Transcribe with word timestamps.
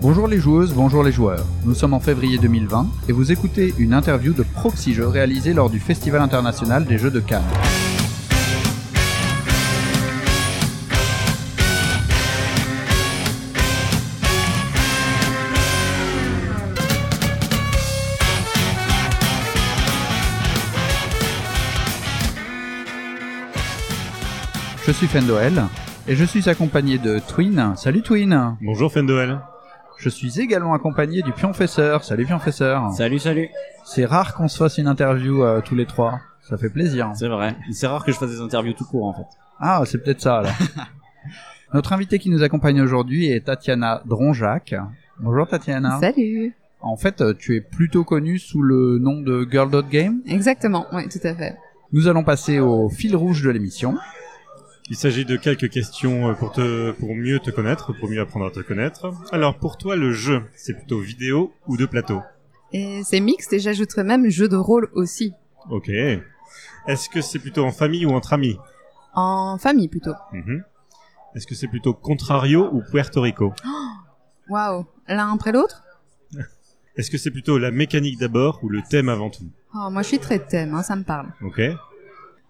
Bonjour 0.00 0.28
les 0.28 0.38
joueuses, 0.38 0.74
bonjour 0.74 1.02
les 1.02 1.10
joueurs. 1.10 1.44
Nous 1.64 1.74
sommes 1.74 1.92
en 1.92 1.98
février 1.98 2.38
2020 2.38 2.86
et 3.08 3.12
vous 3.12 3.32
écoutez 3.32 3.74
une 3.78 3.92
interview 3.92 4.32
de 4.32 4.44
Proxy 4.44 4.94
Jeux 4.94 5.08
réalisée 5.08 5.52
lors 5.52 5.70
du 5.70 5.80
Festival 5.80 6.22
international 6.22 6.84
des 6.84 6.98
jeux 6.98 7.10
de 7.10 7.18
Cannes. 7.18 7.42
Je 24.86 24.92
suis 24.92 25.08
Fendoel 25.08 25.64
et 26.06 26.14
je 26.14 26.24
suis 26.24 26.48
accompagné 26.48 26.98
de 26.98 27.18
Twin. 27.18 27.74
Salut 27.76 28.02
Twin 28.02 28.56
Bonjour 28.60 28.92
Fendoel. 28.92 29.40
Je 29.98 30.08
suis 30.08 30.40
également 30.40 30.74
accompagné 30.74 31.22
du 31.22 31.32
Pionfesseur. 31.32 32.04
Salut 32.04 32.24
Pionfesseur 32.24 32.92
Salut, 32.92 33.18
salut. 33.18 33.48
C'est 33.84 34.04
rare 34.04 34.34
qu'on 34.34 34.46
se 34.46 34.56
fasse 34.56 34.78
une 34.78 34.86
interview 34.86 35.42
euh, 35.42 35.60
tous 35.60 35.74
les 35.74 35.86
trois. 35.86 36.20
Ça 36.40 36.56
fait 36.56 36.70
plaisir. 36.70 37.10
C'est 37.16 37.26
vrai. 37.26 37.56
C'est 37.72 37.88
rare 37.88 38.04
que 38.04 38.12
je 38.12 38.16
fasse 38.16 38.30
des 38.30 38.40
interviews 38.40 38.74
tout 38.74 38.84
court 38.84 39.06
en 39.06 39.12
fait. 39.12 39.26
Ah, 39.58 39.82
c'est 39.86 39.98
peut-être 39.98 40.20
ça 40.20 40.38
alors. 40.38 40.52
Notre 41.74 41.92
invité 41.92 42.20
qui 42.20 42.30
nous 42.30 42.44
accompagne 42.44 42.80
aujourd'hui 42.80 43.26
est 43.26 43.46
Tatiana 43.46 44.00
Dronjac. 44.06 44.76
Bonjour 45.18 45.48
Tatiana. 45.48 45.98
Salut. 45.98 46.54
En 46.80 46.96
fait, 46.96 47.20
euh, 47.20 47.34
tu 47.36 47.56
es 47.56 47.60
plutôt 47.60 48.04
connue 48.04 48.38
sous 48.38 48.62
le 48.62 48.98
nom 49.00 49.20
de 49.20 49.48
Girl 49.50 49.68
Dot 49.68 49.88
Game. 49.88 50.20
Exactement, 50.28 50.86
oui, 50.92 51.08
tout 51.08 51.26
à 51.26 51.34
fait. 51.34 51.56
Nous 51.92 52.06
allons 52.06 52.22
passer 52.22 52.60
au 52.60 52.88
fil 52.88 53.16
rouge 53.16 53.42
de 53.42 53.50
l'émission. 53.50 53.96
Il 54.90 54.96
s'agit 54.96 55.26
de 55.26 55.36
quelques 55.36 55.68
questions 55.68 56.30
euh, 56.30 56.32
pour 56.32 56.52
te, 56.52 56.92
pour 56.92 57.14
mieux 57.14 57.38
te 57.40 57.50
connaître, 57.50 57.92
pour 57.92 58.08
mieux 58.08 58.20
apprendre 58.20 58.46
à 58.46 58.50
te 58.50 58.60
connaître. 58.60 59.12
Alors, 59.32 59.58
pour 59.58 59.76
toi, 59.76 59.96
le 59.96 60.12
jeu, 60.12 60.42
c'est 60.56 60.72
plutôt 60.74 61.00
vidéo 61.00 61.52
ou 61.66 61.76
de 61.76 61.84
plateau? 61.84 62.22
Et 62.72 63.02
c'est 63.04 63.20
mixte 63.20 63.52
et 63.52 63.58
j'ajouterais 63.58 64.04
même 64.04 64.28
jeu 64.30 64.48
de 64.48 64.56
rôle 64.56 64.88
aussi. 64.94 65.34
Ok. 65.70 65.88
Est-ce 65.88 67.10
que 67.10 67.20
c'est 67.20 67.38
plutôt 67.38 67.64
en 67.64 67.72
famille 67.72 68.06
ou 68.06 68.10
entre 68.12 68.32
amis? 68.32 68.56
En 69.14 69.58
famille 69.58 69.88
plutôt. 69.88 70.14
Mhm. 70.32 70.64
Est-ce 71.34 71.46
que 71.46 71.54
c'est 71.54 71.68
plutôt 71.68 71.92
Contrario 71.92 72.70
ou 72.72 72.82
Puerto 72.90 73.20
Rico? 73.20 73.52
Waouh. 74.48 74.86
L'un 75.06 75.34
après 75.34 75.52
l'autre? 75.52 75.84
Est-ce 76.96 77.10
que 77.10 77.18
c'est 77.18 77.30
plutôt 77.30 77.58
la 77.58 77.70
mécanique 77.70 78.18
d'abord 78.18 78.60
ou 78.62 78.70
le 78.70 78.80
thème 78.88 79.10
avant 79.10 79.28
tout? 79.28 79.50
Oh, 79.74 79.90
moi 79.90 80.00
je 80.00 80.08
suis 80.08 80.18
très 80.18 80.38
thème, 80.38 80.74
hein, 80.74 80.82
ça 80.82 80.96
me 80.96 81.04
parle. 81.04 81.28
Ok. 81.42 81.60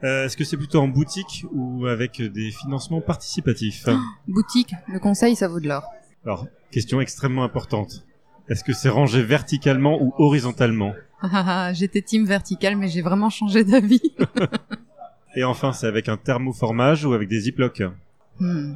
Euh, 0.04 0.24
Est-ce 0.26 0.36
que 0.36 0.44
c'est 0.44 0.56
plutôt 0.56 0.80
en 0.80 0.88
boutique 0.88 1.44
ou 1.52 1.86
avec 1.86 2.22
des 2.22 2.50
financements 2.52 3.00
participatifs 3.00 3.84
Boutique, 4.28 4.72
le 4.86 4.98
conseil 5.00 5.34
ça 5.36 5.48
vaut 5.48 5.58
de 5.60 5.68
l'or. 5.68 5.82
Alors, 6.24 6.46
question 6.70 7.00
extrêmement 7.00 7.42
importante. 7.44 8.04
Est-ce 8.48 8.62
que 8.64 8.72
c'est 8.72 8.88
rangé 8.88 9.22
verticalement 9.22 10.00
ou 10.00 10.14
horizontalement 10.18 10.94
Ah, 11.20 11.28
ah, 11.32 11.44
ah, 11.66 11.72
J'étais 11.72 12.00
team 12.02 12.24
vertical 12.26 12.76
mais 12.76 12.88
j'ai 12.88 13.02
vraiment 13.02 13.28
changé 13.30 13.64
d'avis. 13.64 14.00
Et 15.36 15.44
enfin, 15.44 15.72
c'est 15.72 15.86
avec 15.86 16.08
un 16.08 16.16
thermoformage 16.16 17.04
ou 17.04 17.12
avec 17.12 17.28
des 17.28 17.40
ziplocs 17.40 17.82
Hmm. 18.40 18.74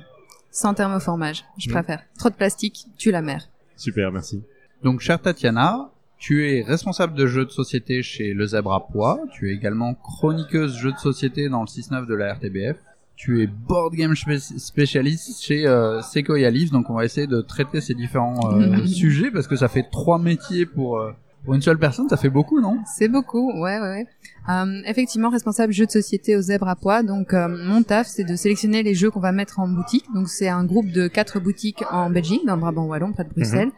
Sans 0.51 0.75
thermoformage, 0.75 1.45
je 1.57 1.69
Hmm. 1.69 1.73
préfère. 1.73 2.03
Trop 2.19 2.31
de 2.31 2.35
plastique, 2.35 2.87
tue 2.99 3.13
la 3.13 3.23
mer. 3.23 3.49
Super, 3.77 4.11
merci. 4.11 4.43
Donc, 4.83 4.99
chère 5.01 5.21
Tatiana, 5.23 5.92
tu 6.23 6.49
es 6.49 6.63
responsable 6.63 7.15
de 7.15 7.27
jeux 7.27 7.45
de 7.45 7.51
société 7.51 8.01
chez 8.05 8.33
Le 8.33 8.47
Zèbre 8.47 8.73
à 8.73 8.87
Poix. 8.87 9.19
Tu 9.33 9.51
es 9.51 9.55
également 9.55 9.95
chroniqueuse 9.95 10.77
jeux 10.79 10.93
de 10.93 10.99
société 10.99 11.49
dans 11.49 11.63
le 11.63 11.67
6-9 11.67 12.07
de 12.07 12.15
la 12.15 12.35
RTBF. 12.35 12.77
Tu 13.17 13.43
es 13.43 13.49
board 13.49 13.93
game 13.95 14.13
spé- 14.15 14.39
spécialiste 14.39 15.43
chez 15.43 15.67
euh, 15.67 16.01
Sequoia 16.01 16.49
Leaves. 16.49 16.71
Donc, 16.71 16.91
on 16.91 16.95
va 16.95 17.05
essayer 17.05 17.27
de 17.27 17.41
traiter 17.41 17.81
ces 17.81 17.95
différents 17.95 18.53
euh, 18.53 18.77
sujets 18.87 19.33
parce 19.33 19.49
que 19.49 19.57
ça 19.57 19.67
fait 19.67 19.85
trois 19.91 20.21
métiers 20.21 20.65
pour, 20.65 20.99
euh, 21.01 21.11
pour 21.45 21.55
une 21.55 21.61
seule 21.61 21.79
personne. 21.81 22.09
Ça 22.09 22.17
fait 22.17 22.31
beaucoup, 22.31 22.61
non? 22.61 22.79
C'est 22.87 23.09
beaucoup, 23.09 23.51
ouais, 23.61 23.81
ouais, 23.81 23.91
ouais. 23.91 24.07
Euh, 24.49 24.81
effectivement, 24.87 25.29
responsable 25.29 25.73
jeux 25.73 25.87
de 25.87 25.91
société 25.91 26.37
aux 26.37 26.41
zèbres 26.43 26.69
à 26.69 26.77
poids. 26.77 27.03
Donc, 27.03 27.35
euh, 27.35 27.49
mon 27.49 27.83
taf, 27.83 28.07
c'est 28.07 28.23
de 28.25 28.37
sélectionner 28.37 28.85
les 28.85 28.95
jeux 28.95 29.11
qu'on 29.11 29.19
va 29.19 29.33
mettre 29.33 29.59
en 29.59 29.67
boutique. 29.67 30.05
Donc, 30.15 30.29
c'est 30.29 30.49
un 30.49 30.65
groupe 30.65 30.93
de 30.93 31.09
quatre 31.09 31.41
boutiques 31.41 31.83
en 31.91 32.11
Belgique, 32.11 32.43
dans 32.47 32.55
le 32.55 32.61
Brabant 32.61 32.87
Wallon, 32.87 33.13
près 33.13 33.25
de 33.25 33.31
Bruxelles. 33.31 33.73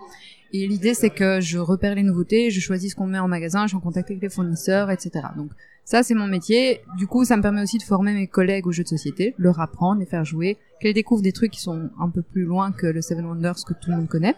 Et 0.57 0.69
l'idée, 0.69 0.95
c'est 0.95 1.11
que 1.11 1.41
je 1.41 1.59
repère 1.59 1.97
les 1.97 2.05
nouveautés, 2.05 2.53
je 2.53 2.61
choisis 2.61 2.93
ce 2.93 2.97
qu'on 2.97 3.09
met 3.09 3.19
en 3.19 3.27
magasin, 3.27 3.65
je 3.65 3.71
suis 3.71 3.77
en 3.77 3.81
contact 3.81 4.09
avec 4.13 4.23
les 4.23 4.29
fournisseurs, 4.29 4.89
etc. 4.89 5.27
Donc, 5.37 5.51
ça, 5.85 6.05
c'est 6.05 6.15
mon 6.15 6.29
métier. 6.29 6.81
Du 6.97 7.09
coup, 7.09 7.25
ça 7.25 7.37
me 7.37 7.43
permet 7.43 7.61
aussi 7.61 7.79
de 7.79 7.83
former 7.83 8.15
mes 8.15 8.29
collègues 8.29 8.69
aux 8.69 8.71
jeux 8.71 8.85
de 8.85 8.89
société, 8.89 9.35
leur 9.37 9.59
apprendre, 9.59 9.99
les 9.99 10.07
faire 10.07 10.25
jouer, 10.25 10.57
qu'elles 10.79 10.95
découvrent 10.95 11.25
des 11.25 11.33
trucs 11.33 11.51
qui 11.51 11.61
sont 11.61 11.91
un 11.99 12.09
peu 12.09 12.23
plus 12.23 12.45
loin 12.45 12.71
que 12.71 12.87
le 12.87 13.03
Seven 13.03 13.27
Wonders 13.27 13.65
que 13.67 13.73
tout 13.73 13.91
le 13.91 13.97
monde 13.97 14.07
connaît. 14.07 14.37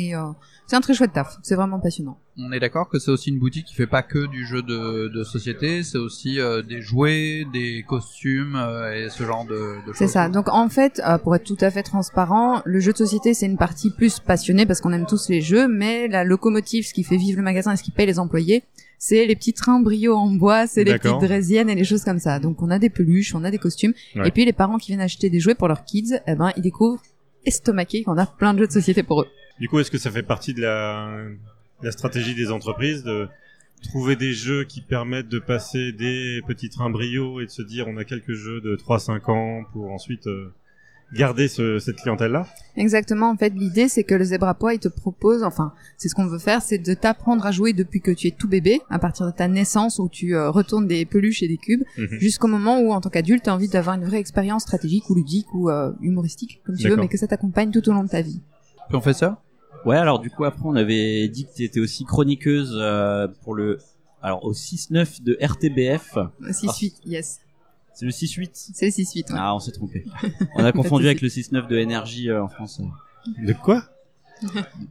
Et 0.00 0.14
euh, 0.14 0.20
c'est 0.68 0.76
un 0.76 0.80
très 0.80 0.94
chouette 0.94 1.12
taf. 1.12 1.36
C'est 1.42 1.56
vraiment 1.56 1.80
passionnant. 1.80 2.18
On 2.38 2.52
est 2.52 2.60
d'accord 2.60 2.88
que 2.88 3.00
c'est 3.00 3.10
aussi 3.10 3.30
une 3.30 3.38
boutique 3.40 3.66
qui 3.66 3.74
fait 3.74 3.88
pas 3.88 4.02
que 4.02 4.26
du 4.28 4.46
jeu 4.46 4.62
de, 4.62 5.08
de 5.08 5.24
société, 5.24 5.82
c'est 5.82 5.98
aussi 5.98 6.38
euh, 6.38 6.62
des 6.62 6.80
jouets, 6.80 7.44
des 7.52 7.84
costumes 7.88 8.54
euh, 8.54 8.92
et 9.06 9.08
ce 9.10 9.24
genre 9.24 9.44
de, 9.44 9.80
de 9.84 9.86
choses. 9.86 9.96
C'est 9.96 10.06
ça. 10.06 10.28
Donc 10.28 10.48
en 10.48 10.68
fait, 10.68 11.02
euh, 11.04 11.18
pour 11.18 11.34
être 11.34 11.42
tout 11.42 11.56
à 11.60 11.70
fait 11.72 11.82
transparent, 11.82 12.62
le 12.64 12.78
jeu 12.78 12.92
de 12.92 12.96
société 12.98 13.34
c'est 13.34 13.46
une 13.46 13.56
partie 13.56 13.90
plus 13.90 14.20
passionnée 14.20 14.66
parce 14.66 14.80
qu'on 14.80 14.92
aime 14.92 15.06
tous 15.06 15.28
les 15.28 15.40
jeux, 15.40 15.66
mais 15.66 16.06
la 16.06 16.22
locomotive, 16.22 16.86
ce 16.86 16.94
qui 16.94 17.02
fait 17.02 17.16
vivre 17.16 17.38
le 17.38 17.42
magasin 17.44 17.72
et 17.72 17.76
ce 17.76 17.82
qui 17.82 17.90
paye 17.90 18.06
les 18.06 18.20
employés, 18.20 18.62
c'est 19.00 19.26
les 19.26 19.34
petits 19.34 19.52
trains 19.54 19.80
brio 19.80 20.14
en 20.14 20.30
bois, 20.30 20.68
c'est 20.68 20.84
les 20.84 20.96
petites 20.96 21.20
draisiennes 21.20 21.70
et 21.70 21.74
les 21.74 21.84
choses 21.84 22.04
comme 22.04 22.20
ça. 22.20 22.38
Donc 22.38 22.62
on 22.62 22.70
a 22.70 22.78
des 22.78 22.90
peluches, 22.90 23.34
on 23.34 23.42
a 23.42 23.50
des 23.50 23.58
costumes, 23.58 23.94
Ouais. 24.14 24.28
et 24.28 24.30
puis 24.30 24.44
les 24.44 24.52
parents 24.52 24.78
qui 24.78 24.92
viennent 24.92 25.00
acheter 25.00 25.28
des 25.28 25.40
jouets 25.40 25.56
pour 25.56 25.66
leurs 25.66 25.84
kids, 25.84 26.20
eh 26.28 26.34
ben 26.36 26.52
ils 26.56 26.62
découvrent 26.62 27.02
estomaqués 27.44 28.02
qu'on 28.04 28.16
a 28.18 28.26
plein 28.26 28.54
de 28.54 28.60
jeux 28.60 28.66
de 28.68 28.72
société 28.72 29.02
pour 29.02 29.22
eux. 29.22 29.26
Du 29.60 29.68
coup, 29.68 29.78
est-ce 29.80 29.90
que 29.90 29.98
ça 29.98 30.10
fait 30.10 30.22
partie 30.22 30.54
de 30.54 30.62
la, 30.62 31.90
stratégie 31.90 32.34
des 32.34 32.50
entreprises 32.50 33.02
de 33.04 33.28
trouver 33.82 34.16
des 34.16 34.32
jeux 34.32 34.64
qui 34.64 34.80
permettent 34.80 35.28
de 35.28 35.38
passer 35.38 35.92
des 35.92 36.40
petits 36.46 36.68
trains 36.68 36.90
brio 36.90 37.40
et 37.40 37.46
de 37.46 37.50
se 37.50 37.62
dire 37.62 37.86
on 37.88 37.96
a 37.96 38.04
quelques 38.04 38.32
jeux 38.34 38.60
de 38.60 38.76
3-5 38.76 39.30
ans 39.30 39.62
pour 39.72 39.92
ensuite 39.92 40.26
euh, 40.26 40.52
garder 41.14 41.46
ce- 41.48 41.78
cette 41.78 41.96
clientèle-là? 41.96 42.46
Exactement. 42.76 43.30
En 43.30 43.36
fait, 43.36 43.50
l'idée, 43.50 43.88
c'est 43.88 44.02
que 44.04 44.14
le 44.16 44.24
zèbre 44.24 44.46
à 44.48 44.54
poids, 44.54 44.74
il 44.74 44.80
te 44.80 44.88
propose, 44.88 45.42
enfin, 45.44 45.72
c'est 45.96 46.08
ce 46.08 46.14
qu'on 46.16 46.26
veut 46.26 46.40
faire, 46.40 46.60
c'est 46.60 46.78
de 46.78 46.92
t'apprendre 46.94 47.46
à 47.46 47.52
jouer 47.52 47.72
depuis 47.72 48.00
que 48.00 48.10
tu 48.10 48.26
es 48.26 48.30
tout 48.32 48.48
bébé, 48.48 48.80
à 48.90 48.98
partir 48.98 49.24
de 49.26 49.30
ta 49.32 49.46
naissance 49.48 49.98
où 50.00 50.08
tu 50.08 50.34
euh, 50.34 50.50
retournes 50.50 50.86
des 50.88 51.04
peluches 51.06 51.42
et 51.44 51.48
des 51.48 51.56
cubes, 51.56 51.82
Mhm. 51.96 52.18
jusqu'au 52.18 52.48
moment 52.48 52.80
où, 52.80 52.92
en 52.92 53.00
tant 53.00 53.10
qu'adulte, 53.10 53.44
tu 53.44 53.50
as 53.50 53.54
envie 53.54 53.68
d'avoir 53.68 53.94
une 53.96 54.04
vraie 54.04 54.18
expérience 54.18 54.62
stratégique 54.62 55.08
ou 55.08 55.14
ludique 55.14 55.52
ou 55.54 55.70
euh, 55.70 55.92
humoristique, 56.02 56.60
comme 56.66 56.76
tu 56.76 56.88
veux, 56.88 56.96
mais 56.96 57.08
que 57.08 57.16
ça 57.16 57.26
t'accompagne 57.28 57.70
tout 57.70 57.88
au 57.88 57.92
long 57.92 58.02
de 58.04 58.08
ta 58.10 58.22
vie. 58.22 58.40
Professeur 58.90 59.36
Ouais, 59.84 59.96
alors 59.96 60.18
du 60.18 60.30
coup 60.30 60.44
après 60.44 60.62
on 60.64 60.76
avait 60.76 61.28
dit 61.28 61.46
que 61.46 61.54
tu 61.54 61.64
étais 61.64 61.80
aussi 61.80 62.04
chroniqueuse 62.04 62.76
euh, 62.78 63.28
pour 63.42 63.54
le 63.54 63.78
alors 64.22 64.44
au 64.44 64.52
6-9 64.52 65.22
de 65.22 65.38
RTBF. 65.40 66.18
6-8, 66.42 66.94
yes. 67.06 67.40
C'est 67.94 68.04
le 68.04 68.12
6-8 68.12 68.50
C'est 68.52 68.86
le 68.86 68.92
6-8, 68.92 69.32
ouais. 69.32 69.38
Ah, 69.38 69.54
on 69.54 69.58
s'est 69.58 69.72
trompé. 69.72 70.04
On 70.54 70.64
a 70.64 70.72
confondu 70.72 71.06
avec 71.06 71.20
le 71.20 71.28
6-9 71.28 71.66
de 71.66 71.76
Énergie 71.76 72.30
euh, 72.30 72.42
en 72.42 72.48
France. 72.48 72.80
De 73.44 73.52
quoi 73.52 73.84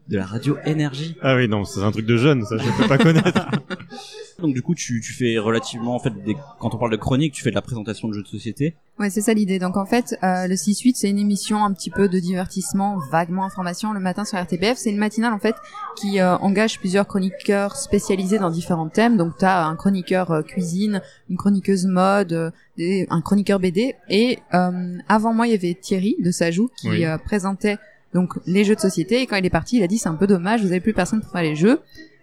de 0.09 0.17
la 0.17 0.25
radio 0.25 0.57
Énergie. 0.65 1.15
Ah 1.21 1.35
oui, 1.35 1.47
non, 1.47 1.63
c'est 1.63 1.81
un 1.81 1.91
truc 1.91 2.05
de 2.05 2.17
jeune, 2.17 2.45
ça 2.45 2.57
je 2.57 2.81
peux 2.81 2.87
pas 2.87 2.97
connaître. 2.97 3.47
Donc 4.39 4.53
du 4.53 4.61
coup 4.61 4.75
tu, 4.75 5.01
tu 5.01 5.13
fais 5.13 5.39
relativement 5.39 5.95
en 5.95 5.99
fait 5.99 6.13
des... 6.23 6.35
quand 6.59 6.75
on 6.75 6.77
parle 6.77 6.91
de 6.91 6.97
chronique, 6.97 7.33
tu 7.33 7.41
fais 7.41 7.49
de 7.49 7.55
la 7.55 7.61
présentation 7.63 8.07
de 8.07 8.13
jeux 8.13 8.21
de 8.21 8.27
société. 8.27 8.75
Ouais, 8.99 9.09
c'est 9.09 9.21
ça 9.21 9.33
l'idée. 9.33 9.57
Donc 9.57 9.77
en 9.77 9.85
fait, 9.87 10.15
euh, 10.23 10.45
le 10.47 10.53
6-8, 10.53 10.93
c'est 10.95 11.09
une 11.09 11.17
émission 11.17 11.63
un 11.65 11.73
petit 11.73 11.89
peu 11.89 12.07
de 12.07 12.19
divertissement, 12.19 12.97
vaguement 13.11 13.45
information 13.45 13.93
le 13.93 13.99
matin 13.99 14.25
sur 14.25 14.37
RTBF. 14.39 14.75
C'est 14.77 14.91
une 14.91 14.97
matinale 14.97 15.33
en 15.33 15.39
fait 15.39 15.55
qui 15.99 16.19
euh, 16.19 16.37
engage 16.37 16.79
plusieurs 16.79 17.07
chroniqueurs 17.07 17.75
spécialisés 17.75 18.37
dans 18.37 18.51
différents 18.51 18.89
thèmes. 18.89 19.17
Donc 19.17 19.37
tu 19.39 19.45
as 19.45 19.65
un 19.65 19.75
chroniqueur 19.75 20.29
euh, 20.29 20.41
cuisine, 20.43 21.01
une 21.31 21.37
chroniqueuse 21.37 21.87
mode, 21.87 22.33
euh, 22.33 22.51
des- 22.77 23.07
un 23.09 23.21
chroniqueur 23.21 23.59
BD. 23.59 23.95
Et 24.09 24.37
euh, 24.53 24.97
avant 25.09 25.33
moi, 25.33 25.47
il 25.47 25.51
y 25.51 25.55
avait 25.55 25.73
Thierry 25.73 26.15
de 26.23 26.29
Sajou 26.29 26.69
qui 26.77 26.89
Oui. 26.89 27.05
euh, 27.05 27.17
présentait 27.17 27.77
donc 28.13 28.33
les 28.45 28.63
jeux 28.63 28.75
de 28.75 28.81
société. 28.81 29.21
Et 29.21 29.25
quand 29.25 29.35
il 29.37 29.45
est 29.47 29.49
parti, 29.49 29.77
il 29.77 29.83
a 29.83 29.87
dit 29.87 29.97
c'est 29.97 30.09
un 30.09 30.15
peu 30.15 30.27
dommage, 30.27 30.61
vous 30.61 30.67
avez 30.71 30.79
plus 30.79 30.93
personne 30.93 31.21
pour 31.21 31.31
faire 31.31 31.41
les 31.41 31.55
jeux. 31.55 31.79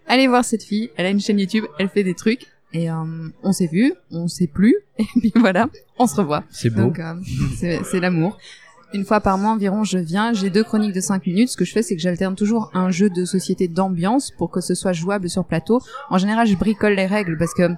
Allez 0.07 0.27
voir 0.27 0.45
cette 0.45 0.63
fille, 0.63 0.91
elle 0.97 1.07
a 1.07 1.11
une 1.11 1.21
chaîne 1.21 1.39
YouTube, 1.39 1.65
elle 1.79 1.89
fait 1.89 2.05
des 2.05 2.15
trucs. 2.15 2.47
Et 2.73 2.91
euh, 2.91 2.95
on 3.45 3.53
s'est 3.53 3.69
vu, 3.69 3.95
on 4.11 4.27
s'est 4.27 4.49
plus, 4.49 4.77
et 4.99 5.05
puis 5.21 5.33
voilà, 5.37 5.69
on 5.99 6.07
se 6.09 6.17
revoit. 6.17 6.43
C'est 6.51 6.71
beau. 6.71 6.83
Donc 6.83 6.99
euh, 6.99 7.15
c'est 7.61 8.01
l'amour. 8.01 8.39
Une 8.93 9.05
fois 9.05 9.21
par 9.21 9.39
mois 9.39 9.51
environ, 9.51 9.83
je 9.83 9.99
viens, 9.99 10.33
j'ai 10.33 10.51
deux 10.51 10.63
chroniques 10.63 10.93
de 10.93 11.01
5 11.01 11.27
minutes. 11.27 11.49
Ce 11.49 11.57
que 11.57 11.65
je 11.65 11.73
fais, 11.73 11.83
c'est 11.83 11.97
que 11.97 12.03
j'alterne 12.03 12.37
toujours 12.37 12.71
un 12.75 12.91
jeu 12.91 13.11
de 13.11 13.25
société 13.25 13.67
d'ambiance 13.67 14.31
pour 14.31 14.51
que 14.51 14.61
ce 14.61 14.75
soit 14.75 14.93
jouable 14.93 15.29
sur 15.29 15.45
plateau. 15.45 15.81
En 16.11 16.19
général, 16.19 16.47
je 16.47 16.55
bricole 16.55 16.95
les 16.95 17.07
règles 17.07 17.37
parce 17.37 17.55
que 17.55 17.71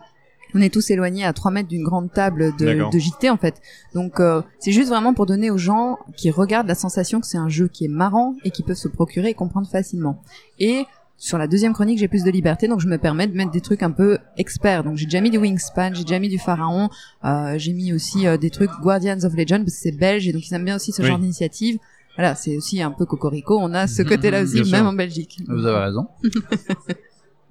on 0.54 0.60
est 0.60 0.72
tous 0.72 0.90
éloignés 0.90 1.24
à 1.24 1.32
3 1.32 1.50
mètres 1.50 1.68
d'une 1.68 1.84
grande 1.84 2.12
table 2.12 2.54
de, 2.56 2.90
de 2.90 2.98
JT 2.98 3.30
en 3.30 3.36
fait. 3.36 3.60
Donc 3.94 4.20
euh, 4.20 4.42
c'est 4.58 4.72
juste 4.72 4.88
vraiment 4.88 5.12
pour 5.12 5.26
donner 5.26 5.50
aux 5.50 5.58
gens 5.58 5.98
qui 6.16 6.30
regardent 6.30 6.68
la 6.68 6.74
sensation 6.74 7.20
que 7.20 7.26
c'est 7.26 7.38
un 7.38 7.48
jeu 7.48 7.68
qui 7.68 7.84
est 7.84 7.88
marrant 7.88 8.34
et 8.44 8.50
qui 8.50 8.62
peuvent 8.62 8.76
se 8.76 8.88
procurer 8.88 9.30
et 9.30 9.34
comprendre 9.34 9.68
facilement. 9.68 10.22
Et 10.58 10.84
sur 11.18 11.38
la 11.38 11.46
deuxième 11.46 11.72
chronique, 11.72 11.98
j'ai 11.98 12.08
plus 12.08 12.24
de 12.24 12.30
liberté, 12.30 12.68
donc 12.68 12.80
je 12.80 12.88
me 12.88 12.98
permets 12.98 13.26
de 13.26 13.34
mettre 13.34 13.50
des 13.50 13.60
trucs 13.60 13.82
un 13.82 13.90
peu 13.90 14.18
experts. 14.36 14.84
Donc 14.84 14.96
j'ai 14.96 15.06
déjà 15.06 15.20
mis 15.20 15.30
du 15.30 15.38
Wingspan, 15.38 15.92
j'ai 15.94 16.02
déjà 16.04 16.18
mis 16.18 16.28
du 16.28 16.38
Pharaon, 16.38 16.90
euh, 17.24 17.54
j'ai 17.58 17.72
mis 17.72 17.92
aussi 17.92 18.26
euh, 18.26 18.36
des 18.36 18.50
trucs 18.50 18.70
Guardians 18.82 19.18
of 19.24 19.34
Legend 19.34 19.64
parce 19.64 19.74
que 19.76 19.80
c'est 19.82 19.92
belge 19.96 20.28
et 20.28 20.32
donc 20.32 20.48
ils 20.48 20.54
aiment 20.54 20.64
bien 20.64 20.76
aussi 20.76 20.92
ce 20.92 21.00
Oui. 21.02 21.08
genre 21.08 21.18
d'initiative. 21.18 21.78
voilà, 22.16 22.34
c'est 22.34 22.56
aussi 22.56 22.82
un 22.82 22.90
peu 22.90 23.06
cocorico. 23.06 23.58
On 23.60 23.72
a 23.74 23.86
ce 23.86 24.02
côté-là 24.02 24.42
aussi, 24.42 24.54
Bien 24.54 24.64
sûr. 24.64 24.72
même 24.78 24.86
en 24.86 24.92
Belgique. 24.92 25.38
Vous 25.48 25.64
avez 25.66 25.84
raison. 25.84 26.06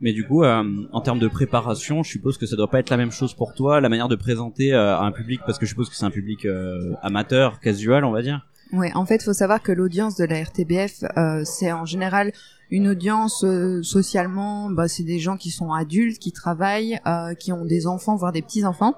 Mais 0.02 0.12
du 0.12 0.28
coup, 0.28 0.44
euh, 0.44 0.64
en 0.92 1.02
termes 1.02 1.20
de 1.20 1.28
préparation, 1.28 2.04
je 2.04 2.10
suppose 2.12 2.38
que 2.38 2.46
ça 2.46 2.56
doit 2.58 2.70
pas 2.70 2.80
être 2.80 2.90
la 2.90 2.98
même 2.98 3.12
chose 3.12 3.34
pour 3.34 3.54
toi, 3.54 3.80
la 3.80 3.88
manière 3.90 4.10
de 4.10 4.16
présenter 4.16 4.74
euh, 4.74 4.96
à 4.98 5.04
un 5.06 5.12
public, 5.12 5.40
parce 5.46 5.58
que 5.58 5.66
je 5.66 5.70
suppose 5.70 5.90
que 5.90 5.96
c'est 5.96 6.06
un 6.06 6.12
public 6.12 6.46
euh, 6.46 6.94
amateur, 7.02 7.60
casual, 7.62 8.04
on 8.04 8.12
va 8.12 8.22
dire. 8.22 8.46
Ouais, 8.74 8.92
en 8.94 9.06
fait, 9.06 9.24
faut 9.24 9.32
savoir 9.34 9.62
que 9.62 9.72
l'audience 9.72 10.18
de 10.18 10.26
la 10.26 10.42
RTBF, 10.44 11.06
euh, 11.18 11.44
c'est 11.46 11.72
en 11.72 11.86
général 11.86 12.34
une 12.72 12.88
audience 12.90 13.44
euh, 13.44 13.82
socialement, 13.84 14.70
bah, 14.70 14.88
c'est 14.88 15.04
des 15.04 15.20
gens 15.20 15.38
qui 15.38 15.52
sont 15.52 15.72
adultes, 15.72 16.20
qui 16.20 16.32
travaillent, 16.32 17.00
euh, 17.08 17.34
qui 17.34 17.52
ont 17.52 17.66
des 17.66 17.88
enfants, 17.88 18.16
voire 18.16 18.32
des 18.32 18.42
petits 18.42 18.66
enfants. 18.66 18.96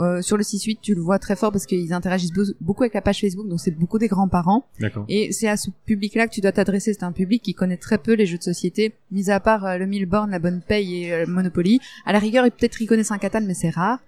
Euh, 0.00 0.22
sur 0.22 0.36
le 0.36 0.44
6-8, 0.44 0.78
tu 0.80 0.94
le 0.94 1.00
vois 1.00 1.18
très 1.18 1.34
fort 1.34 1.50
parce 1.50 1.66
qu'ils 1.66 1.92
interagissent 1.92 2.32
beau- 2.32 2.44
beaucoup 2.60 2.84
avec 2.84 2.94
la 2.94 3.00
page 3.02 3.20
Facebook, 3.20 3.48
donc 3.48 3.58
c'est 3.58 3.72
beaucoup 3.72 3.98
des 3.98 4.06
grands-parents. 4.06 4.64
Et 5.08 5.32
c'est 5.32 5.48
à 5.48 5.56
ce 5.56 5.70
public-là 5.86 6.28
que 6.28 6.32
tu 6.34 6.40
dois 6.40 6.52
t'adresser. 6.52 6.92
C'est 6.92 7.02
un 7.02 7.10
public 7.10 7.42
qui 7.42 7.52
connaît 7.52 7.76
très 7.78 7.98
peu 7.98 8.12
les 8.14 8.24
jeux 8.24 8.38
de 8.38 8.42
société, 8.44 8.94
mis 9.10 9.28
à 9.30 9.40
part 9.40 9.64
euh, 9.66 9.76
le 9.76 9.86
Milborn, 9.86 10.30
la 10.30 10.38
Bonne 10.38 10.60
Paye 10.60 11.02
et 11.06 11.12
euh, 11.12 11.26
Monopoly. 11.26 11.80
À 12.06 12.12
la 12.12 12.20
rigueur, 12.20 12.46
ils 12.46 12.52
peut-être 12.52 12.80
ils 12.80 12.86
connaissent 12.86 13.10
un 13.10 13.18
Catan, 13.18 13.40
mais 13.44 13.54
c'est 13.54 13.70
rare. 13.70 13.98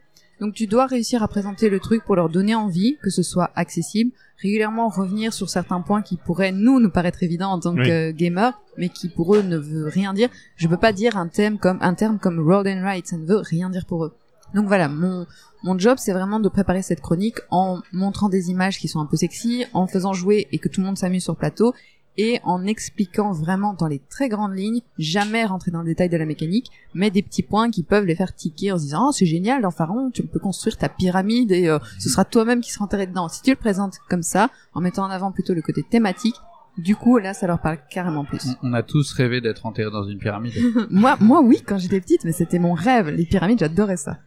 Donc 0.41 0.55
tu 0.55 0.67
dois 0.67 0.87
réussir 0.87 1.23
à 1.23 1.29
présenter 1.29 1.69
le 1.69 1.81
truc 1.81 2.03
pour 2.05 2.17
leur 2.17 2.29
donner 2.31 2.55
envie, 2.55 2.97
que 3.03 3.11
ce 3.11 3.23
soit 3.23 3.51
accessible, 3.57 4.11
régulièrement 4.43 4.89
revenir 4.89 5.33
sur 5.35 5.51
certains 5.51 5.81
points 5.83 6.01
qui 6.03 6.17
pourraient 6.17 6.53
nous 6.53 6.81
nous 6.81 6.91
paraître 6.91 7.23
évidents 7.23 7.51
en 7.53 7.61
tant 7.61 7.75
Oui. 7.75 7.87
que 7.87 8.11
gamer, 8.13 8.59
mais 8.79 8.89
qui 8.89 9.09
pour 9.09 9.35
eux 9.37 9.43
ne 9.43 9.59
veut 9.59 9.89
rien 9.89 10.15
dire. 10.15 10.31
Je 10.57 10.67
peux 10.67 10.79
pas 10.79 10.93
dire 10.93 11.17
un 11.19 11.29
thème 11.29 11.59
comme 11.59 11.79
un 11.83 11.95
terme 11.95 12.19
comme 12.19 12.41
roll 12.41 12.67
and 12.69 12.81
write, 12.83 13.07
ça 13.07 13.19
ne 13.19 13.27
veut 13.27 13.37
rien 13.39 13.69
dire 13.69 13.85
pour 13.85 14.05
eux. 14.07 14.13
Donc 14.55 14.67
voilà, 14.67 14.89
mon 14.89 15.27
mon 15.63 15.79
job 15.79 15.99
c'est 16.01 16.13
vraiment 16.13 16.41
de 16.41 16.49
préparer 16.49 16.81
cette 16.83 17.03
chronique 17.03 17.37
en 17.51 17.81
montrant 17.93 18.29
des 18.31 18.51
images 18.51 18.79
qui 18.79 18.89
sont 18.89 18.99
un 19.01 19.07
peu 19.07 19.17
sexy, 19.17 19.65
en 19.75 19.87
faisant 19.87 20.15
jouer 20.15 20.49
et 20.53 20.59
que 20.59 20.69
tout 20.69 20.81
le 20.81 20.87
monde 20.87 20.97
s'amuse 20.99 21.23
sur 21.23 21.35
le 21.35 21.39
plateau 21.39 21.75
et 22.21 22.41
en 22.45 22.67
expliquant 22.67 23.33
vraiment 23.33 23.73
dans 23.75 23.87
les 23.87 23.99
très 24.11 24.29
grandes 24.29 24.55
lignes, 24.57 24.81
jamais 24.99 25.45
rentrer 25.45 25.71
dans 25.71 25.81
le 25.81 25.87
détail 25.87 26.09
de 26.11 26.17
la 26.17 26.27
mécanique, 26.27 26.71
mais 26.95 27.11
des 27.11 27.23
petits 27.23 27.43
points 27.43 27.71
qui 27.71 27.83
peuvent 27.83 28.05
les 28.05 28.15
faire 28.15 28.35
tiquer 28.35 28.73
en 28.73 28.77
se 28.79 28.83
disant 28.85 29.09
oh 29.09 29.13
c'est 29.13 29.27
génial 29.27 29.63
dans 29.63 29.71
Pharaon, 29.71 30.11
tu 30.11 30.23
peux 30.23 30.39
construire 30.39 30.77
ta 30.77 30.89
pyramide 30.89 31.53
et 31.53 31.69
euh, 31.69 31.79
ce 31.99 32.09
sera 32.09 32.25
toi-même 32.25 32.61
qui 32.61 32.73
sera 32.73 32.85
enterré 32.85 33.07
dedans. 33.07 33.29
Si 33.29 33.41
tu 33.43 33.51
le 33.51 33.57
présentes 33.57 33.97
comme 34.09 34.23
ça, 34.23 34.51
en 34.75 34.81
mettant 34.81 35.05
en 35.05 35.11
avant 35.11 35.33
plutôt 35.33 35.55
le 35.55 35.63
côté 35.63 35.83
thématique, 35.83 36.37
du 36.79 36.95
coup 36.97 37.19
là 37.19 37.35
ça 37.35 37.47
leur 37.47 37.61
parle 37.61 37.79
carrément 37.91 38.25
plus. 38.25 38.47
On- 38.63 38.71
On 38.71 38.73
a 38.75 38.83
tous 38.83 39.13
rêvé 39.13 39.41
d'être 39.41 39.67
enterré 39.67 39.91
dans 39.91 40.05
une 40.05 40.19
pyramide. 40.19 40.53
moi 40.91 41.17
moi 41.21 41.41
oui 41.43 41.63
quand 41.67 41.79
j'étais 41.79 42.01
petite, 42.01 42.25
mais 42.25 42.33
c'était 42.33 42.59
mon 42.59 42.75
rêve, 42.75 43.09
les 43.09 43.25
pyramides 43.27 43.59
j'adorais 43.61 43.97
ça. 43.97 44.19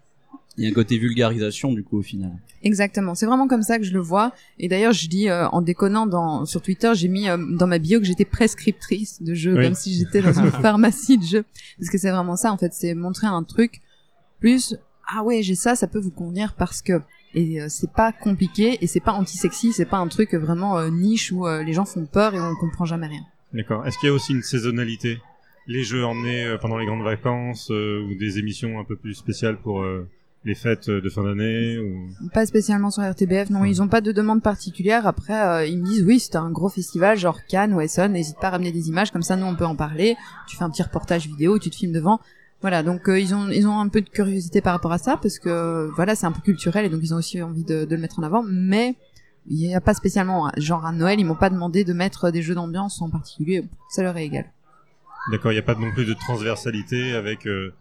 Il 0.57 0.63
y 0.63 0.67
a 0.67 0.69
un 0.69 0.73
côté 0.73 0.97
vulgarisation 0.99 1.73
du 1.73 1.83
coup 1.83 1.97
au 1.97 2.01
final. 2.03 2.31
Exactement, 2.61 3.15
c'est 3.15 3.25
vraiment 3.25 3.47
comme 3.47 3.63
ça 3.63 3.79
que 3.79 3.83
je 3.83 3.91
le 3.93 3.99
vois. 3.99 4.33
Et 4.59 4.67
d'ailleurs, 4.67 4.93
je 4.93 5.07
dis 5.07 5.27
euh, 5.29 5.47
en 5.49 5.61
déconnant 5.61 6.05
dans 6.05 6.45
sur 6.45 6.61
Twitter, 6.61 6.91
j'ai 6.93 7.07
mis 7.07 7.27
euh, 7.27 7.37
dans 7.57 7.65
ma 7.67 7.79
bio 7.79 7.99
que 7.99 8.05
j'étais 8.05 8.25
prescriptrice 8.25 9.21
de 9.23 9.33
jeux, 9.33 9.55
Oui. 9.57 9.63
comme 9.63 9.73
si 9.73 9.93
j'étais 9.95 10.21
dans 10.21 10.33
une 10.33 10.51
pharmacie 10.61 11.17
de 11.17 11.23
jeux, 11.23 11.43
parce 11.79 11.89
que 11.89 11.97
c'est 11.97 12.11
vraiment 12.11 12.35
ça 12.35 12.51
en 12.51 12.57
fait, 12.57 12.71
c'est 12.73 12.93
montrer 12.93 13.27
un 13.27 13.43
truc 13.43 13.81
plus 14.39 14.75
ah 15.07 15.23
ouais 15.23 15.41
j'ai 15.43 15.55
ça, 15.55 15.75
ça 15.75 15.87
peut 15.87 15.99
vous 15.99 16.11
convenir 16.11 16.53
parce 16.57 16.81
que 16.81 17.01
et 17.35 17.59
euh, 17.61 17.65
c'est 17.67 17.91
pas 17.91 18.11
compliqué 18.11 18.77
et 18.81 18.87
c'est 18.87 18.99
pas 18.99 19.13
anti-sexy, 19.13 19.73
c'est 19.73 19.85
pas 19.85 19.97
un 19.97 20.07
truc 20.07 20.33
vraiment 20.35 20.77
euh, 20.77 20.89
niche 20.89 21.31
où 21.31 21.47
euh, 21.47 21.63
les 21.63 21.73
gens 21.73 21.85
font 21.85 22.05
peur 22.05 22.35
et 22.35 22.39
on 22.39 22.55
comprend 22.55 22.85
jamais 22.85 23.07
rien. 23.07 23.23
D'accord. 23.53 23.85
Est-ce 23.87 23.97
qu'il 23.97 24.07
y 24.07 24.11
a 24.11 24.13
aussi 24.13 24.33
une 24.33 24.43
saisonnalité? 24.43 25.17
Les 25.65 25.83
jeux 25.83 26.05
emmenés 26.05 26.43
euh, 26.45 26.57
pendant 26.59 26.77
les 26.77 26.85
grandes 26.85 27.03
vacances 27.03 27.69
euh, 27.71 28.03
ou 28.07 28.15
des 28.19 28.37
émissions 28.37 28.79
un 28.79 28.83
peu 28.83 28.95
plus 28.95 29.13
spéciales 29.15 29.57
pour 29.57 29.81
euh, 29.81 30.07
les 30.45 30.55
fêtes 30.55 30.89
de 30.89 31.09
fin 31.09 31.23
d'année 31.23 31.77
ou... 31.79 32.09
Pas 32.33 32.45
spécialement 32.45 32.91
sur 32.91 33.03
RTBF, 33.03 33.49
non, 33.49 33.63
ils 33.63 33.81
ont 33.81 33.87
pas 33.87 34.01
de 34.01 34.11
demande 34.11 34.41
particulière. 34.41 35.07
Après, 35.07 35.41
euh, 35.41 35.65
ils 35.65 35.79
me 35.79 35.85
disent 35.85 36.03
oui, 36.03 36.19
c'est 36.19 36.35
un 36.35 36.51
gros 36.51 36.69
festival, 36.69 37.17
genre 37.17 37.45
Cannes 37.47 37.73
ou 37.73 37.81
Essonne, 37.81 38.13
n'hésite 38.13 38.37
pas 38.39 38.47
à 38.47 38.51
ramener 38.51 38.71
des 38.71 38.89
images, 38.89 39.11
comme 39.11 39.21
ça 39.21 39.35
nous 39.35 39.45
on 39.45 39.55
peut 39.55 39.65
en 39.65 39.75
parler. 39.75 40.15
Tu 40.47 40.57
fais 40.57 40.63
un 40.63 40.69
petit 40.69 40.83
reportage 40.83 41.27
vidéo, 41.27 41.59
tu 41.59 41.69
te 41.69 41.75
filmes 41.75 41.93
devant. 41.93 42.19
Voilà, 42.61 42.83
donc 42.83 43.09
euh, 43.09 43.19
ils 43.19 43.33
ont 43.33 43.49
ils 43.49 43.67
ont 43.67 43.79
un 43.79 43.87
peu 43.89 44.01
de 44.01 44.09
curiosité 44.09 44.61
par 44.61 44.73
rapport 44.73 44.91
à 44.91 44.97
ça 44.97 45.17
parce 45.21 45.39
que 45.39 45.89
voilà, 45.95 46.15
c'est 46.15 46.25
un 46.25 46.31
peu 46.31 46.41
culturel 46.41 46.85
et 46.85 46.89
donc 46.89 47.01
ils 47.03 47.13
ont 47.13 47.17
aussi 47.17 47.41
envie 47.41 47.63
de, 47.63 47.85
de 47.85 47.95
le 47.95 48.01
mettre 48.01 48.19
en 48.19 48.23
avant, 48.23 48.43
mais 48.43 48.95
il 49.47 49.57
n'y 49.57 49.75
a 49.75 49.81
pas 49.81 49.93
spécialement 49.93 50.49
genre 50.57 50.85
à 50.85 50.91
Noël, 50.91 51.19
ils 51.19 51.25
m'ont 51.25 51.35
pas 51.35 51.49
demandé 51.49 51.83
de 51.83 51.93
mettre 51.93 52.31
des 52.31 52.41
jeux 52.41 52.55
d'ambiance 52.55 53.01
en 53.01 53.09
particulier, 53.09 53.65
ça 53.89 54.03
leur 54.03 54.15
est 54.17 54.25
égal. 54.25 54.45
D'accord, 55.31 55.51
il 55.51 55.55
n'y 55.55 55.59
a 55.59 55.63
pas 55.63 55.75
non 55.75 55.91
plus 55.91 56.05
de 56.05 56.13
transversalité 56.13 57.13
avec 57.13 57.47
euh, 57.47 57.73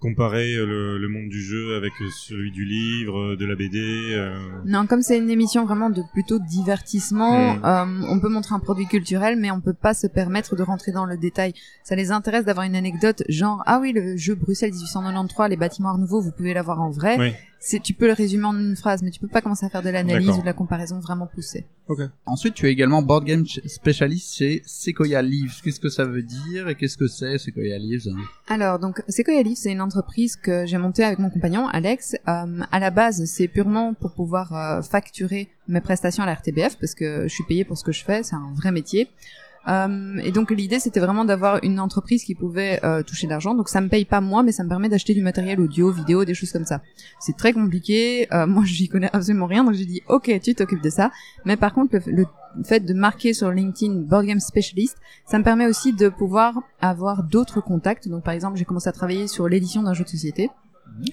comparer 0.00 0.54
euh, 0.54 0.64
le, 0.64 0.98
le 0.98 1.08
monde 1.08 1.28
du 1.28 1.42
jeu 1.42 1.74
avec 1.76 1.92
euh, 2.00 2.06
celui 2.10 2.52
du 2.52 2.64
livre, 2.64 3.32
euh, 3.32 3.36
de 3.36 3.44
la 3.44 3.56
BD. 3.56 3.78
euh, 4.14 4.36
Non, 4.64 4.86
comme 4.86 5.02
c'est 5.02 5.18
une 5.18 5.28
émission 5.30 5.64
vraiment 5.64 5.90
de 5.90 6.02
plutôt 6.12 6.38
divertissement, 6.38 7.54
Mm. 7.56 7.64
euh, 7.64 8.06
on 8.08 8.20
peut 8.20 8.28
montrer 8.28 8.54
un 8.54 8.60
produit 8.60 8.86
culturel, 8.86 9.36
mais 9.36 9.50
on 9.50 9.60
peut 9.60 9.72
pas 9.74 9.94
se 9.94 10.06
permettre 10.06 10.54
de 10.56 10.62
rentrer 10.62 10.92
dans 10.92 11.04
le 11.04 11.16
détail. 11.16 11.52
Ça 11.82 11.96
les 11.96 12.12
intéresse 12.12 12.44
d'avoir 12.44 12.64
une 12.66 12.76
anecdote, 12.76 13.22
genre 13.28 13.62
ah 13.66 13.78
oui 13.80 13.92
le 13.92 14.16
jeu 14.16 14.34
Bruxelles 14.36 14.70
1893, 14.72 15.48
les 15.50 15.56
bâtiments 15.56 15.88
Art 15.90 15.98
Nouveau, 15.98 16.20
vous 16.20 16.30
pouvez 16.32 16.54
l'avoir 16.54 16.80
en 16.80 16.90
vrai. 16.90 17.16
Oui. 17.18 17.32
C'est, 17.60 17.80
tu 17.80 17.92
peux 17.92 18.06
le 18.06 18.12
résumer 18.12 18.44
en 18.44 18.56
une 18.56 18.76
phrase, 18.76 19.02
mais 19.02 19.10
tu 19.10 19.18
peux 19.18 19.26
pas 19.28 19.40
commencer 19.40 19.66
à 19.66 19.68
faire 19.68 19.82
de 19.82 19.88
l'analyse 19.90 20.28
ou 20.38 20.40
de 20.42 20.46
la 20.46 20.52
comparaison 20.52 21.00
vraiment 21.00 21.26
poussée. 21.26 21.66
Ensuite, 22.26 22.54
tu 22.54 22.66
es 22.68 22.70
également 22.72 23.02
board 23.02 23.24
game 23.24 23.44
ch- 23.46 23.66
spécialiste 23.66 24.36
chez 24.36 24.62
Sequoia 24.64 25.22
Leaves. 25.22 25.60
Qu'est-ce 25.64 25.80
que 25.80 25.88
ça 25.88 26.04
veut 26.04 26.22
dire 26.22 26.68
et 26.68 26.74
qu'est-ce 26.76 26.96
que 26.96 27.08
c'est 27.08 27.36
Sequoia 27.38 27.76
Leaves? 27.78 28.06
Alors, 28.48 28.78
donc, 28.78 29.02
Sequoia 29.08 29.42
Leaf, 29.42 29.58
c'est 29.58 29.72
une 29.72 29.80
entreprise 29.80 30.36
que 30.36 30.66
j'ai 30.66 30.78
montée 30.78 31.02
avec 31.02 31.18
mon 31.18 31.30
compagnon, 31.30 31.66
Alex. 31.66 32.14
Euh, 32.28 32.60
à 32.70 32.78
la 32.78 32.90
base, 32.90 33.24
c'est 33.24 33.48
purement 33.48 33.94
pour 33.94 34.12
pouvoir 34.12 34.52
euh, 34.54 34.82
facturer 34.82 35.48
mes 35.66 35.80
prestations 35.80 36.22
à 36.22 36.26
la 36.26 36.34
RTBF, 36.34 36.78
parce 36.78 36.94
que 36.94 37.22
je 37.24 37.34
suis 37.34 37.44
payée 37.44 37.64
pour 37.64 37.76
ce 37.76 37.84
que 37.84 37.92
je 37.92 38.04
fais, 38.04 38.22
c'est 38.22 38.36
un 38.36 38.52
vrai 38.54 38.70
métier. 38.70 39.08
Euh, 39.68 40.18
et 40.22 40.32
donc 40.32 40.50
l'idée 40.50 40.78
c'était 40.80 41.00
vraiment 41.00 41.24
d'avoir 41.24 41.62
une 41.62 41.78
entreprise 41.78 42.24
qui 42.24 42.34
pouvait 42.34 42.80
euh, 42.84 43.02
toucher 43.02 43.26
de 43.26 43.32
l'argent. 43.32 43.54
Donc 43.54 43.68
ça 43.68 43.80
me 43.80 43.88
paye 43.88 44.04
pas 44.04 44.20
moi, 44.20 44.42
mais 44.42 44.52
ça 44.52 44.64
me 44.64 44.68
permet 44.68 44.88
d'acheter 44.88 45.14
du 45.14 45.22
matériel 45.22 45.60
audio, 45.60 45.90
vidéo, 45.90 46.24
des 46.24 46.34
choses 46.34 46.52
comme 46.52 46.64
ça. 46.64 46.80
C'est 47.20 47.36
très 47.36 47.52
compliqué. 47.52 48.32
Euh, 48.32 48.46
moi 48.48 48.64
j'y 48.64 48.88
connais 48.88 49.10
absolument 49.12 49.46
rien, 49.46 49.64
donc 49.64 49.74
j'ai 49.74 49.86
dit 49.86 50.02
ok 50.08 50.40
tu 50.42 50.54
t'occupes 50.54 50.82
de 50.82 50.90
ça. 50.90 51.10
Mais 51.44 51.56
par 51.56 51.74
contre 51.74 51.96
le, 52.06 52.12
le 52.56 52.64
fait 52.64 52.80
de 52.80 52.94
marquer 52.94 53.34
sur 53.34 53.50
LinkedIn 53.50 53.94
Board 54.00 54.26
Game 54.26 54.40
Specialist, 54.40 54.96
ça 55.26 55.38
me 55.38 55.44
permet 55.44 55.66
aussi 55.66 55.92
de 55.92 56.08
pouvoir 56.08 56.62
avoir 56.80 57.22
d'autres 57.22 57.60
contacts. 57.60 58.08
Donc 58.08 58.24
par 58.24 58.34
exemple, 58.34 58.56
j'ai 58.56 58.64
commencé 58.64 58.88
à 58.88 58.92
travailler 58.92 59.28
sur 59.28 59.48
l'édition 59.48 59.82
d'un 59.82 59.94
jeu 59.94 60.04
de 60.04 60.08
société. 60.08 60.50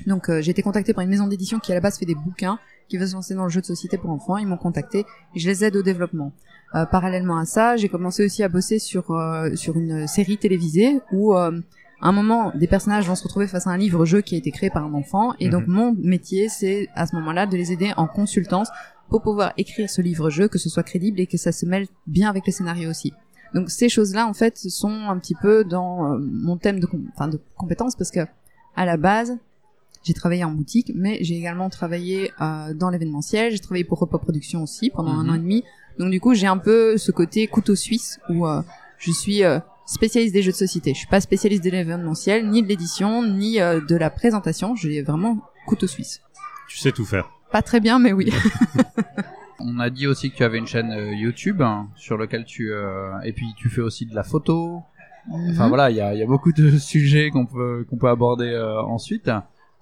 Donc 0.07 0.30
euh, 0.30 0.42
j'ai 0.42 0.51
été 0.51 0.62
contactée 0.62 0.94
par 0.94 1.04
une 1.04 1.10
maison 1.10 1.27
d'édition 1.27 1.60
qui 1.60 1.72
à 1.72 1.75
la 1.75 1.81
base 1.81 1.98
fait 1.98 2.06
des 2.06 2.16
bouquins, 2.16 2.60
qui 2.88 2.98
veut 2.98 3.07
se 3.07 3.13
lancer 3.13 3.36
dans 3.36 3.44
le 3.44 3.50
jeu 3.50 3.62
de 3.62 3.66
société 3.66 3.98
pour 3.98 4.10
enfants. 4.10 4.38
Ils 4.38 4.48
m'ont 4.48 4.57
contacté 4.57 5.06
et 5.36 5.39
je 5.39 5.48
les 5.48 5.63
aide 5.63 5.75
au 5.75 5.83
développement. 5.83 6.31
Euh, 6.74 6.86
parallèlement 6.86 7.38
à 7.38 7.45
ça, 7.45 7.77
j'ai 7.77 7.89
commencé 7.89 8.25
aussi 8.25 8.44
à 8.44 8.50
bosser 8.50 8.80
sur 8.80 9.12
euh, 9.12 9.56
sur 9.56 9.77
une 9.77 10.07
série 10.07 10.38
télévisée 10.38 11.00
où 11.12 11.36
euh, 11.36 11.60
à 12.01 12.10
un 12.10 12.12
moment 12.12 12.51
des 12.55 12.67
personnages 12.67 13.08
vont 13.08 13.15
se 13.15 13.24
retrouver 13.24 13.48
face 13.48 13.67
à 13.67 13.70
un 13.70 13.77
livre-jeu 13.77 14.22
qui 14.22 14.36
a 14.36 14.38
été 14.38 14.51
créé 14.51 14.70
par 14.70 14.84
un 14.84 14.94
enfant 14.94 15.34
et 15.39 15.50
donc 15.50 15.67
mon 15.67 15.94
métier 15.94 16.50
c'est 16.50 16.89
à 16.96 17.05
ce 17.08 17.15
moment-là 17.15 17.46
de 17.46 17.55
les 17.55 17.72
aider 17.72 17.94
en 17.96 18.08
consultance 18.08 18.70
pour 19.10 19.22
pouvoir 19.22 19.53
écrire 19.58 19.89
ce 19.89 20.01
livre-jeu, 20.01 20.48
que 20.48 20.58
ce 20.58 20.67
soit 20.67 20.84
crédible 20.84 21.20
et 21.20 21.27
que 21.27 21.38
ça 21.38 21.51
se 21.51 21.65
mêle 21.65 21.86
bien 22.08 22.29
avec 22.29 22.46
le 22.48 22.51
scénario 22.51 22.89
aussi. 22.89 23.13
Donc 23.53 23.70
ces 23.70 23.88
choses-là, 23.88 24.27
en 24.27 24.34
fait, 24.34 24.58
sont 24.58 24.89
un 25.08 25.17
petit 25.20 25.36
peu 25.36 25.63
dans 25.63 26.12
euh, 26.12 26.17
mon 26.20 26.58
thème 26.58 26.79
de, 26.79 26.88
com- 26.88 27.08
de 27.32 27.39
compétences 27.55 27.96
parce 27.96 28.12
que 28.12 28.22
à 28.75 28.86
la 28.86 28.98
base, 28.98 29.38
j'ai 30.05 30.13
travaillé 30.13 30.43
en 30.45 30.51
boutique, 30.51 30.91
mais 30.95 31.17
j'ai 31.21 31.35
également 31.35 31.69
travaillé 31.69 32.31
euh, 32.39 32.74
dans 32.74 32.89
l'événementiel. 32.89 33.51
J'ai 33.51 33.59
travaillé 33.59 33.83
pour 33.83 34.00
Repas 34.00 34.19
Production 34.19 34.63
aussi 34.63 34.89
pendant 34.89 35.12
Mhm. 35.13 35.19
un 35.19 35.29
an 35.31 35.35
et 35.35 35.39
demi. 35.39 35.63
Donc 36.00 36.12
du 36.12 36.19
coup, 36.21 36.33
j'ai 36.33 36.47
un 36.47 36.57
peu 36.57 36.97
ce 36.97 37.12
côté 37.12 37.47
couteau 37.47 37.75
suisse 37.75 38.19
où 38.29 38.45
euh, 38.47 38.62
je 39.00 39.12
suis 39.12 39.43
euh, 39.43 39.59
spécialiste 39.85 40.33
des 40.33 40.41
jeux 40.43 40.51
de 40.51 40.57
société. 40.57 40.93
Je 40.93 41.00
suis 41.00 41.07
pas 41.07 41.21
spécialiste 41.21 41.63
de 41.63 41.69
l'événementiel, 41.71 42.47
ni 42.50 42.62
de 42.63 42.67
l'édition, 42.67 43.24
ni 43.24 43.59
euh, 43.59 43.81
de 43.81 43.95
la 43.95 44.09
présentation. 44.09 44.75
J'ai 44.75 45.01
vraiment 45.01 45.39
couteau 45.67 45.88
suisse. 45.88 46.21
Tu 46.69 46.77
sais 46.77 46.91
tout 46.91 47.05
faire. 47.05 47.29
Pas 47.51 47.62
très 47.62 47.79
bien, 47.79 47.97
mais 48.00 48.13
oui. 48.13 48.31
On 49.59 49.79
a 49.79 49.89
dit 49.89 50.05
aussi 50.05 50.29
que 50.31 50.35
tu 50.35 50.43
avais 50.43 50.57
une 50.57 50.67
chaîne 50.67 50.91
YouTube 51.17 51.62
hein, 51.62 51.88
sur 51.95 52.17
laquelle 52.17 52.45
tu 52.45 52.71
euh, 52.71 53.17
et 53.24 53.33
puis 53.33 53.45
tu 53.57 53.69
fais 53.69 53.81
aussi 53.81 54.05
de 54.05 54.13
la 54.13 54.24
photo. 54.24 54.81
Enfin 55.31 55.63
Mhm. 55.63 55.69
voilà, 55.69 55.89
il 55.89 55.97
y 55.97 56.01
a, 56.01 56.13
y 56.13 56.21
a 56.21 56.27
beaucoup 56.27 56.51
de 56.51 56.69
sujets 56.77 57.29
qu'on 57.31 57.45
peut 57.47 57.85
qu'on 57.89 57.97
peut 57.97 58.09
aborder 58.09 58.45
euh, 58.50 58.79
ensuite. 58.83 59.31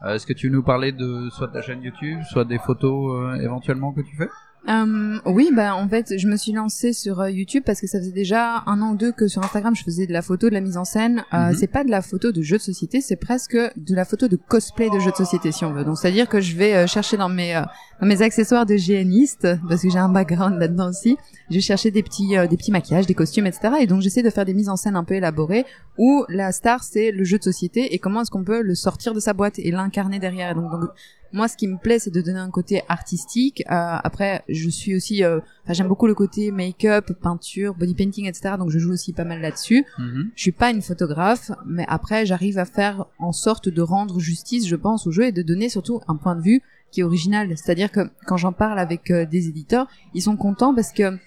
Euh, 0.04 0.16
Est-ce 0.16 0.26
que 0.26 0.34
tu 0.34 0.50
veux 0.50 0.54
nous 0.56 0.64
parler 0.64 0.92
de 0.92 1.30
soit 1.30 1.48
de 1.48 1.54
ta 1.54 1.62
chaîne 1.62 1.82
YouTube, 1.82 2.20
soit 2.30 2.46
des 2.46 2.58
photos 2.60 3.12
euh, 3.12 3.36
éventuellement 3.42 3.94
que 3.94 4.02
tu 4.02 4.16
fais? 4.16 4.30
Euh, 4.70 5.20
oui, 5.26 5.50
bah 5.54 5.76
en 5.76 5.88
fait, 5.90 6.18
je 6.18 6.28
me 6.28 6.38
suis 6.38 6.54
lancée 6.54 6.94
sur 6.94 7.20
euh, 7.20 7.30
YouTube 7.30 7.64
parce 7.66 7.82
que 7.82 7.88
ça 7.88 8.00
faisait 8.00 8.12
déjà 8.12 8.64
un 8.66 8.82
an 8.82 8.92
ou 8.92 8.96
deux 8.96 9.12
que 9.12 9.28
sur 9.28 9.44
Instagram 9.44 9.76
je 9.76 9.84
faisais 9.84 10.08
de 10.08 10.14
la 10.14 10.22
photo, 10.22 10.48
de 10.48 10.54
la 10.54 10.62
mise 10.62 10.78
en 10.78 10.86
scène. 10.86 11.24
Euh, 11.34 11.50
Mhm. 11.50 11.56
C'est 11.60 11.68
pas 11.68 11.84
de 11.84 11.90
la 11.90 12.02
photo 12.02 12.32
de 12.32 12.42
jeux 12.42 12.58
de 12.58 12.62
société, 12.62 13.02
c'est 13.02 13.16
presque 13.16 13.56
de 13.56 13.96
la 13.96 14.06
photo 14.06 14.28
de 14.28 14.38
cosplay 14.38 14.90
de 14.90 15.00
jeux 15.00 15.12
de 15.12 15.16
société 15.16 15.52
si 15.52 15.66
on 15.66 15.74
veut. 15.74 15.84
Donc 15.84 15.98
c'est 15.98 16.08
à 16.08 16.12
dire 16.12 16.30
que 16.30 16.40
je 16.40 16.56
vais 16.56 16.74
euh, 16.76 16.88
chercher 16.88 17.18
dans 17.18 17.30
mes 17.30 17.56
euh, 17.56 17.62
dans 18.00 18.08
mes 18.08 18.22
accessoires 18.22 18.66
de 18.66 18.76
GNiste 18.76 19.48
parce 19.68 19.82
que 19.82 19.90
j'ai 19.90 20.00
un 20.00 20.10
background 20.10 20.58
là-dedans 20.60 20.90
aussi. 20.90 21.18
Je 21.50 21.56
vais 21.56 21.62
chercher 21.62 21.92
des 21.92 22.04
petits 22.04 22.38
euh, 22.38 22.48
des 22.48 22.58
petits 22.58 22.72
maquillages, 22.72 23.06
des 23.06 23.14
costumes, 23.14 23.48
etc. 23.48 23.76
Et 23.82 23.88
donc 23.88 24.02
j'essaie 24.02 24.24
de 24.24 24.30
faire 24.30 24.46
des 24.46 24.54
mises 24.54 24.70
en 24.70 24.76
scène 24.78 24.96
un 24.96 25.04
peu 25.04 25.16
élaborées 25.16 25.66
où 25.98 26.26
la 26.30 26.52
star 26.52 26.84
c'est 26.84 27.12
le 27.12 27.24
jeu 27.24 27.38
de 27.38 27.44
société 27.44 27.94
et 27.94 28.00
comment 28.00 28.22
est-ce 28.22 28.32
qu'on 28.32 28.44
peut 28.44 28.62
le 28.62 28.76
sortir 28.76 29.14
de 29.14 29.20
sa 29.20 29.34
boîte 29.34 29.60
et 29.60 29.72
l'incarner 29.72 30.20
derrière. 30.20 30.52
Et 30.52 30.56
donc, 30.56 30.72
donc 30.72 30.90
moi, 31.34 31.48
ce 31.48 31.58
qui 31.58 31.68
me 31.68 31.78
plaît, 31.78 31.98
c'est 31.98 32.12
de 32.12 32.22
donner 32.22 32.40
un 32.40 32.52
côté 32.52 32.84
artistique. 32.88 33.64
Euh, 33.72 33.98
après, 34.04 34.44
je 34.48 34.70
suis 34.70 34.96
aussi, 34.96 35.24
euh, 35.24 35.40
j'aime 35.68 35.88
beaucoup 35.88 36.06
le 36.06 36.14
côté 36.14 36.52
make-up, 36.52 37.12
peinture, 37.20 37.74
body 37.74 37.96
painting, 37.96 38.28
etc. 38.28 38.56
Donc, 38.60 38.70
je 38.70 38.78
joue 38.78 38.92
aussi 38.92 39.14
pas 39.14 39.24
mal 39.24 39.42
là-dessus. 39.42 39.84
Mhm. 39.98 40.30
Je 40.36 40.42
suis 40.42 40.52
pas 40.52 40.70
une 40.70 40.84
photographe, 40.84 41.52
mais 41.66 41.86
après, 41.88 42.28
j'arrive 42.28 42.60
à 42.60 42.66
faire 42.66 43.06
en 43.18 43.32
sorte 43.32 43.68
de 43.68 43.82
rendre 43.82 44.20
justice, 44.20 44.68
je 44.68 44.76
pense, 44.76 45.08
au 45.08 45.12
jeu 45.12 45.26
et 45.26 45.32
de 45.32 45.42
donner 45.42 45.70
surtout 45.70 46.02
un 46.08 46.16
point 46.16 46.36
de 46.36 46.42
vue 46.42 46.62
qui 46.92 47.02
est 47.02 47.04
original. 47.04 47.50
C'est-à-dire 47.58 47.92
que 47.92 48.02
quand 48.28 48.38
j'en 48.38 48.54
parle 48.54 48.78
avec 48.78 49.10
euh, 49.10 49.26
des 49.26 49.48
éditeurs, 49.48 49.88
ils 50.14 50.22
sont 50.22 50.38
contents 50.38 50.76
parce 50.76 50.94
que 50.94 51.18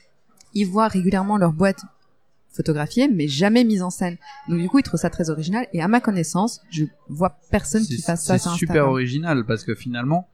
ils 0.54 0.66
voient 0.66 0.88
régulièrement 0.88 1.36
leur 1.36 1.52
boîte 1.52 1.82
photographiée, 2.56 3.08
mais 3.08 3.28
jamais 3.28 3.64
mise 3.64 3.82
en 3.82 3.90
scène. 3.90 4.16
Donc 4.48 4.58
du 4.58 4.68
coup, 4.68 4.78
ils 4.78 4.82
trouvent 4.82 5.00
ça 5.00 5.10
très 5.10 5.30
original. 5.30 5.66
Et 5.72 5.82
à 5.82 5.88
ma 5.88 6.00
connaissance, 6.00 6.62
je 6.70 6.84
vois 7.08 7.38
personne 7.50 7.84
qui 7.84 8.00
fasse 8.00 8.25
ça 8.25 8.38
c'est 8.38 8.48
super 8.50 8.70
Instagram. 8.70 8.90
original 8.90 9.44
parce 9.46 9.64
que 9.64 9.75
finalement, 9.75 10.28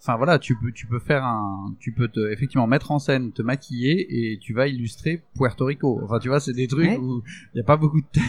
enfin 0.00 0.16
voilà, 0.16 0.38
tu 0.38 0.56
peux 0.56 0.70
tu 0.72 0.86
peux 0.86 0.98
faire 0.98 1.24
un, 1.24 1.74
tu 1.80 1.92
peux 1.92 2.08
te 2.08 2.20
effectivement 2.32 2.66
mettre 2.66 2.90
en 2.90 2.98
scène, 2.98 3.32
te 3.32 3.42
maquiller 3.42 4.32
et 4.32 4.38
tu 4.38 4.54
vas 4.54 4.68
illustrer 4.68 5.22
Puerto 5.36 5.64
Rico. 5.64 6.00
Enfin 6.04 6.18
tu 6.18 6.28
vois, 6.28 6.40
c'est 6.40 6.52
des 6.52 6.68
trucs 6.68 6.86
Ouais. 6.86 6.98
où 6.98 7.22
il 7.54 7.58
y 7.58 7.60
a 7.60 7.64
pas 7.64 7.76
beaucoup 7.76 8.00
de 8.00 8.06
thèmes, 8.12 8.22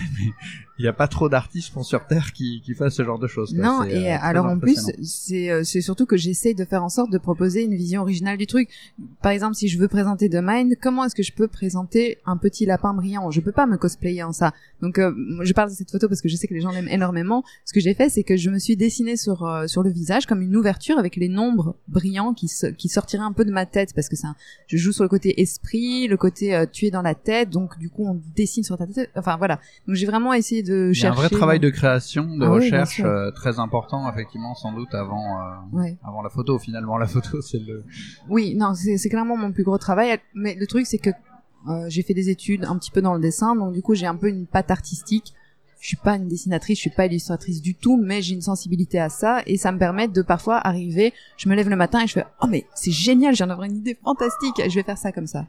il 0.79 0.85
y 0.85 0.87
a 0.87 0.93
pas 0.93 1.07
trop 1.07 1.29
d'artistes 1.29 1.73
sur 1.83 2.05
terre 2.07 2.33
qui 2.33 2.61
qui 2.63 2.73
fassent 2.73 2.95
ce 2.95 3.03
genre 3.03 3.19
de 3.19 3.27
choses. 3.27 3.53
Non, 3.53 3.83
et 3.83 4.11
euh, 4.13 4.17
alors 4.21 4.45
en 4.45 4.57
plus, 4.59 4.79
c'est 5.03 5.51
euh, 5.51 5.63
c'est 5.63 5.81
surtout 5.81 6.05
que 6.05 6.17
j'essaye 6.17 6.55
de 6.55 6.65
faire 6.65 6.83
en 6.83 6.89
sorte 6.89 7.11
de 7.11 7.17
proposer 7.17 7.63
une 7.63 7.75
vision 7.75 8.01
originale 8.01 8.37
du 8.37 8.47
truc. 8.47 8.69
Par 9.21 9.31
exemple, 9.31 9.55
si 9.55 9.67
je 9.67 9.77
veux 9.77 9.87
présenter 9.87 10.29
The 10.29 10.39
Mind, 10.41 10.75
comment 10.81 11.05
est-ce 11.05 11.15
que 11.15 11.23
je 11.23 11.33
peux 11.33 11.47
présenter 11.47 12.17
un 12.25 12.37
petit 12.37 12.65
lapin 12.65 12.93
brillant? 12.93 13.29
Je 13.31 13.41
peux 13.41 13.51
pas 13.51 13.65
me 13.67 13.77
cosplayer 13.77 14.23
en 14.23 14.31
ça. 14.33 14.53
Donc, 14.81 14.99
euh, 14.99 15.11
je 15.43 15.53
parle 15.53 15.69
de 15.69 15.75
cette 15.75 15.91
photo 15.91 16.07
parce 16.07 16.21
que 16.21 16.29
je 16.29 16.35
sais 16.35 16.47
que 16.47 16.53
les 16.53 16.61
gens 16.61 16.71
l'aiment 16.71 16.87
énormément. 16.89 17.43
Ce 17.65 17.73
que 17.73 17.79
j'ai 17.79 17.93
fait, 17.93 18.09
c'est 18.09 18.23
que 18.23 18.37
je 18.37 18.49
me 18.49 18.59
suis 18.59 18.77
dessiné 18.77 19.17
sur 19.17 19.45
euh, 19.45 19.67
sur 19.67 19.83
le 19.83 19.89
visage 19.89 20.25
comme 20.25 20.41
une 20.41 20.55
ouverture 20.55 20.97
avec 20.99 21.15
les 21.15 21.27
nombres 21.29 21.56
brillants 21.87 22.33
qui 22.33 22.51
qui 22.77 22.89
sortiraient 22.89 23.23
un 23.23 23.31
peu 23.31 23.45
de 23.45 23.51
ma 23.51 23.65
tête 23.65 23.93
parce 23.93 24.09
que 24.09 24.15
un- 24.25 24.35
je 24.67 24.77
joue 24.77 24.91
sur 24.91 25.03
le 25.03 25.09
côté 25.09 25.41
esprit, 25.41 26.07
le 26.07 26.17
côté 26.17 26.55
euh, 26.55 26.65
tu 26.71 26.85
es 26.85 26.91
dans 26.91 27.01
la 27.01 27.15
tête, 27.15 27.49
donc 27.49 27.77
du 27.77 27.89
coup 27.89 28.05
on 28.05 28.19
dessine 28.35 28.63
sur 28.63 28.77
ta 28.77 28.87
tête. 28.87 29.09
Enfin 29.15 29.37
voilà. 29.37 29.59
Donc 29.87 29.95
j'ai 29.95 30.05
vraiment 30.05 30.33
essayé 30.33 30.63
de 30.63 30.91
il 30.93 30.99
y 30.99 31.05
a 31.05 31.09
un 31.11 31.13
chercher. 31.13 31.27
vrai 31.27 31.29
travail 31.29 31.59
de 31.59 31.69
création, 31.69 32.37
de 32.37 32.45
Ah 32.45 32.49
recherche 32.49 33.01
euh, 33.03 33.31
très 33.31 33.59
important 33.59 34.09
effectivement 34.11 34.55
sans 34.55 34.71
doute 34.73 34.93
avant 34.93 35.39
euh, 35.41 35.77
Ouais. 35.77 35.97
avant 36.03 36.21
la 36.21 36.29
photo. 36.29 36.57
Finalement, 36.59 36.97
la 36.97 37.07
photo 37.07 37.41
c'est 37.41 37.59
le 37.59 37.83
Oui, 38.29 38.55
non, 38.55 38.73
c'est 38.73 38.97
c'est 38.97 39.09
clairement 39.09 39.37
mon 39.37 39.51
plus 39.51 39.63
gros 39.63 39.77
travail. 39.77 40.17
Mais 40.33 40.55
le 40.55 40.67
truc, 40.67 40.85
c'est 40.85 40.97
que 40.97 41.09
euh, 41.69 41.85
j'ai 41.89 42.01
fait 42.03 42.13
des 42.13 42.29
études 42.29 42.65
un 42.65 42.77
petit 42.77 42.91
peu 42.91 43.01
dans 43.01 43.13
le 43.13 43.19
dessin, 43.19 43.55
donc 43.55 43.73
du 43.73 43.81
coup, 43.81 43.93
j'ai 43.95 44.05
un 44.07 44.15
peu 44.15 44.29
une 44.29 44.45
patte 44.47 44.71
artistique. 44.71 45.33
Je 45.79 45.87
suis 45.87 45.97
pas 45.97 46.15
une 46.15 46.27
dessinatrice, 46.27 46.77
je 46.77 46.81
suis 46.81 46.89
pas 46.89 47.05
illustratrice 47.05 47.61
du 47.61 47.75
tout, 47.75 47.97
mais 47.97 48.21
j'ai 48.21 48.33
une 48.33 48.41
sensibilité 48.41 48.99
à 48.99 49.09
ça 49.09 49.41
et 49.45 49.57
ça 49.57 49.71
me 49.71 49.77
permet 49.77 50.07
de 50.07 50.21
parfois 50.21 50.57
arriver. 50.57 51.13
Je 51.37 51.49
me 51.49 51.55
lève 51.55 51.69
le 51.69 51.75
matin 51.75 52.03
et 52.03 52.07
je 52.07 52.13
fais 52.13 52.25
oh 52.41 52.47
mais 52.47 52.65
c'est 52.75 52.91
génial, 52.91 53.33
je 53.33 53.37
viens 53.37 53.47
d'avoir 53.47 53.67
une 53.67 53.77
idée 53.77 53.97
fantastique, 54.03 54.55
je 54.67 54.75
vais 54.75 54.83
faire 54.83 54.97
ça 54.97 55.11
comme 55.11 55.27
ça. 55.27 55.45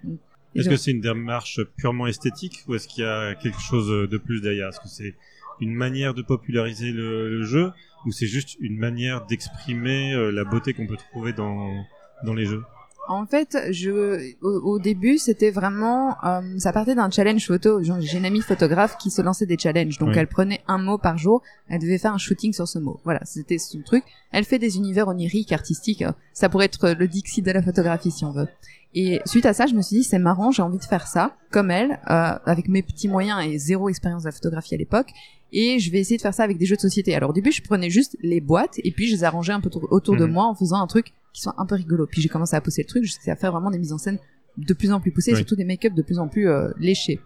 Est-ce 0.55 0.69
que 0.69 0.77
c'est 0.77 0.91
une 0.91 1.01
démarche 1.01 1.61
purement 1.77 2.07
esthétique 2.07 2.65
ou 2.67 2.75
est-ce 2.75 2.89
qu'il 2.89 3.05
y 3.05 3.07
a 3.07 3.35
quelque 3.35 3.61
chose 3.61 3.89
de 4.09 4.19
plus 4.19 4.41
derrière? 4.41 4.69
Est-ce 4.69 4.81
que 4.81 4.89
c'est 4.89 5.15
une 5.61 5.75
manière 5.75 6.15
de 6.15 6.23
populariser 6.23 6.91
le, 6.91 7.29
le 7.31 7.45
jeu 7.45 7.73
ou 8.07 8.13
c'est 8.13 8.27
juste 8.27 8.57
une 8.61 8.77
manière 8.79 9.27
d'exprimer 9.27 10.15
euh, 10.15 10.31
la 10.31 10.45
beauté 10.45 10.73
qu'on 10.73 10.87
peut 10.87 10.97
trouver 11.11 11.33
dans, 11.33 11.85
dans 12.25 12.35
les 12.35 12.47
jeux? 12.47 12.63
En 13.09 13.25
fait, 13.27 13.57
je, 13.71 14.35
au, 14.43 14.75
au 14.75 14.79
début, 14.79 15.17
c'était 15.19 15.51
vraiment, 15.51 16.15
euh, 16.25 16.41
ça 16.59 16.73
partait 16.73 16.95
d'un 16.95 17.11
challenge 17.11 17.47
photo. 17.47 17.83
J'ai 17.83 18.19
une 18.19 18.25
amie 18.27 18.43
photographe 18.43 18.97
qui 18.99 19.11
se 19.11 19.23
lançait 19.23 19.47
des 19.47 19.57
challenges. 19.59 19.99
Donc, 19.99 20.11
Oui. 20.11 20.15
elle 20.19 20.27
prenait 20.29 20.61
un 20.69 20.79
mot 20.79 20.99
par 20.99 21.17
jour. 21.19 21.43
Elle 21.69 21.81
devait 21.81 21.99
faire 21.99 22.13
un 22.13 22.19
shooting 22.19 22.53
sur 22.53 22.69
ce 22.69 22.79
mot. 22.79 23.01
Voilà, 23.05 23.21
c'était 23.25 23.59
son 23.59 23.81
truc. 23.81 24.05
Elle 24.31 24.45
fait 24.45 24.59
des 24.59 24.77
univers 24.77 25.09
oniriques, 25.09 25.53
artistiques. 25.53 26.05
Ça 26.35 26.49
pourrait 26.49 26.67
être 26.67 26.91
le 26.91 27.09
Dixie 27.09 27.43
de 27.43 27.51
la 27.51 27.63
photographie, 27.63 28.11
si 28.11 28.25
on 28.25 28.33
veut. 28.33 28.47
Et 28.95 29.21
suite 29.27 29.47
à 29.47 29.53
ça, 29.53 29.67
je 29.67 29.75
me 29.75 29.83
suis 29.83 29.99
dit, 29.99 30.05
c'est 30.05 30.19
marrant, 30.19 30.51
j'ai 30.51 30.63
envie 30.63 30.79
de 30.79 30.85
faire 30.85 31.07
ça, 31.07 31.37
comme 31.51 31.71
elle, 31.71 32.01
euh, 32.11 32.39
avec 32.47 32.69
mes 32.69 32.83
petits 32.83 33.09
moyens 33.09 33.43
et 33.47 33.59
zéro 33.59 33.89
expérience 33.89 34.23
de 34.23 34.29
la 34.29 34.33
photographie 34.33 34.75
à 34.75 34.79
l'époque. 34.79 35.09
Et 35.53 35.79
je 35.79 35.91
vais 35.91 35.99
essayer 35.99 36.17
de 36.19 36.23
faire 36.23 36.35
ça 36.35 36.43
avec 36.43 36.59
des 36.59 36.67
jeux 36.67 36.77
de 36.77 36.81
société. 36.81 37.15
Alors 37.15 37.31
au 37.31 37.33
début, 37.33 37.53
je 37.53 37.63
prenais 37.63 37.89
juste 37.91 38.17
les 38.23 38.41
boîtes 38.43 38.79
et 38.85 38.91
puis 38.93 39.07
je 39.07 39.15
les 39.15 39.25
arrangeais 39.25 39.53
un 39.55 39.61
peu 39.61 39.71
tour- 39.71 39.89
autour 39.91 40.15
de 40.17 40.27
Mhm. 40.27 40.33
moi 40.33 40.45
en 40.45 40.55
faisant 40.55 40.81
un 40.81 40.87
truc 40.87 41.13
qui 41.39 41.43
soit 41.43 41.55
un 41.59 41.67
peu 41.67 41.75
rigolo. 41.77 42.07
Puis 42.07 42.21
j'ai 42.21 42.29
commencé 42.29 42.55
à 42.57 42.61
pousser 42.61 42.83
le 42.83 42.89
truc 42.89 43.05
jusqu'à 43.05 43.37
faire 43.37 43.53
vraiment 43.53 43.71
des 43.71 43.79
mises 43.79 43.93
en 43.93 43.99
scène 43.99 44.19
de 44.57 44.75
plus 44.75 44.93
en 44.93 45.01
plus 45.01 45.13
poussées, 45.13 45.33
Oui. 45.33 45.37
surtout 45.39 45.55
des 45.57 45.65
make-up 45.65 45.95
de 45.95 46.03
plus 46.03 46.19
en 46.19 46.29
plus 46.29 46.49
euh, 46.49 46.71
léchés. 46.79 47.21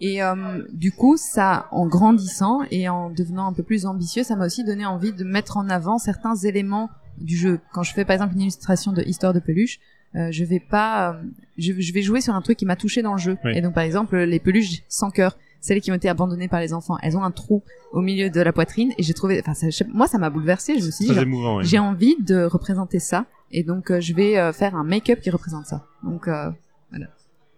Et 0.00 0.22
euh, 0.22 0.62
du 0.72 0.92
coup, 0.92 1.16
ça, 1.16 1.68
en 1.70 1.86
grandissant 1.86 2.60
et 2.70 2.88
en 2.90 3.08
devenant 3.08 3.46
un 3.46 3.54
peu 3.54 3.62
plus 3.62 3.86
ambitieux, 3.86 4.22
ça 4.24 4.36
m'a 4.36 4.44
aussi 4.44 4.62
donné 4.62 4.84
envie 4.84 5.12
de 5.14 5.24
mettre 5.24 5.56
en 5.56 5.70
avant 5.70 5.96
certains 5.96 6.34
éléments 6.36 6.90
du 7.18 7.34
jeu. 7.36 7.60
Quand 7.72 7.82
je 7.82 7.94
fais 7.94 8.04
par 8.04 8.12
exemple 8.12 8.34
une 8.34 8.42
illustration 8.42 8.92
de 8.92 9.00
Histoire 9.02 9.32
de 9.32 9.40
peluche, 9.40 9.78
euh, 10.14 10.28
je 10.30 10.44
vais 10.44 10.60
pas, 10.60 11.12
euh, 11.14 11.22
je, 11.56 11.72
je 11.78 11.92
vais 11.94 12.02
jouer 12.02 12.20
sur 12.20 12.34
un 12.34 12.42
truc 12.42 12.58
qui 12.58 12.66
m'a 12.66 12.76
touché 12.76 13.00
dans 13.00 13.12
le 13.12 13.18
jeu. 13.18 13.38
Oui. 13.42 13.52
Et 13.56 13.62
donc 13.62 13.72
par 13.72 13.84
exemple 13.84 14.18
les 14.18 14.38
peluches 14.38 14.82
sans 14.88 15.10
cœur, 15.10 15.38
celles 15.62 15.80
qui 15.80 15.90
ont 15.90 15.94
été 15.94 16.10
abandonnées 16.10 16.48
par 16.48 16.60
les 16.60 16.74
enfants, 16.74 16.98
elles 17.02 17.16
ont 17.16 17.24
un 17.24 17.30
trou 17.30 17.62
au 17.92 18.02
milieu 18.02 18.28
de 18.28 18.40
la 18.42 18.52
poitrine 18.52 18.92
et 18.98 19.02
j'ai 19.02 19.14
trouvé, 19.14 19.42
enfin 19.46 19.54
moi 19.94 20.06
ça 20.06 20.18
m'a 20.18 20.28
bouleversé. 20.28 20.78
Je 20.78 20.84
me 20.86 20.90
suis 20.90 21.06
dit, 21.06 21.12
oui. 21.18 21.64
j'ai 21.64 21.78
envie 21.78 22.16
de 22.20 22.44
représenter 22.44 22.98
ça 22.98 23.24
et 23.50 23.62
donc 23.62 23.90
euh, 23.90 24.00
je 24.00 24.14
vais 24.14 24.38
euh, 24.38 24.52
faire 24.52 24.74
un 24.74 24.84
make-up 24.84 25.20
qui 25.20 25.30
représente 25.30 25.66
ça. 25.66 25.84
Donc 26.02 26.28
euh, 26.28 26.50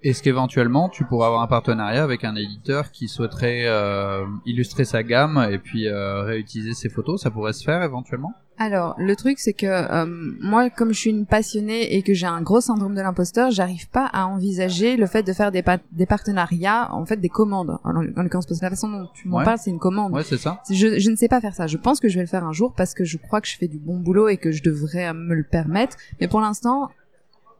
Est-ce 0.02 0.22
qu'éventuellement 0.22 0.88
tu 0.88 1.04
pourrais 1.04 1.26
avoir 1.26 1.42
un 1.42 1.46
partenariat 1.48 2.02
avec 2.04 2.24
un 2.24 2.36
éditeur 2.36 2.92
qui 2.92 3.08
souhaiterait 3.08 3.64
euh, 3.66 4.24
illustrer 4.46 4.84
sa 4.84 5.02
gamme 5.02 5.48
et 5.50 5.58
puis 5.58 5.88
euh, 5.88 6.22
réutiliser 6.22 6.74
ses 6.74 6.88
photos? 6.88 7.20
Ça 7.22 7.30
pourrait 7.30 7.52
se 7.52 7.64
faire 7.64 7.82
éventuellement? 7.82 8.32
Alors, 8.60 8.96
le 8.98 9.14
truc, 9.14 9.38
c'est 9.38 9.52
que 9.52 9.66
euh, 9.66 10.04
moi, 10.40 10.68
comme 10.68 10.92
je 10.92 10.98
suis 10.98 11.10
une 11.10 11.26
passionnée 11.26 11.94
et 11.94 12.02
que 12.02 12.12
j'ai 12.12 12.26
un 12.26 12.42
gros 12.42 12.60
syndrome 12.60 12.96
de 12.96 13.00
l'imposteur, 13.00 13.52
j'arrive 13.52 13.88
pas 13.88 14.06
à 14.12 14.26
envisager 14.26 14.96
le 14.96 15.06
fait 15.06 15.22
de 15.22 15.32
faire 15.32 15.52
des, 15.52 15.62
pa- 15.62 15.78
des 15.92 16.06
partenariats, 16.06 16.92
en 16.92 17.06
fait, 17.06 17.18
des 17.18 17.28
commandes. 17.28 17.78
En, 17.84 17.90
en 17.94 18.02
l'occurrence, 18.02 18.46
parce 18.46 18.58
que 18.58 18.64
la 18.64 18.70
façon 18.70 18.88
dont 18.90 19.08
tu 19.14 19.28
m'en 19.28 19.38
Ouais. 19.38 19.44
parles, 19.44 19.58
c'est 19.58 19.70
une 19.70 19.78
commande. 19.78 20.12
Ouais, 20.12 20.24
c'est 20.24 20.38
ça. 20.38 20.60
Je, 20.68 20.98
je 20.98 21.10
ne 21.10 21.14
sais 21.14 21.28
pas 21.28 21.40
faire 21.40 21.54
ça. 21.54 21.68
Je 21.68 21.76
pense 21.76 22.00
que 22.00 22.08
je 22.08 22.16
vais 22.16 22.22
le 22.22 22.26
faire 22.28 22.44
un 22.44 22.52
jour 22.52 22.74
parce 22.76 22.94
que 22.94 23.04
je 23.04 23.16
crois 23.16 23.40
que 23.40 23.46
je 23.46 23.56
fais 23.56 23.68
du 23.68 23.78
bon 23.78 23.98
boulot 24.00 24.26
et 24.28 24.38
que 24.38 24.50
je 24.50 24.62
devrais 24.64 25.14
me 25.14 25.34
le 25.36 25.44
permettre. 25.44 25.96
Mais 26.20 26.26
pour 26.26 26.40
l'instant, 26.40 26.88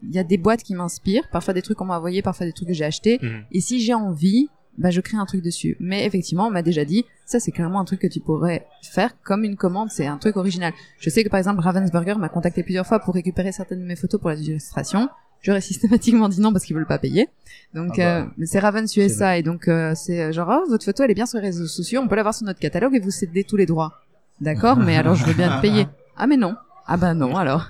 il 0.03 0.15
y 0.15 0.19
a 0.19 0.25
des 0.25 0.39
boîtes 0.39 0.63
qui 0.63 0.75
m'inspirent, 0.75 1.29
parfois 1.31 1.55
des 1.55 1.63
trucs 1.63 1.79
qu'on 1.79 1.85
m'a 1.87 1.99
envoyés, 1.99 2.23
parfois 2.23 2.47
des 2.47 2.53
trucs 2.53 2.69
que 2.69 2.75
j'ai 2.75 2.85
achetés. 2.85 3.19
Mhm. 3.23 3.45
Et 3.53 3.61
si 3.61 3.81
j'ai 3.81 3.95
envie, 3.95 4.49
bah, 4.79 4.91
je 4.91 5.01
crée 5.01 5.17
un 5.17 5.27
truc 5.27 5.43
dessus. 5.43 5.77
Mais 5.81 6.07
effectivement, 6.07 6.47
on 6.47 6.51
m'a 6.51 6.63
déjà 6.63 6.85
dit, 6.85 7.05
ça 7.27 7.41
c'est 7.41 7.51
clairement 7.51 7.81
un 7.81 7.85
truc 7.85 8.01
que 8.01 8.07
tu 8.07 8.21
pourrais 8.21 8.67
faire 8.83 9.21
comme 9.23 9.45
une 9.45 9.57
commande, 9.57 9.91
c'est 9.91 10.07
un 10.07 10.19
truc 10.19 10.37
original. 10.37 10.73
Je 11.01 11.11
sais 11.11 11.25
que 11.25 11.29
par 11.29 11.39
exemple, 11.39 11.61
Ravensburger 11.61 12.17
m'a 12.19 12.29
contacté 12.29 12.63
plusieurs 12.63 12.87
fois 12.87 13.01
pour 13.01 13.15
récupérer 13.15 13.53
certaines 13.53 13.81
de 13.81 13.87
mes 13.87 13.97
photos 13.97 14.21
pour 14.21 14.31
les 14.31 14.41
illustrations. 14.49 15.09
J'aurais 15.41 15.61
systématiquement 15.61 16.29
dit 16.29 16.41
non 16.41 16.53
parce 16.53 16.65
qu'ils 16.65 16.75
veulent 16.75 16.87
pas 16.87 16.99
payer. 16.99 17.29
Donc 17.75 17.99
Ah 17.99 18.23
bah, 18.23 18.33
euh, 18.39 18.45
c'est 18.47 18.59
Ravens 18.59 18.97
USA 18.97 19.37
et 19.37 19.43
donc 19.43 19.69
euh, 19.69 19.95
c'est 19.95 20.21
euh, 20.21 20.33
genre 20.33 20.49
oh, 20.51 20.69
votre 20.69 20.85
photo 20.85 21.03
elle 21.05 21.11
est 21.11 21.15
bien 21.15 21.27
sur 21.27 21.39
les 21.39 21.47
réseaux 21.47 21.67
sociaux, 21.67 22.01
on 22.03 22.09
peut 22.09 22.17
l'avoir 22.17 22.35
sur 22.35 22.47
notre 22.47 22.59
catalogue 22.59 22.95
et 22.95 23.01
vous 23.01 23.11
cédez 23.11 23.45
tous 23.45 23.57
les 23.57 23.67
droits. 23.67 24.01
D'accord, 24.41 24.77
mais 24.77 24.97
alors 24.97 25.15
je 25.15 25.25
veux 25.25 25.35
bien 25.35 25.57
te 25.57 25.63
payer. 25.63 25.87
Ah 26.21 26.27
mais 26.27 26.37
non. 26.37 26.57
Ah 26.85 26.97
bah 26.97 27.15
non 27.15 27.37
alors. 27.37 27.69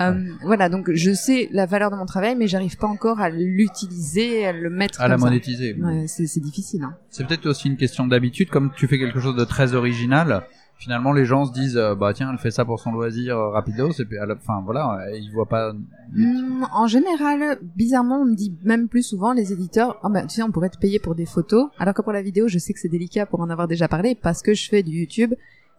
Euh, 0.00 0.12
voilà, 0.42 0.68
donc 0.68 0.90
je 0.92 1.12
sais 1.12 1.48
la 1.52 1.66
valeur 1.66 1.90
de 1.90 1.96
mon 1.96 2.06
travail, 2.06 2.34
mais 2.36 2.46
j'arrive 2.48 2.76
pas 2.76 2.88
encore 2.88 3.20
à 3.20 3.30
l'utiliser, 3.30 4.46
à 4.46 4.52
le 4.52 4.70
mettre 4.70 5.00
À 5.00 5.08
la 5.08 5.18
ça. 5.18 5.24
monétiser. 5.24 5.74
Ouais, 5.80 6.06
c'est 6.08 6.40
difficile. 6.40 6.82
Hein. 6.82 6.96
C'est 7.10 7.26
peut-être 7.26 7.46
aussi 7.46 7.68
une 7.68 7.76
question 7.76 8.06
d'habitude, 8.06 8.50
comme 8.50 8.72
tu 8.76 8.86
fais 8.88 8.98
quelque 8.98 9.20
chose 9.20 9.36
de 9.36 9.44
très 9.44 9.74
original. 9.74 10.42
Finalement, 10.76 11.12
les 11.12 11.24
gens 11.24 11.44
se 11.44 11.52
disent, 11.52 11.76
euh, 11.76 11.94
bah 11.94 12.12
tiens, 12.12 12.30
elle 12.32 12.38
fait 12.38 12.50
ça 12.50 12.64
pour 12.64 12.80
son 12.80 12.90
loisir 12.90 13.38
euh, 13.38 13.50
rapidos, 13.50 13.92
et 13.92 14.04
puis 14.04 14.18
à 14.18 14.26
la 14.26 14.34
fin, 14.34 14.60
voilà, 14.64 14.98
euh, 15.06 15.16
ils 15.16 15.30
voient 15.32 15.48
pas. 15.48 15.72
Hmm, 16.12 16.64
en 16.72 16.88
général, 16.88 17.58
bizarrement, 17.76 18.22
on 18.22 18.24
me 18.24 18.34
dit 18.34 18.52
même 18.64 18.88
plus 18.88 19.04
souvent 19.04 19.32
les 19.32 19.52
éditeurs, 19.52 20.00
oh 20.02 20.08
bah, 20.10 20.22
tu 20.22 20.30
sais, 20.34 20.42
on 20.42 20.50
pourrait 20.50 20.70
te 20.70 20.78
payer 20.78 20.98
pour 20.98 21.14
des 21.14 21.26
photos, 21.26 21.70
alors 21.78 21.94
que 21.94 22.02
pour 22.02 22.12
la 22.12 22.22
vidéo, 22.22 22.48
je 22.48 22.58
sais 22.58 22.72
que 22.72 22.80
c'est 22.80 22.88
délicat 22.88 23.24
pour 23.24 23.40
en 23.40 23.50
avoir 23.50 23.68
déjà 23.68 23.86
parlé, 23.86 24.16
parce 24.20 24.42
que 24.42 24.52
je 24.52 24.68
fais 24.68 24.82
du 24.82 24.98
YouTube. 24.98 25.34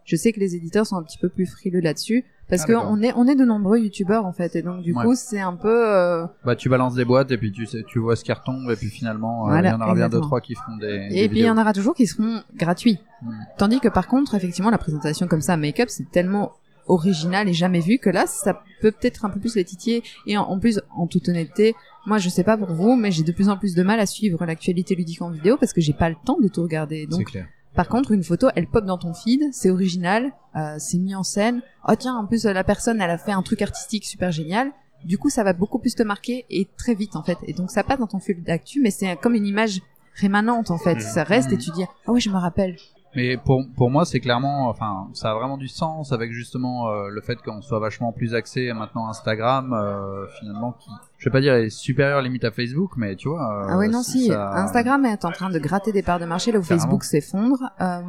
Je 0.05 0.15
sais 0.15 0.31
que 0.31 0.39
les 0.39 0.55
éditeurs 0.55 0.85
sont 0.87 0.95
un 0.97 1.03
petit 1.03 1.17
peu 1.17 1.29
plus 1.29 1.45
frileux 1.45 1.81
là-dessus, 1.81 2.23
parce 2.49 2.61
Ah, 2.63 2.65
que 2.67 2.71
d'accord. 2.73 2.89
on 2.91 3.01
est 3.01 3.13
on 3.15 3.27
est 3.27 3.35
de 3.35 3.45
nombreux 3.45 3.79
youtubeurs 3.79 4.25
en 4.25 4.33
fait, 4.33 4.55
et 4.55 4.61
donc 4.61 4.81
du 4.81 4.93
Ouais. 4.93 5.03
coup 5.03 5.13
c'est 5.15 5.39
un 5.39 5.53
peu 5.55 5.87
euh, 5.87 6.25
Bah 6.45 6.55
tu 6.55 6.69
balances 6.69 6.95
des 6.95 7.05
boîtes, 7.05 7.31
et 7.31 7.37
puis 7.37 7.51
tu 7.51 7.65
sais, 7.65 7.83
tu 7.87 7.99
vois 7.99 8.15
ce 8.15 8.23
qui 8.23 8.31
retombe, 8.33 8.69
et 8.71 8.75
puis 8.75 8.87
finalement, 8.87 9.49
euh, 9.49 9.59
il 9.59 9.65
y 9.65 9.69
en 9.69 9.81
aura 9.81 9.93
bien 9.95 10.09
deux 10.09 10.21
trois 10.21 10.41
qui 10.41 10.55
feront 10.55 10.77
des. 10.77 11.09
des 11.09 11.15
Et 11.23 11.29
puis 11.29 11.39
il 11.39 11.45
y 11.45 11.49
en 11.49 11.57
aura 11.57 11.73
toujours 11.73 11.95
qui 11.95 12.07
seront 12.07 12.41
gratuits. 12.55 12.99
Hmm. 13.21 13.31
Tandis 13.57 13.79
que 13.79 13.87
par 13.89 14.07
contre, 14.07 14.35
effectivement, 14.35 14.69
la 14.69 14.77
présentation 14.77 15.27
comme 15.27 15.41
ça, 15.41 15.57
make-up, 15.57 15.89
c'est 15.89 16.09
tellement 16.11 16.51
original 16.87 17.49
et 17.49 17.53
jamais 17.53 17.79
vu 17.79 17.97
que 17.97 18.11
là, 18.11 18.27
ça 18.27 18.61
peut 18.79 18.91
peut-être 18.91 19.25
un 19.25 19.29
peu 19.31 19.39
plus 19.39 19.55
les 19.55 19.63
titiller. 19.63 20.03
Et 20.27 20.37
en, 20.37 20.43
en 20.43 20.59
plus, 20.59 20.79
en 20.95 21.07
toute 21.07 21.27
honnêteté, 21.29 21.73
moi, 22.05 22.19
je 22.19 22.29
sais 22.29 22.43
pas 22.43 22.57
pour 22.57 22.71
vous, 22.73 22.95
mais 22.95 23.09
j'ai 23.09 23.23
de 23.23 23.31
plus 23.31 23.49
en 23.49 23.57
plus 23.57 23.73
de 23.73 23.81
mal 23.81 23.99
à 23.99 24.05
suivre 24.05 24.45
l'actualité 24.45 24.93
ludique 24.93 25.21
en 25.23 25.31
vidéo 25.31 25.57
parce 25.59 25.73
que 25.73 25.81
j'ai 25.81 25.93
pas 25.93 26.09
le 26.09 26.15
temps 26.23 26.37
de 26.39 26.47
tout 26.47 26.61
regarder. 26.61 27.07
C'est 27.09 27.17
Donc, 27.17 27.25
clair. 27.25 27.47
Par 27.75 27.89
contre, 27.89 28.11
une 28.11 28.23
photo, 28.23 28.47
elle 28.55 28.67
pop 28.67 28.85
dans 28.85 28.97
ton 28.97 29.13
feed, 29.13 29.53
c'est 29.53 29.69
original, 29.69 30.31
euh, 30.55 30.75
c'est 30.79 30.97
mis 30.97 31.15
en 31.15 31.23
scène. 31.23 31.61
Oh 31.87 31.93
tiens, 31.97 32.15
en 32.15 32.25
plus, 32.25 32.45
la 32.45 32.63
personne, 32.63 33.01
elle 33.01 33.09
a 33.09 33.17
fait 33.17 33.33
un 33.33 33.41
truc 33.41 33.61
artistique 33.61 34.05
super 34.05 34.31
génial. 34.31 34.71
Du 35.03 35.17
coup, 35.17 35.29
ça 35.29 35.43
va 35.43 35.53
beaucoup 35.53 35.79
plus 35.79 35.93
te 35.93 36.03
marquer 36.03 36.45
et 36.49 36.67
très 36.77 36.95
vite 36.95 37.15
en 37.15 37.23
fait. 37.23 37.37
Et 37.43 37.53
donc, 37.53 37.69
ça 37.69 37.83
passe 37.83 37.99
dans 37.99 38.07
ton 38.07 38.19
fil 38.19 38.41
d'actu, 38.41 38.81
mais 38.81 38.91
c'est 38.91 39.17
comme 39.17 39.35
une 39.35 39.45
image 39.45 39.81
rémanente 40.15 40.71
en 40.71 40.77
fait. 40.77 40.95
Mhm. 40.95 41.01
Ça 41.01 41.23
reste 41.23 41.51
et 41.51 41.57
tu 41.57 41.69
dis, 41.71 41.83
ah 41.83 42.11
oui, 42.11 42.21
je 42.21 42.29
me 42.29 42.37
rappelle. 42.37 42.77
Mais 43.15 43.37
pour, 43.37 43.63
pour 43.77 43.89
moi, 43.89 44.05
c'est 44.05 44.19
clairement, 44.19 44.67
enfin, 44.67 45.07
ça 45.13 45.31
a 45.31 45.33
vraiment 45.35 45.57
du 45.57 45.69
sens 45.69 46.11
avec 46.11 46.31
justement 46.33 46.89
euh, 46.89 47.07
le 47.07 47.21
fait 47.21 47.41
qu'on 47.41 47.61
soit 47.61 47.79
vachement 47.79 48.11
plus 48.11 48.35
axé 48.35 48.73
maintenant 48.73 49.07
Instagram, 49.07 49.73
euh, 49.73 50.27
finalement, 50.39 50.73
qui, 50.73 50.89
je 51.25 51.29
vais 51.31 51.33
pas 51.33 51.41
dire 51.41 51.55
est 51.55 51.71
supérieur 51.71 52.21
limite 52.21 52.43
à 52.43 52.51
Facebook, 52.51 52.91
mais 52.97 53.15
tu 53.15 53.29
vois. 53.29 53.41
euh, 53.41 53.67
Ah 53.71 53.77
ouais, 53.79 53.87
non, 53.87 54.03
si. 54.03 54.27
ça- 54.27 54.51
Instagram 54.57 55.05
est 55.05 55.25
en 55.25 55.31
train 55.31 55.49
de 55.49 55.57
gratter 55.57 55.91
des 55.91 56.03
parts 56.03 56.19
de 56.19 56.25
marché 56.25 56.51
là 56.51 56.59
où 56.59 56.61
Carrément. 56.61 56.81
Facebook 56.83 57.03
s'effondre. 57.03 57.57
Euh, 57.81 58.01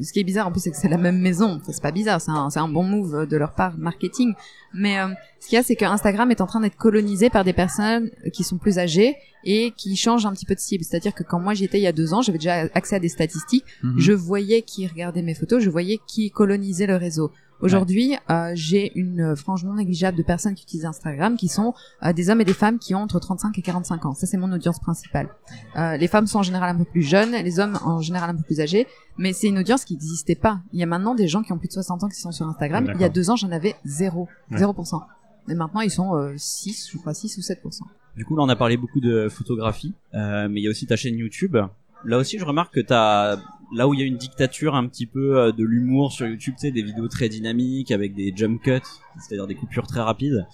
ce 0.00 0.10
qui 0.10 0.20
est 0.20 0.24
bizarre 0.24 0.46
en 0.46 0.52
plus, 0.52 0.60
c'est 0.60 0.70
que 0.70 0.76
c'est 0.78 0.88
la 0.88 0.96
même 0.96 1.20
maison. 1.20 1.58
Enfin, 1.60 1.70
c'est 1.72 1.82
pas 1.82 1.92
bizarre, 1.92 2.18
c'est 2.18 2.30
un, 2.30 2.68
bon 2.68 2.82
move 2.82 3.26
de 3.26 3.36
leur 3.36 3.52
part 3.52 3.76
marketing. 3.76 4.32
Mais 4.72 4.98
euh, 4.98 5.08
ce 5.38 5.48
qu'il 5.48 5.56
y 5.56 5.58
a, 5.58 5.62
c'est 5.62 5.76
que 5.76 5.84
Instagram 5.84 6.30
est 6.30 6.40
en 6.40 6.46
train 6.46 6.60
d'être 6.60 6.76
colonisé 6.76 7.28
par 7.28 7.44
des 7.44 7.52
personnes 7.52 8.10
qui 8.32 8.42
sont 8.42 8.56
plus 8.56 8.78
âgées 8.78 9.16
et 9.44 9.72
qui 9.76 9.94
changent 9.94 10.24
un 10.24 10.32
petit 10.32 10.46
peu 10.46 10.54
de 10.54 10.60
cible. 10.60 10.82
C'est-à-dire 10.82 11.14
que 11.14 11.24
quand 11.24 11.38
moi 11.38 11.52
j'y 11.52 11.64
étais 11.64 11.78
il 11.78 11.82
y 11.82 11.86
a 11.86 11.92
deux 11.92 12.14
ans, 12.14 12.22
j'avais 12.22 12.38
déjà 12.38 12.68
accès 12.72 12.96
à 12.96 13.00
des 13.00 13.10
statistiques. 13.10 13.64
Mhm. 13.82 13.94
Je 13.98 14.12
voyais 14.12 14.62
qui 14.62 14.86
regardait 14.86 15.20
mes 15.22 15.34
photos, 15.34 15.62
je 15.62 15.68
voyais 15.68 16.00
qui 16.06 16.30
colonisait 16.30 16.86
le 16.86 16.96
réseau. 16.96 17.32
Aujourd'hui, 17.60 18.16
euh, 18.30 18.52
j'ai 18.54 18.92
une 18.98 19.34
frange 19.34 19.64
non 19.64 19.74
négligeable 19.74 20.16
de 20.16 20.22
personnes 20.22 20.54
qui 20.54 20.64
utilisent 20.64 20.84
Instagram, 20.84 21.36
qui 21.36 21.48
sont 21.48 21.74
euh, 22.04 22.12
des 22.12 22.28
hommes 22.28 22.40
et 22.40 22.44
des 22.44 22.52
femmes 22.52 22.78
qui 22.78 22.94
ont 22.94 23.00
entre 23.00 23.18
35 23.18 23.58
et 23.58 23.62
45 23.62 24.06
ans. 24.06 24.14
Ça, 24.14 24.26
c'est 24.26 24.36
mon 24.36 24.52
audience 24.52 24.78
principale. 24.78 25.28
Euh, 25.76 25.96
les 25.96 26.08
femmes 26.08 26.26
sont 26.26 26.40
en 26.40 26.42
général 26.42 26.74
un 26.74 26.78
peu 26.78 26.84
plus 26.84 27.02
jeunes, 27.02 27.32
les 27.32 27.58
hommes 27.58 27.78
en 27.84 28.00
général 28.02 28.30
un 28.30 28.34
peu 28.34 28.42
plus 28.42 28.60
âgés, 28.60 28.86
mais 29.16 29.32
c'est 29.32 29.48
une 29.48 29.58
audience 29.58 29.84
qui 29.84 29.94
n'existait 29.94 30.34
pas. 30.34 30.60
Il 30.72 30.80
y 30.80 30.82
a 30.82 30.86
maintenant 30.86 31.14
des 31.14 31.28
gens 31.28 31.42
qui 31.42 31.52
ont 31.52 31.58
plus 31.58 31.68
de 31.68 31.72
60 31.72 32.04
ans 32.04 32.08
qui 32.08 32.20
sont 32.20 32.32
sur 32.32 32.46
Instagram. 32.46 32.90
Il 32.94 33.00
y 33.00 33.04
a 33.04 33.08
deux 33.08 33.30
ans, 33.30 33.36
j'en 33.36 33.50
avais 33.50 33.74
zéro, 33.84 34.28
Ouais. 34.50 34.58
0%. 34.58 35.02
Et 35.48 35.54
maintenant, 35.54 35.80
ils 35.80 35.90
sont 35.90 36.14
euh, 36.16 36.34
6, 36.36 36.90
je 36.92 36.98
crois 36.98 37.14
6 37.14 37.38
ou 37.38 37.40
7%. 37.40 37.80
Du 38.16 38.24
coup, 38.24 38.34
là, 38.36 38.42
on 38.42 38.48
a 38.48 38.56
parlé 38.56 38.76
beaucoup 38.76 39.00
de 39.00 39.28
photographie, 39.28 39.94
euh, 40.14 40.48
mais 40.48 40.60
il 40.60 40.64
y 40.64 40.66
a 40.66 40.70
aussi 40.70 40.86
ta 40.86 40.96
chaîne 40.96 41.16
YouTube. 41.16 41.56
Là 42.04 42.18
aussi, 42.18 42.38
je 42.38 42.44
remarque 42.44 42.74
que 42.74 42.80
t'as, 42.80 43.36
là 43.74 43.88
où 43.88 43.94
il 43.94 44.00
y 44.00 44.02
a 44.02 44.06
une 44.06 44.16
dictature 44.16 44.74
un 44.74 44.86
petit 44.86 45.06
peu 45.06 45.38
euh, 45.38 45.52
de 45.52 45.64
l'humour 45.64 46.12
sur 46.12 46.26
YouTube, 46.26 46.54
tu 46.56 46.66
sais, 46.66 46.70
des 46.70 46.82
vidéos 46.82 47.08
très 47.08 47.28
dynamiques 47.28 47.90
avec 47.90 48.14
des 48.14 48.32
jump 48.34 48.62
cuts, 48.62 48.80
c'est-à-dire 49.18 49.46
des 49.46 49.54
coupures 49.54 49.86
très 49.86 50.00
rapides, 50.00 50.46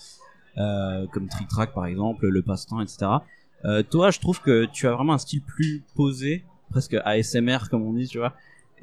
euh, 0.58 1.06
comme 1.12 1.28
Trick 1.28 1.48
Track 1.48 1.74
par 1.74 1.86
exemple, 1.86 2.26
le 2.26 2.42
passe-temps, 2.42 2.80
etc. 2.80 3.06
Euh, 3.64 3.82
toi, 3.82 4.10
je 4.10 4.18
trouve 4.18 4.40
que 4.40 4.66
tu 4.66 4.86
as 4.86 4.92
vraiment 4.92 5.14
un 5.14 5.18
style 5.18 5.42
plus 5.42 5.82
posé, 5.94 6.44
presque 6.70 6.96
ASMR 7.04 7.68
comme 7.70 7.82
on 7.82 7.92
dit, 7.92 8.08
tu 8.08 8.18
vois. 8.18 8.34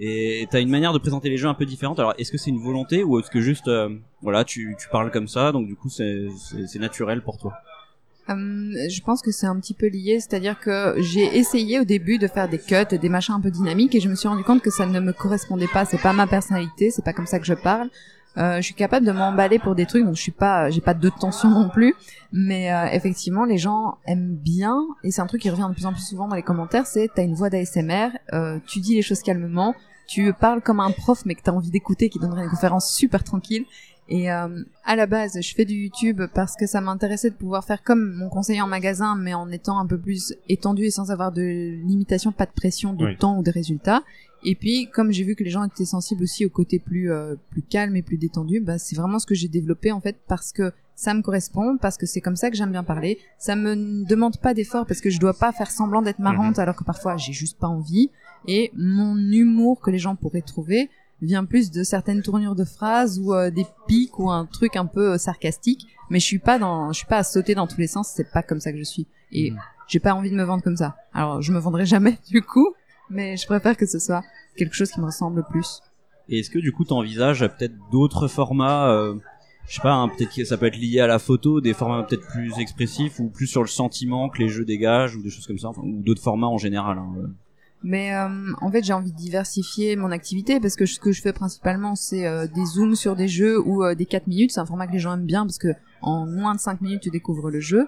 Et 0.01 0.47
t'as 0.49 0.61
une 0.61 0.69
manière 0.69 0.93
de 0.93 0.97
présenter 0.97 1.29
les 1.29 1.37
jeux 1.37 1.49
un 1.49 1.53
peu 1.53 1.65
différente. 1.65 1.99
Alors, 1.99 2.13
est-ce 2.17 2.31
que 2.31 2.37
c'est 2.37 2.49
une 2.49 2.61
volonté 2.61 3.03
ou 3.03 3.19
est-ce 3.19 3.29
que 3.29 3.41
juste, 3.41 3.67
euh, 3.67 3.89
voilà, 4.21 4.45
tu, 4.45 4.77
tu 4.79 4.87
parles 4.87 5.11
comme 5.11 5.27
ça, 5.27 5.51
donc 5.51 5.67
du 5.67 5.75
coup, 5.75 5.89
c'est, 5.89 6.29
naturel 6.75 7.21
pour 7.21 7.37
toi? 7.37 7.53
Hum, 8.29 8.71
je 8.87 9.01
pense 9.01 9.23
que 9.23 9.31
c'est 9.31 9.47
un 9.47 9.59
petit 9.59 9.73
peu 9.73 9.87
lié, 9.87 10.19
c'est-à-dire 10.19 10.59
que 10.59 10.93
j'ai 10.99 11.37
essayé 11.37 11.79
au 11.79 11.83
début 11.83 12.19
de 12.19 12.27
faire 12.27 12.47
des 12.47 12.59
cuts, 12.59 12.97
des 12.97 13.09
machins 13.09 13.33
un 13.33 13.41
peu 13.41 13.49
dynamiques, 13.49 13.95
et 13.95 13.99
je 13.99 14.07
me 14.07 14.13
suis 14.13 14.27
rendu 14.27 14.43
compte 14.43 14.61
que 14.61 14.69
ça 14.69 14.85
ne 14.85 14.99
me 14.99 15.13
correspondait 15.13 15.67
pas. 15.67 15.83
C'est 15.85 15.97
pas 15.97 16.13
ma 16.13 16.27
personnalité, 16.27 16.91
c'est 16.91 17.03
pas 17.03 17.13
comme 17.13 17.25
ça 17.25 17.39
que 17.39 17.45
je 17.45 17.55
parle. 17.55 17.89
Euh, 18.37 18.57
je 18.57 18.61
suis 18.61 18.75
capable 18.75 19.03
de 19.05 19.11
m'emballer 19.11 19.57
pour 19.57 19.73
des 19.73 19.87
trucs, 19.87 20.05
donc 20.05 20.15
je 20.15 20.21
suis 20.21 20.31
pas, 20.31 20.69
j'ai 20.69 20.81
pas 20.81 20.93
de 20.93 21.09
tension 21.09 21.49
non 21.49 21.69
plus. 21.69 21.95
Mais 22.31 22.71
euh, 22.71 22.85
effectivement, 22.91 23.45
les 23.45 23.57
gens 23.57 23.97
aiment 24.05 24.35
bien, 24.35 24.77
et 25.03 25.09
c'est 25.09 25.21
un 25.21 25.27
truc 25.27 25.41
qui 25.41 25.49
revient 25.49 25.65
de 25.67 25.73
plus 25.73 25.87
en 25.87 25.93
plus 25.93 26.05
souvent 26.05 26.27
dans 26.27 26.35
les 26.35 26.43
commentaires, 26.43 26.85
c'est 26.85 27.09
t'as 27.13 27.23
une 27.23 27.33
voix 27.33 27.49
d'ASMR, 27.49 28.09
euh, 28.33 28.59
tu 28.67 28.79
dis 28.79 28.93
les 28.93 29.01
choses 29.01 29.23
calmement, 29.23 29.73
tu 30.07 30.33
parles 30.33 30.61
comme 30.61 30.79
un 30.79 30.91
prof, 30.91 31.23
mais 31.25 31.33
que 31.33 31.41
t'as 31.41 31.51
envie 31.51 31.71
d'écouter, 31.71 32.09
qui 32.09 32.19
donnerait 32.19 32.43
une 32.43 32.49
conférence 32.49 32.93
super 32.93 33.23
tranquille. 33.23 33.65
Et 34.11 34.31
euh, 34.31 34.63
à 34.85 34.95
la 34.95 35.05
base, 35.05 35.39
je 35.39 35.53
fais 35.53 35.65
du 35.65 35.75
YouTube 35.75 36.21
parce 36.33 36.55
que 36.55 36.65
ça 36.65 36.81
m'intéressait 36.81 37.29
de 37.29 37.35
pouvoir 37.35 37.63
faire 37.63 37.83
comme 37.83 38.13
mon 38.15 38.27
conseiller 38.29 38.61
en 38.61 38.67
magasin, 38.67 39.15
mais 39.15 39.35
en 39.35 39.51
étant 39.51 39.79
un 39.79 39.85
peu 39.85 39.99
plus 39.99 40.33
étendu 40.49 40.85
et 40.85 40.91
sans 40.91 41.11
avoir 41.11 41.31
de 41.31 41.41
limitation, 41.43 42.31
pas 42.31 42.47
de 42.47 42.51
pression 42.51 42.93
de 42.93 43.05
Oui. 43.05 43.17
temps 43.17 43.37
ou 43.37 43.43
de 43.43 43.51
résultats. 43.51 44.03
Et 44.43 44.55
puis, 44.55 44.89
comme 44.91 45.11
j'ai 45.11 45.23
vu 45.23 45.35
que 45.35 45.43
les 45.43 45.49
gens 45.51 45.63
étaient 45.63 45.85
sensibles 45.85 46.23
aussi 46.23 46.43
au 46.45 46.49
côté 46.49 46.79
plus 46.79 47.11
euh, 47.11 47.35
plus 47.51 47.61
calme 47.61 47.95
et 47.97 48.01
plus 48.01 48.17
détendu, 48.17 48.61
bah 48.61 48.79
c'est 48.79 48.95
vraiment 48.95 49.19
ce 49.19 49.27
que 49.27 49.35
j'ai 49.35 49.47
développé 49.49 49.91
en 49.91 49.99
fait 50.01 50.15
parce 50.27 50.53
que 50.53 50.71
ça 50.95 51.13
me 51.13 51.21
correspond, 51.21 51.77
parce 51.77 51.97
que 51.97 52.05
c'est 52.05 52.19
comme 52.19 52.35
ça 52.35 52.49
que 52.49 52.57
j'aime 52.57 52.71
bien 52.71 52.83
parler. 52.83 53.19
Ça 53.37 53.55
me 53.55 54.05
demande 54.05 54.37
pas 54.37 54.53
d'effort 54.53 54.85
parce 54.85 55.01
que 55.01 55.09
je 55.09 55.19
dois 55.19 55.33
pas 55.33 55.51
faire 55.51 55.69
semblant 55.71 56.01
d'être 56.01 56.19
marrante 56.19 56.57
alors 56.59 56.75
que 56.75 56.83
parfois 56.83 57.15
j'ai 57.15 57.31
juste 57.33 57.57
pas 57.59 57.67
envie. 57.67 58.09
Et 58.47 58.71
mon 58.75 59.15
humour 59.17 59.81
que 59.81 59.91
les 59.91 59.99
gens 59.99 60.15
pourraient 60.15 60.41
trouver 60.41 60.89
vient 61.21 61.45
plus 61.45 61.71
de 61.71 61.83
certaines 61.83 62.21
tournures 62.21 62.55
de 62.55 62.63
phrases 62.63 63.19
ou 63.19 63.33
euh, 63.33 63.49
des 63.51 63.65
pics 63.87 64.17
ou 64.19 64.29
un 64.31 64.45
truc 64.45 64.75
un 64.75 64.85
peu 64.85 65.13
euh, 65.13 65.17
sarcastique. 65.17 65.87
Mais 66.09 66.19
je 66.19 66.25
suis 66.25 66.39
pas 66.39 66.57
dans, 66.59 66.91
je 66.91 66.97
suis 66.99 67.07
pas 67.07 67.17
à 67.17 67.23
sauter 67.23 67.55
dans 67.55 67.67
tous 67.67 67.77
les 67.79 67.87
sens. 67.87 68.11
C'est 68.15 68.31
pas 68.31 68.41
comme 68.43 68.59
ça 68.59 68.71
que 68.71 68.77
je 68.77 68.83
suis. 68.83 69.07
Et 69.31 69.51
Mhm. 69.51 69.59
j'ai 69.87 69.99
pas 69.99 70.13
envie 70.13 70.31
de 70.31 70.35
me 70.35 70.43
vendre 70.43 70.63
comme 70.63 70.77
ça. 70.77 70.95
Alors 71.13 71.41
je 71.41 71.51
me 71.51 71.59
vendrai 71.59 71.85
jamais 71.85 72.17
du 72.29 72.41
coup, 72.41 72.73
mais 73.09 73.37
je 73.37 73.45
préfère 73.45 73.75
que 73.77 73.85
ce 73.85 73.99
soit 73.99 74.23
quelque 74.57 74.73
chose 74.75 74.91
qui 74.91 74.99
me 74.99 75.05
ressemble 75.05 75.43
plus. 75.49 75.81
Et 76.29 76.39
est-ce 76.39 76.49
que 76.49 76.59
du 76.59 76.71
coup 76.71 76.83
t'envisages 76.85 77.39
peut-être 77.57 77.75
d'autres 77.91 78.27
formats 78.27 78.89
euh, 78.91 79.15
je 79.67 79.75
sais 79.75 79.81
pas, 79.83 79.93
hein, 79.93 80.07
peut-être 80.09 80.33
que 80.35 80.43
ça 80.45 80.57
peut 80.57 80.65
être 80.65 80.77
lié 80.77 80.99
à 80.99 81.05
la 81.05 81.19
photo, 81.19 81.61
des 81.61 81.73
formats 81.75 82.01
peut-être 82.01 82.25
plus 82.27 82.57
expressifs 82.57 83.19
ou 83.19 83.29
plus 83.29 83.45
sur 83.45 83.61
le 83.61 83.67
sentiment 83.67 84.27
que 84.29 84.39
les 84.39 84.49
jeux 84.49 84.65
dégagent 84.65 85.15
ou 85.15 85.21
des 85.21 85.29
choses 85.29 85.45
comme 85.45 85.59
ça, 85.59 85.67
enfin, 85.67 85.83
ou 85.83 86.01
d'autres 86.01 86.23
formats 86.23 86.47
en 86.47 86.57
général. 86.57 86.97
hein, 86.97 87.13
euh. 87.17 87.27
Mais 87.81 88.13
euh, 88.13 88.27
en 88.61 88.69
fait, 88.71 88.83
j'ai 88.83 88.91
envie 88.93 89.11
de 89.11 89.17
diversifier 89.17 89.95
mon 89.95 90.11
activité 90.11 90.59
parce 90.59 90.75
que 90.75 90.85
ce 90.85 90.99
que 90.99 91.11
je 91.13 91.21
fais 91.21 91.31
principalement, 91.33 91.95
c'est 91.95 92.27
euh, 92.27 92.45
des 92.47 92.65
zooms 92.65 92.95
sur 92.95 93.15
des 93.15 93.27
jeux 93.29 93.59
ou 93.59 93.83
euh, 93.83 93.95
des 93.95 94.05
4 94.05 94.27
minutes. 94.27 94.51
C'est 94.51 94.59
un 94.59 94.65
format 94.65 94.85
que 94.87 94.91
les 94.91 94.99
gens 94.99 95.13
aiment 95.13 95.25
bien 95.25 95.45
parce 95.45 95.57
que 95.57 95.69
en 96.01 96.25
moins 96.25 96.55
de 96.55 96.59
5 96.59 96.81
minutes, 96.81 97.01
tu 97.01 97.09
découvres 97.09 97.49
le 97.49 97.59
jeu. 97.61 97.87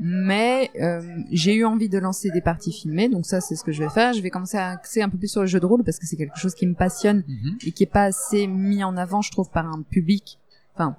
Mais 0.00 0.70
euh, 0.80 1.02
j'ai 1.32 1.54
eu 1.56 1.64
envie 1.64 1.88
de 1.88 1.98
lancer 1.98 2.30
des 2.30 2.40
parties 2.40 2.72
filmées, 2.72 3.08
donc 3.08 3.26
ça, 3.26 3.40
c'est 3.40 3.56
ce 3.56 3.64
que 3.64 3.72
je 3.72 3.82
vais 3.82 3.90
faire. 3.90 4.12
Je 4.12 4.20
vais 4.22 4.30
commencer 4.30 4.56
à 4.56 4.68
axer 4.70 5.02
un 5.02 5.08
peu 5.08 5.18
plus 5.18 5.26
sur 5.28 5.40
le 5.40 5.48
jeu 5.48 5.58
de 5.58 5.66
rôle 5.66 5.82
parce 5.82 5.98
que 5.98 6.06
c'est 6.06 6.16
quelque 6.16 6.38
chose 6.38 6.54
qui 6.54 6.66
me 6.68 6.74
passionne 6.74 7.24
Mhm. 7.26 7.58
et 7.66 7.72
qui 7.72 7.82
est 7.82 7.92
pas 7.92 8.04
assez 8.04 8.46
mis 8.46 8.84
en 8.84 8.96
avant, 8.96 9.22
je 9.22 9.32
trouve, 9.32 9.50
par 9.50 9.66
un 9.66 9.82
public. 9.82 10.38
Enfin, 10.74 10.96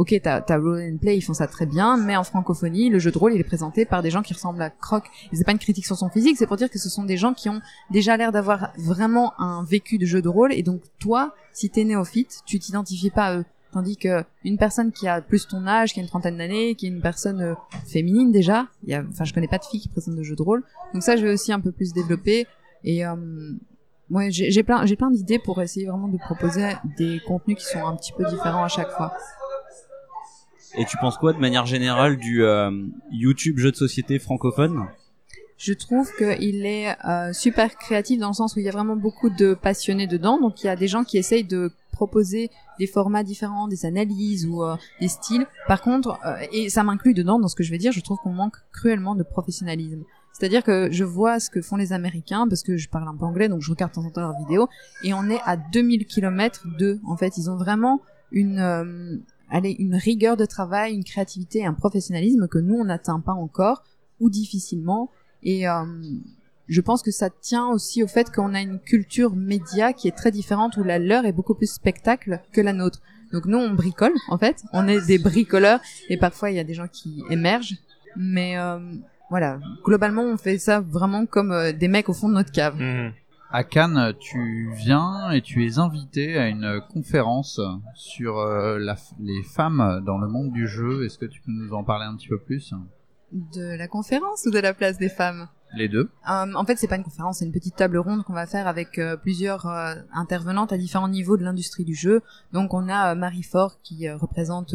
ok, 0.00 0.18
t'as 0.22 0.40
t'as 0.40 0.56
Roll 0.56 0.80
and 0.80 0.96
Play, 0.96 1.18
ils 1.18 1.20
font 1.20 1.34
ça 1.34 1.46
très 1.46 1.66
bien, 1.66 1.98
mais 1.98 2.16
en 2.16 2.24
francophonie, 2.24 2.88
le 2.88 2.98
jeu 2.98 3.10
de 3.10 3.18
rôle, 3.18 3.34
il 3.34 3.40
est 3.40 3.44
présenté 3.44 3.84
par 3.84 4.02
des 4.02 4.10
gens 4.10 4.22
qui 4.22 4.32
ressemblent 4.32 4.62
à 4.62 4.70
Croc. 4.70 5.04
C'est 5.30 5.44
pas 5.44 5.52
une 5.52 5.58
critique 5.58 5.84
sur 5.84 5.96
son 5.98 6.08
physique, 6.08 6.38
c'est 6.38 6.46
pour 6.46 6.56
dire 6.56 6.70
que 6.70 6.78
ce 6.78 6.88
sont 6.88 7.04
des 7.04 7.18
gens 7.18 7.34
qui 7.34 7.50
ont 7.50 7.60
déjà 7.90 8.16
l'air 8.16 8.32
d'avoir 8.32 8.72
vraiment 8.78 9.38
un 9.38 9.62
vécu 9.62 9.98
de 9.98 10.06
jeu 10.06 10.22
de 10.22 10.28
rôle, 10.30 10.54
et 10.54 10.62
donc 10.62 10.80
toi, 11.00 11.34
si 11.52 11.68
t'es 11.68 11.84
néophyte, 11.84 12.40
tu 12.46 12.58
t'identifies 12.58 13.10
pas 13.10 13.26
à 13.26 13.36
eux. 13.36 13.44
Tandis 13.72 13.98
que 13.98 14.24
une 14.42 14.56
personne 14.56 14.90
qui 14.90 15.06
a 15.06 15.20
plus 15.20 15.46
ton 15.46 15.66
âge, 15.66 15.92
qui 15.92 16.00
a 16.00 16.02
une 16.02 16.08
trentaine 16.08 16.38
d'années, 16.38 16.76
qui 16.76 16.86
est 16.86 16.88
une 16.88 17.02
personne 17.02 17.42
euh, 17.42 17.54
féminine 17.86 18.32
déjà, 18.32 18.68
y 18.86 18.94
a, 18.94 19.04
enfin 19.06 19.24
je 19.24 19.34
connais 19.34 19.48
pas 19.48 19.58
de 19.58 19.64
filles 19.64 19.80
qui 19.80 19.90
présentent 19.90 20.16
de 20.16 20.22
jeux 20.22 20.34
de 20.34 20.42
rôle, 20.42 20.64
donc 20.94 21.02
ça 21.02 21.16
je 21.16 21.26
vais 21.26 21.32
aussi 21.32 21.52
un 21.52 21.60
peu 21.60 21.72
plus 21.72 21.92
développer 21.92 22.46
et 22.84 23.04
euh, 23.06 23.14
ouais 24.08 24.30
j'ai 24.30 24.62
plein 24.62 24.86
j'ai 24.86 24.96
plein 24.96 25.10
d'idées 25.10 25.38
pour 25.38 25.60
essayer 25.60 25.86
vraiment 25.86 26.08
de 26.08 26.16
proposer 26.16 26.70
des 26.96 27.20
contenus 27.28 27.58
qui 27.58 27.64
sont 27.66 27.86
un 27.86 27.94
petit 27.96 28.12
peu 28.12 28.24
différents 28.24 28.64
à 28.64 28.68
chaque 28.68 28.90
fois. 28.90 29.12
Et 30.76 30.84
tu 30.84 30.96
penses 30.98 31.18
quoi 31.18 31.32
de 31.32 31.38
manière 31.38 31.66
générale 31.66 32.16
du 32.16 32.44
euh, 32.44 32.70
YouTube 33.10 33.58
jeu 33.58 33.70
de 33.70 33.76
société 33.76 34.18
francophone? 34.18 34.86
Je 35.56 35.72
trouve 35.72 36.10
qu'il 36.16 36.64
est 36.64 36.96
euh, 37.06 37.32
super 37.32 37.76
créatif 37.76 38.18
dans 38.18 38.28
le 38.28 38.34
sens 38.34 38.56
où 38.56 38.60
il 38.60 38.64
y 38.64 38.68
a 38.68 38.72
vraiment 38.72 38.96
beaucoup 38.96 39.28
de 39.30 39.54
passionnés 39.54 40.06
dedans. 40.06 40.40
Donc 40.40 40.62
il 40.62 40.66
y 40.66 40.70
a 40.70 40.76
des 40.76 40.88
gens 40.88 41.04
qui 41.04 41.18
essayent 41.18 41.44
de 41.44 41.70
proposer 41.92 42.50
des 42.78 42.86
formats 42.86 43.24
différents, 43.24 43.68
des 43.68 43.84
analyses 43.84 44.46
ou 44.46 44.62
euh, 44.62 44.76
des 45.00 45.08
styles. 45.08 45.46
Par 45.66 45.82
contre, 45.82 46.18
et 46.52 46.70
ça 46.70 46.82
m'inclut 46.82 47.12
dedans 47.12 47.38
dans 47.38 47.48
ce 47.48 47.56
que 47.56 47.62
je 47.62 47.70
vais 47.70 47.78
dire, 47.78 47.92
je 47.92 48.00
trouve 48.00 48.18
qu'on 48.18 48.32
manque 48.32 48.56
cruellement 48.72 49.14
de 49.14 49.22
professionnalisme. 49.22 50.04
C'est-à-dire 50.32 50.64
que 50.64 50.90
je 50.90 51.04
vois 51.04 51.40
ce 51.40 51.50
que 51.50 51.60
font 51.60 51.76
les 51.76 51.92
Américains, 51.92 52.46
parce 52.48 52.62
que 52.62 52.78
je 52.78 52.88
parle 52.88 53.08
un 53.08 53.16
peu 53.16 53.26
anglais, 53.26 53.48
donc 53.48 53.60
je 53.60 53.70
regarde 53.70 53.90
de 53.90 53.96
temps 53.96 54.04
en 54.06 54.10
temps 54.10 54.22
leurs 54.22 54.38
vidéos, 54.38 54.68
et 55.04 55.12
on 55.12 55.28
est 55.28 55.40
à 55.44 55.58
2000 55.58 56.06
km 56.06 56.66
d'eux. 56.78 57.00
En 57.06 57.16
fait, 57.18 57.36
ils 57.36 57.50
ont 57.50 57.56
vraiment 57.56 58.00
une, 58.32 59.22
allez, 59.50 59.76
une 59.78 59.96
rigueur 59.96 60.36
de 60.36 60.44
travail, 60.44 60.94
une 60.94 61.04
créativité, 61.04 61.64
un 61.64 61.74
professionnalisme 61.74 62.48
que 62.48 62.58
nous, 62.58 62.74
on 62.74 62.84
n'atteint 62.84 63.20
pas 63.20 63.32
encore, 63.32 63.82
ou 64.20 64.30
difficilement. 64.30 65.10
Et 65.42 65.68
euh, 65.68 65.84
je 66.68 66.80
pense 66.80 67.02
que 67.02 67.10
ça 67.10 67.30
tient 67.30 67.68
aussi 67.68 68.02
au 68.02 68.06
fait 68.06 68.30
qu'on 68.30 68.54
a 68.54 68.60
une 68.60 68.78
culture 68.78 69.34
média 69.34 69.92
qui 69.92 70.08
est 70.08 70.16
très 70.16 70.30
différente, 70.30 70.76
où 70.76 70.84
la 70.84 70.98
leur 70.98 71.24
est 71.24 71.32
beaucoup 71.32 71.54
plus 71.54 71.70
spectacle 71.70 72.40
que 72.52 72.60
la 72.60 72.72
nôtre. 72.72 73.00
Donc 73.32 73.46
nous, 73.46 73.58
on 73.58 73.74
bricole, 73.74 74.14
en 74.28 74.38
fait. 74.38 74.62
On 74.72 74.88
est 74.88 75.06
des 75.06 75.18
bricoleurs, 75.18 75.80
et 76.08 76.16
parfois, 76.16 76.50
il 76.50 76.56
y 76.56 76.60
a 76.60 76.64
des 76.64 76.74
gens 76.74 76.88
qui 76.88 77.22
émergent. 77.30 77.76
Mais 78.16 78.58
euh, 78.58 78.78
voilà, 79.30 79.60
globalement, 79.84 80.22
on 80.22 80.36
fait 80.36 80.58
ça 80.58 80.80
vraiment 80.80 81.26
comme 81.26 81.52
euh, 81.52 81.72
des 81.72 81.88
mecs 81.88 82.08
au 82.08 82.12
fond 82.12 82.28
de 82.28 82.34
notre 82.34 82.52
cave. 82.52 82.76
Mhm. 82.76 83.12
À 83.52 83.64
Cannes, 83.64 84.14
tu 84.20 84.70
viens 84.76 85.32
et 85.32 85.42
tu 85.42 85.66
es 85.66 85.78
invité 85.78 86.38
à 86.38 86.46
une 86.46 86.80
conférence 86.92 87.60
sur 87.94 88.38
euh, 88.38 88.78
la 88.78 88.94
les 89.18 89.42
femmes 89.42 90.02
dans 90.06 90.18
le 90.18 90.28
monde 90.28 90.52
du 90.52 90.68
jeu. 90.68 91.04
Est-ce 91.04 91.18
que 91.18 91.26
tu 91.26 91.40
peux 91.40 91.50
nous 91.50 91.72
en 91.74 91.82
parler 91.82 92.04
un 92.04 92.14
petit 92.14 92.28
peu 92.28 92.38
plus? 92.38 92.72
De 93.32 93.76
la 93.76 93.88
conférence 93.88 94.46
ou 94.46 94.52
de 94.52 94.60
la 94.60 94.72
place 94.72 94.98
des 94.98 95.08
femmes? 95.08 95.48
Les 95.74 95.88
deux. 95.88 96.10
Euh, 96.28 96.54
en 96.54 96.64
fait, 96.64 96.76
c'est 96.76 96.88
pas 96.88 96.96
une 96.96 97.04
conférence, 97.04 97.38
c'est 97.38 97.44
une 97.44 97.52
petite 97.52 97.76
table 97.76 97.98
ronde 97.98 98.24
qu'on 98.24 98.32
va 98.32 98.46
faire 98.46 98.66
avec 98.66 98.98
euh, 98.98 99.16
plusieurs 99.16 99.66
euh, 99.66 99.94
intervenantes 100.12 100.72
à 100.72 100.78
différents 100.78 101.08
niveaux 101.08 101.36
de 101.36 101.44
l'industrie 101.44 101.84
du 101.84 101.94
jeu. 101.94 102.22
Donc, 102.52 102.74
on 102.74 102.88
a 102.88 103.14
Marie 103.14 103.44
Fort 103.44 103.80
qui 103.82 104.08
représente 104.10 104.74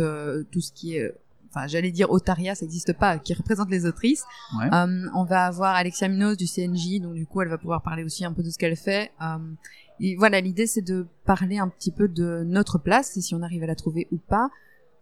tout 0.52 0.62
ce 0.62 0.72
qui 0.72 0.96
est, 0.96 1.14
enfin 1.56 1.68
j'allais 1.68 1.92
dire 1.92 2.10
Otaria, 2.12 2.56
ça 2.56 2.66
n'existe 2.66 2.94
pas, 2.94 3.18
qui 3.18 3.34
représente 3.34 3.70
les 3.70 3.86
autrices. 3.86 4.24
Ouais. 4.60 4.68
Euh, 4.74 5.08
on 5.16 5.24
va 5.24 5.46
avoir 5.46 5.76
Alexia 5.76 6.08
Minos 6.08 6.38
du 6.38 6.48
CNJ, 6.48 7.00
donc 7.02 7.14
du 7.14 7.26
coup 7.26 7.42
elle 7.42 7.48
va 7.50 7.58
pouvoir 7.58 7.82
parler 7.82 8.04
aussi 8.04 8.26
un 8.26 8.34
peu 8.34 8.44
de 8.44 8.50
ce 8.50 8.58
qu'elle 8.58 8.76
fait. 8.76 9.12
Euh, 9.22 9.38
et 10.00 10.16
voilà, 10.18 10.42
l'idée 10.42 10.68
c'est 10.68 10.82
de 10.82 11.08
parler 11.26 11.58
un 11.58 11.70
petit 11.70 11.92
peu 11.92 12.08
de 12.08 12.44
notre 12.46 12.78
place, 12.78 13.16
et 13.18 13.22
si 13.22 13.34
on 13.34 13.42
arrive 13.42 13.64
à 13.64 13.68
la 13.68 13.76
trouver 13.76 14.08
ou 14.12 14.18
pas. 14.18 14.50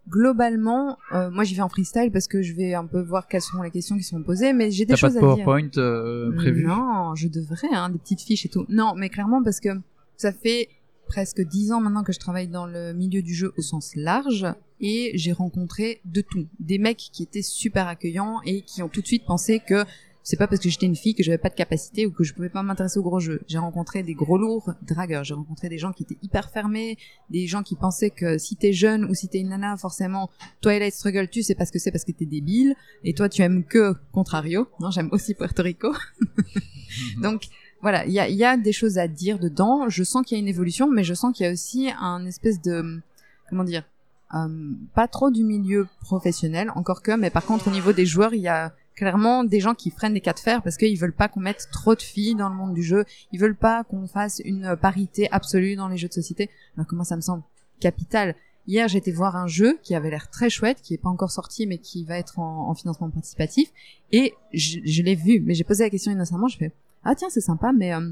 Globalement, 0.10 0.98
euh, 1.14 1.32
moi 1.32 1.46
j'y 1.46 1.56
vais 1.56 1.62
en 1.62 1.70
freestyle 1.70 2.12
parce 2.12 2.28
que 2.28 2.42
je 2.42 2.54
vais 2.54 2.74
un 2.74 2.86
peu 2.86 3.02
voir 3.02 3.30
quelles 3.30 3.42
seront 3.42 3.64
les 3.64 3.72
questions 3.72 3.96
qui 3.96 4.04
seront 4.04 4.22
posées, 4.22 4.52
mais 4.52 4.70
j'ai 4.70 4.84
des 4.86 4.96
T'as 4.96 5.00
pas 5.00 5.08
choses 5.08 5.14
de 5.14 5.26
à 5.26 5.36
dire. 5.36 5.46
PowerPoint 5.46 6.34
prévu 6.36 6.66
Non, 6.66 7.16
je 7.16 7.30
devrais, 7.30 7.70
hein, 7.74 7.90
des 7.90 8.00
petites 8.00 8.20
fiches 8.22 8.46
et 8.46 8.50
tout. 8.50 8.66
Non, 8.68 8.96
mais 8.98 9.08
clairement 9.10 9.42
parce 9.42 9.62
que 9.62 9.70
ça 10.18 10.34
fait 10.34 10.68
presque 11.14 11.42
dix 11.42 11.72
ans 11.72 11.80
maintenant 11.80 12.02
que 12.02 12.12
je 12.12 12.18
travaille 12.18 12.48
dans 12.48 12.66
le 12.66 12.92
milieu 12.92 13.22
du 13.22 13.36
jeu 13.36 13.54
au 13.56 13.62
sens 13.62 13.96
large 13.96 14.48
et 14.82 15.12
j'ai 15.14 15.32
rencontré 15.32 16.02
de 16.06 16.22
tout. 16.22 16.48
Des 16.60 16.80
mecs 16.80 16.98
qui 16.98 17.22
étaient 17.22 17.44
super 17.44 17.88
accueillants 17.88 18.42
et 18.46 18.64
qui 18.64 18.82
ont 18.82 18.90
tout 18.90 19.02
de 19.02 19.06
suite 19.06 19.24
pensé 19.24 19.60
que 19.60 19.86
c'est 20.24 20.38
pas 20.38 20.48
parce 20.48 20.60
que 20.60 20.70
j'étais 20.70 20.88
une 20.88 20.96
fille 20.96 21.14
que 21.14 21.22
j'avais 21.22 21.38
pas 21.38 21.50
de 21.50 21.54
capacité 21.54 22.08
ou 22.08 22.12
que 22.12 22.24
je 22.24 22.34
pouvais 22.34 22.50
pas 22.50 22.64
m'intéresser 22.64 22.98
aux 22.98 23.04
gros 23.04 23.20
jeux. 23.20 23.42
J'ai 23.48 23.60
rencontré 23.60 24.02
des 24.02 24.16
gros 24.16 24.40
lourds 24.40 24.74
dragueurs, 24.82 25.24
j'ai 25.24 25.36
rencontré 25.36 25.70
des 25.70 25.78
gens 25.78 25.92
qui 25.92 26.02
étaient 26.02 26.18
hyper 26.24 26.50
fermés, 26.50 26.98
des 27.30 27.46
gens 27.46 27.62
qui 27.62 27.76
pensaient 27.76 28.10
que 28.10 28.40
si 28.40 28.56
t'es 28.56 28.74
jeune 28.74 29.06
ou 29.06 29.14
si 29.14 29.28
t'es 29.28 29.40
une 29.40 29.50
nana, 29.50 29.78
forcément, 29.78 30.32
Twilight 30.62 30.96
Struggle, 30.96 31.30
tu 31.30 31.44
sais 31.44 31.54
pas 31.54 31.68
ce 31.68 31.72
que 31.72 31.78
c'est 31.78 31.92
parce 31.92 32.06
que 32.06 32.12
t'es 32.12 32.26
débile, 32.26 32.74
et 33.04 33.14
toi 33.14 33.30
tu 33.30 33.44
aimes 33.44 33.66
que 33.66 33.94
Contrario. 34.14 34.68
Non, 34.80 34.90
j'aime 34.90 35.10
aussi 35.12 35.36
Puerto 35.36 35.62
Rico. 35.62 35.94
Donc, 37.22 37.44
voilà, 37.84 38.06
il 38.06 38.14
y 38.14 38.20
a, 38.20 38.28
y 38.28 38.44
a 38.44 38.58
des 38.58 38.72
choses 38.72 38.98
à 38.98 39.08
dire 39.08 39.38
dedans. 39.38 39.90
Je 39.90 40.04
sens 40.04 40.26
qu'il 40.26 40.38
y 40.38 40.40
a 40.40 40.42
une 40.42 40.48
évolution, 40.48 40.90
mais 40.90 41.04
je 41.04 41.14
sens 41.14 41.36
qu'il 41.36 41.46
y 41.46 41.50
a 41.50 41.52
aussi 41.52 41.92
un 42.00 42.26
espèce 42.26 42.60
de, 42.62 43.00
comment 43.50 43.66
dire, 43.66 43.84
euh, 44.34 44.72
pas 44.96 45.08
trop 45.08 45.30
du 45.30 45.44
milieu 45.44 45.88
professionnel, 46.00 46.72
encore 46.76 47.02
que, 47.04 47.16
mais 47.16 47.30
par 47.30 47.46
contre 47.46 47.68
au 47.68 47.72
niveau 47.72 47.94
des 47.94 48.08
joueurs, 48.08 48.34
il 48.34 48.42
y 48.42 48.48
a 48.48 48.74
clairement 48.96 49.44
des 49.44 49.60
gens 49.60 49.76
qui 49.76 49.92
freinent 49.92 50.14
des 50.14 50.22
cas 50.22 50.34
de 50.34 50.40
fer 50.40 50.62
parce 50.64 50.78
qu'ils 50.78 50.98
veulent 50.98 51.14
pas 51.14 51.28
qu'on 51.28 51.42
mette 51.42 51.68
trop 51.72 51.94
de 51.94 52.02
filles 52.02 52.36
dans 52.36 52.48
le 52.48 52.56
monde 52.56 52.74
du 52.74 52.84
jeu, 52.84 53.06
ils 53.32 53.40
veulent 53.40 53.56
pas 53.56 53.84
qu'on 53.84 54.08
fasse 54.08 54.42
une 54.46 54.76
parité 54.76 55.30
absolue 55.32 55.76
dans 55.76 55.88
les 55.88 55.98
jeux 55.98 56.08
de 56.08 56.14
société. 56.14 56.50
Alors 56.76 56.88
comment 56.88 57.04
ça 57.04 57.16
me 57.16 57.22
semble 57.22 57.44
capital? 57.80 58.36
Hier, 58.66 58.88
j'étais 58.88 59.12
voir 59.12 59.36
un 59.36 59.48
jeu 59.48 59.78
qui 59.84 59.94
avait 59.94 60.10
l'air 60.10 60.30
très 60.30 60.50
chouette, 60.50 60.80
qui 60.82 60.94
est 60.94 60.98
pas 60.98 61.10
encore 61.10 61.32
sorti, 61.32 61.68
mais 61.68 61.80
qui 61.80 62.06
va 62.06 62.18
être 62.18 62.40
en, 62.40 62.70
en 62.70 62.74
financement 62.76 63.10
participatif. 63.10 63.74
Et 64.14 64.36
je, 64.54 64.80
je 64.86 65.02
l'ai 65.02 65.16
vu, 65.16 65.42
mais 65.42 65.54
j'ai 65.54 65.66
posé 65.66 65.84
la 65.84 65.90
question 65.90 66.14
innocemment. 66.14 66.48
Je 66.48 66.58
fais 66.58 66.72
ah 67.04 67.16
tiens 67.16 67.30
c'est 67.30 67.42
sympa, 67.42 67.72
mais 67.74 67.94
euh, 67.94 68.12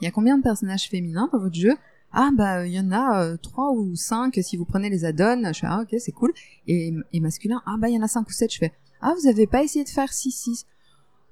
il 0.00 0.04
y 0.04 0.08
a 0.08 0.10
combien 0.10 0.36
de 0.38 0.42
personnages 0.42 0.88
féminins 0.88 1.28
dans 1.32 1.38
votre 1.38 1.54
jeu? 1.54 1.74
Ah 2.12 2.30
bah 2.36 2.66
il 2.66 2.72
y 2.72 2.80
en 2.80 2.90
a 2.92 3.22
euh, 3.24 3.36
trois 3.36 3.72
ou 3.72 3.94
cinq 3.96 4.38
si 4.42 4.56
vous 4.56 4.64
prenez 4.64 4.90
les 4.90 5.04
add-ons. 5.04 5.52
Je 5.52 5.60
fais 5.60 5.66
ah 5.68 5.80
ok 5.82 5.94
c'est 5.98 6.12
cool. 6.12 6.32
Et, 6.66 6.92
et 7.12 7.20
masculin 7.20 7.62
ah 7.66 7.76
bah 7.78 7.88
il 7.88 7.94
y 7.94 7.98
en 7.98 8.02
a 8.02 8.08
cinq 8.08 8.28
ou 8.28 8.32
sept. 8.32 8.52
Je 8.52 8.58
fais 8.58 8.72
ah 9.00 9.14
vous 9.20 9.28
avez 9.28 9.46
pas 9.46 9.62
essayé 9.62 9.84
de 9.84 9.88
faire 9.90 10.12
6 10.12 10.30
6 10.30 10.66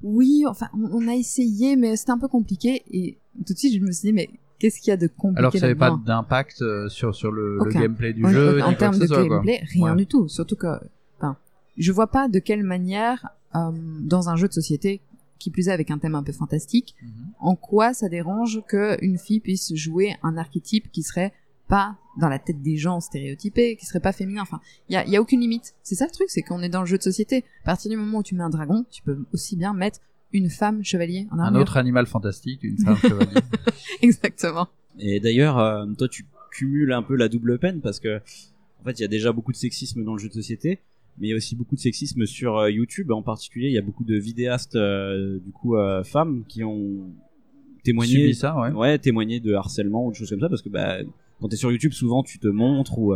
Oui 0.02 0.44
enfin 0.48 0.68
on, 0.74 1.04
on 1.04 1.08
a 1.08 1.14
essayé 1.14 1.76
mais 1.76 1.96
c'était 1.96 2.12
un 2.12 2.18
peu 2.18 2.28
compliqué. 2.28 2.82
Et 2.90 3.18
tout 3.46 3.52
de 3.52 3.58
suite 3.58 3.74
je 3.74 3.80
me 3.80 3.92
suis 3.92 4.08
dit 4.08 4.12
mais 4.12 4.30
qu'est-ce 4.58 4.80
qu'il 4.80 4.90
y 4.90 4.92
a 4.92 4.96
de 4.96 5.06
compliqué 5.08 5.38
Alors 5.38 5.52
que 5.52 5.58
ça 5.58 5.66
n'avait 5.66 5.78
pas 5.78 5.98
d'impact 6.06 6.62
euh, 6.62 6.88
sur 6.88 7.14
sur 7.14 7.32
le, 7.32 7.58
gameplay 7.72 8.12
du 8.12 8.26
jeu 8.28 8.62
en 8.62 8.74
termes 8.74 8.98
de 8.98 9.06
quoi. 9.06 9.24
gameplay, 9.26 9.62
rien 9.72 9.90
Ouais. 9.92 9.96
du 9.96 10.06
tout. 10.06 10.28
Surtout 10.28 10.56
que, 10.56 10.66
enfin, 11.18 11.36
je 11.76 11.90
vois 11.92 12.06
pas 12.08 12.28
de 12.28 12.38
quelle 12.38 12.62
manière, 12.62 13.28
euh, 13.54 13.70
dans 14.02 14.28
un 14.28 14.36
jeu 14.36 14.48
de 14.48 14.52
société, 14.52 15.00
qui 15.40 15.50
plus 15.50 15.66
est 15.68 15.72
avec 15.72 15.90
un 15.90 15.98
thème 15.98 16.14
un 16.14 16.22
peu 16.22 16.32
fantastique, 16.32 16.94
Mhm. 17.02 17.10
en 17.40 17.56
quoi 17.56 17.92
ça 17.94 18.08
dérange 18.08 18.62
qu'une 18.68 19.18
fille 19.18 19.40
puisse 19.40 19.74
jouer 19.74 20.14
un 20.22 20.36
archétype 20.36 20.92
qui 20.92 21.02
serait 21.02 21.32
pas 21.66 21.96
dans 22.18 22.28
la 22.28 22.38
tête 22.40 22.60
des 22.62 22.76
gens 22.76 23.00
stéréotypés, 23.00 23.76
qui 23.76 23.86
serait 23.86 24.00
pas 24.00 24.12
féminin. 24.12 24.42
Enfin, 24.42 24.60
il 24.88 24.94
y 24.94 24.96
a, 24.96 25.06
y 25.06 25.16
a 25.16 25.20
aucune 25.20 25.40
limite. 25.40 25.74
C'est 25.84 25.94
ça 25.94 26.04
le 26.06 26.10
truc, 26.10 26.28
c'est 26.28 26.42
qu'on 26.42 26.62
est 26.62 26.68
dans 26.68 26.80
le 26.80 26.86
jeu 26.86 26.98
de 26.98 27.02
société. 27.02 27.44
À 27.62 27.66
partir 27.66 27.90
du 27.90 27.96
moment 27.96 28.18
où 28.18 28.22
tu 28.22 28.34
mets 28.34 28.42
un 28.42 28.50
dragon, 28.50 28.84
tu 28.90 29.02
peux 29.02 29.24
aussi 29.32 29.56
bien 29.56 29.72
mettre 29.72 30.00
une 30.32 30.50
femme 30.50 30.82
chevalier 30.84 31.26
en 31.30 31.38
Un 31.38 31.54
autre 31.54 31.76
animal 31.76 32.06
fantastique, 32.06 32.62
une 32.64 32.78
femme 32.78 32.96
chevalier. 32.96 33.40
Exactement. 34.02 34.68
Et 34.98 35.20
d'ailleurs, 35.20 35.58
euh, 35.58 35.86
toi, 35.96 36.08
tu 36.08 36.26
cumules 36.52 36.92
un 36.92 37.02
peu 37.02 37.14
la 37.16 37.28
double 37.28 37.58
peine 37.58 37.80
parce 37.80 38.00
que, 38.00 38.18
en 38.80 38.84
fait, 38.84 38.98
il 38.98 39.02
y 39.02 39.04
a 39.04 39.08
déjà 39.08 39.32
beaucoup 39.32 39.52
de 39.52 39.56
sexisme 39.56 40.04
dans 40.04 40.14
le 40.14 40.18
jeu 40.18 40.28
de 40.28 40.34
société, 40.34 40.80
mais 41.18 41.28
il 41.28 41.30
y 41.30 41.32
a 41.32 41.36
aussi 41.36 41.56
beaucoup 41.56 41.74
de 41.74 41.80
sexisme 41.80 42.26
sur 42.26 42.58
euh, 42.58 42.70
YouTube. 42.70 43.10
En 43.10 43.22
particulier, 43.22 43.68
il 43.68 43.74
y 43.74 43.78
a 43.78 43.82
beaucoup 43.82 44.04
de 44.04 44.16
vidéastes, 44.16 44.76
euh, 44.76 45.38
du 45.38 45.52
coup, 45.52 45.76
euh, 45.76 46.02
femmes 46.04 46.44
qui 46.48 46.64
ont 46.64 47.10
témoigné, 47.84 48.12
Subis 48.12 48.34
ça, 48.34 48.58
ouais. 48.58 48.70
ouais, 48.72 48.98
témoigné 48.98 49.40
de 49.40 49.54
harcèlement 49.54 50.06
ou 50.06 50.10
de 50.10 50.16
choses 50.16 50.30
comme 50.30 50.40
ça 50.40 50.48
parce 50.48 50.62
que, 50.62 50.68
bah, 50.68 50.98
quand 51.40 51.48
t'es 51.48 51.56
sur 51.56 51.70
YouTube, 51.70 51.92
souvent, 51.92 52.22
tu 52.22 52.38
te 52.38 52.48
montres 52.48 52.98
ou 52.98 53.14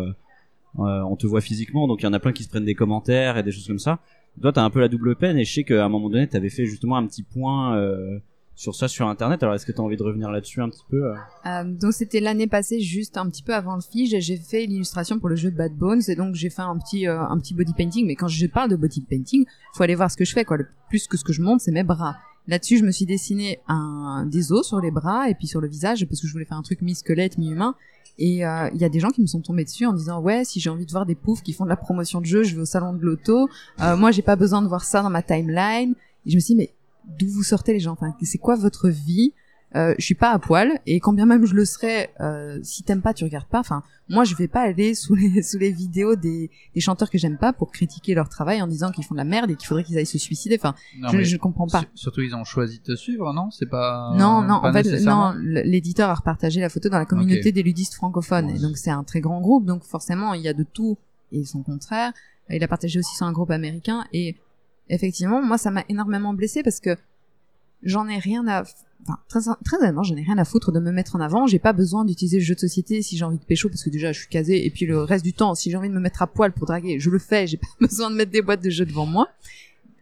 euh, 0.79 1.01
on 1.03 1.15
te 1.17 1.27
voit 1.27 1.41
physiquement, 1.41 1.87
donc 1.87 2.03
il 2.03 2.05
y 2.05 2.09
en 2.09 2.13
a 2.13 2.19
plein 2.19 2.33
qui 2.33 2.43
se 2.43 2.49
prennent 2.49 2.65
des 2.65 2.75
commentaires 2.75 3.39
et 3.39 3.43
des 3.43 3.53
choses 3.53 3.67
comme 3.67 3.79
ça. 3.79 4.01
Toi, 4.41 4.53
t'as 4.53 4.65
un 4.65 4.71
peu 4.71 4.81
la 4.81 4.89
double 4.89 5.15
peine 5.15 5.39
et 5.39 5.45
je 5.45 5.53
sais 5.53 5.65
qu'à 5.65 5.85
un 5.85 5.89
moment 5.89 6.11
donné, 6.11 6.27
t'avais 6.27 6.51
fait 6.51 6.67
justement 6.67 6.97
un 6.97 7.07
petit 7.07 7.23
point 7.23 7.77
euh, 7.77 8.19
sur 8.57 8.75
ça 8.75 8.89
sur 8.89 9.09
Internet. 9.09 9.43
Alors, 9.43 9.55
est-ce 9.55 9.67
que 9.67 9.73
t'as 9.73 9.83
envie 9.83 9.97
de 9.97 10.03
revenir 10.03 10.31
là-dessus 10.31 10.61
un 10.61 10.69
petit 10.69 10.85
peu 10.89 11.05
euh 11.05 11.15
Euh, 11.47 11.65
donc 11.65 11.93
c'était 11.93 12.21
l'année 12.21 12.47
passée, 12.47 12.81
juste 12.81 13.17
un 13.17 13.29
petit 13.29 13.43
peu 13.43 13.55
avant 13.55 13.75
le 13.75 13.81
Fige, 13.81 14.17
j'ai 14.19 14.37
fait 14.37 14.67
l'illustration 14.67 15.19
pour 15.19 15.29
le 15.29 15.37
jeu 15.37 15.51
de 15.51 15.57
Bad 15.57 15.75
Bones 15.75 16.03
et 16.09 16.15
donc 16.15 16.35
j'ai 16.35 16.51
fait 16.51 16.63
un 16.63 16.79
petit 16.79 17.09
euh, 17.09 17.21
un 17.21 17.39
petit 17.39 17.55
body 17.55 17.73
painting. 17.75 18.07
Mais 18.07 18.15
quand 18.15 18.29
je 18.29 18.47
parle 18.47 18.71
de 18.71 18.77
body 18.77 19.03
painting, 19.03 19.45
faut 19.75 19.83
aller 19.83 19.95
voir 19.95 20.11
ce 20.11 20.17
que 20.17 20.25
je 20.25 20.33
fais 20.33 20.45
quoi. 20.45 20.57
Le 20.57 20.67
plus 20.89 21.07
que 21.09 21.17
ce 21.17 21.25
que 21.25 21.33
je 21.33 21.43
montre, 21.43 21.63
c'est 21.63 21.73
mes 21.73 21.83
bras. 21.83 22.17
Là-dessus, 22.47 22.79
je 22.79 22.85
me 22.85 22.91
suis 22.91 23.07
dessiné 23.07 23.61
un 23.69 24.27
des 24.27 24.53
os 24.53 24.69
sur 24.69 24.79
les 24.79 24.91
bras 24.91 25.31
et 25.31 25.35
puis 25.35 25.47
sur 25.47 25.61
le 25.61 25.69
visage 25.69 26.07
parce 26.07 26.21
que 26.21 26.27
je 26.27 26.33
voulais 26.33 26.45
faire 26.45 26.59
un 26.59 26.63
truc 26.63 26.83
mi-squelette, 26.83 27.39
mi-humain. 27.39 27.75
Et 28.19 28.35
il 28.35 28.37
y 28.37 28.45
a 28.85 28.89
des 28.89 29.01
gens 29.01 29.09
qui 29.09 29.23
me 29.23 29.27
sont 29.27 29.41
tombés 29.41 29.65
dessus 29.65 29.87
en 29.87 29.93
disant 29.93 30.21
ouais 30.21 30.45
si 30.45 30.61
j'ai 30.61 30.71
envie 30.71 30.87
de 30.87 30.93
voir 30.93 31.07
des 31.07 31.17
poufs 31.17 31.43
qui 31.43 31.53
font 31.53 31.65
de 31.65 31.71
la 31.71 31.77
promotion 31.77 32.21
de 32.21 32.27
jeu, 32.27 32.45
je 32.45 32.55
vais 32.55 32.61
au 32.61 32.67
salon 32.67 32.93
de 32.93 33.03
l'auto. 33.03 33.49
Moi 33.79 34.13
j'ai 34.13 34.23
pas 34.23 34.37
besoin 34.37 34.63
de 34.63 34.69
voir 34.69 34.85
ça 34.85 35.03
dans 35.03 35.11
ma 35.11 35.23
timeline. 35.23 35.95
Et 36.27 36.31
je 36.31 36.37
me 36.37 36.41
suis 36.41 36.55
dit 36.55 36.59
mais 36.59 36.71
d'où 37.19 37.29
vous 37.29 37.43
sortez 37.43 37.73
les 37.73 37.81
gens 37.81 37.93
Enfin 37.93 38.15
c'est 38.23 38.39
quoi 38.39 38.57
votre 38.57 38.89
vie? 38.89 39.33
Euh, 39.77 39.93
je 39.99 40.05
suis 40.05 40.15
pas 40.15 40.31
à 40.31 40.39
poil 40.39 40.71
et 40.87 41.01
quand 41.01 41.13
bien 41.13 41.27
même 41.27 41.45
je 41.47 41.55
le 41.55 41.65
serais, 41.65 42.15
euh, 42.21 42.61
si 42.63 42.85
t'aimes 42.85 43.03
pas, 43.03 43.13
tu 43.13 43.25
regardes 43.25 43.49
pas. 43.49 43.59
Enfin, 43.59 43.83
moi 44.09 44.23
je 44.23 44.37
vais 44.37 44.47
pas 44.47 44.61
aller 44.61 44.95
sous 44.95 45.17
les 45.17 45.43
sous 45.43 45.59
les 45.59 45.73
vidéos 45.73 46.15
des, 46.15 46.49
des 46.77 46.81
chanteurs 46.81 47.11
que 47.11 47.19
j'aime 47.19 47.39
pas 47.39 47.53
pour 47.53 47.73
critiquer 47.73 48.15
leur 48.15 48.29
travail 48.29 48.63
en 48.63 48.69
disant 48.69 48.93
qu'ils 48.93 49.03
font 49.05 49.15
de 49.15 49.19
la 49.19 49.25
merde 49.25 49.51
et 49.51 49.57
qu'il 49.57 49.67
faudrait 49.67 49.83
qu'ils 49.83 49.99
aillent 49.99 50.07
se 50.07 50.17
suicider. 50.17 50.55
Enfin, 50.61 50.77
Non, 50.99 51.09
je, 51.09 51.23
je 51.23 51.37
comprends 51.37 51.67
pas. 51.67 51.81
su- 51.81 51.87
Surtout, 51.95 52.21
ils 52.21 52.37
ont 52.37 52.45
choisi 52.45 52.79
de 52.79 52.85
te 52.85 52.95
suivre, 52.95 53.33
non? 53.33 53.51
C'est 53.51 53.67
pas. 53.67 54.13
non, 54.17 54.43
non, 54.43 54.61
pas 54.61 54.71
en 54.71 54.73
fait, 54.73 55.01
non, 55.01 55.35
l'éditeur 55.43 56.09
a 56.09 56.15
repartagé 56.15 56.61
la 56.61 56.69
photo 56.69 56.89
dans 56.89 56.99
la 56.99 57.05
communauté 57.07 57.51
des 57.51 57.65
ludistes 57.65 57.95
francophones. 57.95 58.51
Et 58.51 58.61
donc 58.61 58.77
c'est 58.77 58.91
un 58.93 59.03
très 59.03 59.21
grand 59.21 59.41
groupe, 59.41 59.65
donc 59.65 59.83
forcément 59.83 60.35
il 60.35 60.43
y 60.43 60.49
a 60.49 60.55
de 60.55 60.63
tout 60.63 60.99
et 61.33 61.45
son 61.45 61.65
contraire. 61.65 62.13
Il 62.49 62.63
a 62.63 62.69
partagé 62.69 63.01
aussi 63.01 63.17
sur 63.17 63.27
un 63.27 63.33
groupe 63.33 63.51
américain 63.51 64.05
et 64.13 64.37
effectivement, 64.89 65.43
moi 65.43 65.59
ça 65.59 65.71
m'a 65.71 65.85
énormément 65.89 66.35
blessé 66.35 66.63
parce 66.63 66.81
que 66.81 66.97
j'en 67.83 68.09
ai 68.09 68.19
rien 68.19 68.47
à, 68.49 68.63
enfin 69.03 69.19
très, 69.29 69.41
très 69.65 69.77
honnêtement, 69.79 70.03
j'en 70.03 70.17
ai 70.17 70.23
rien 70.23 70.39
à 70.39 70.45
foutre 70.45 70.73
de 70.73 70.81
me 70.81 70.91
mettre 70.91 71.17
en 71.17 71.21
avant. 71.21 71.47
J'ai 71.47 71.59
pas 71.59 71.73
besoin 71.73 72.05
d'utiliser 72.05 72.39
le 72.39 72.45
jeu 72.45 72.55
de 72.55 72.61
société 72.61 73.03
si 73.03 73.17
j'ai 73.17 73.25
envie 73.25 73.39
de 73.39 73.45
pécho 73.45 73.69
parce 73.69 73.83
que 73.83 73.91
déjà 73.91 74.13
je 74.13 74.21
suis 74.21 74.29
casé 74.29 74.65
et 74.67 74.71
puis 74.71 74.87
le 74.87 75.03
reste 75.03 75.25
du 75.25 75.33
temps, 75.35 75.55
si 75.55 75.71
j'ai 75.71 75.77
envie 75.77 75.89
de 75.91 75.95
me 75.95 76.01
mettre 76.01 76.23
à 76.23 76.27
poil 76.27 76.53
pour 76.53 76.67
draguer, 76.67 76.99
je 76.99 77.11
le 77.11 77.19
fais. 77.19 77.47
J'ai 77.47 77.57
pas 77.59 77.67
besoin 77.81 78.11
de 78.11 78.17
mettre 78.17 78.31
des 78.33 78.43
boîtes 78.43 78.63
de 78.63 78.71
jeux 78.71 78.87
devant 78.87 79.07
moi. 79.07 79.29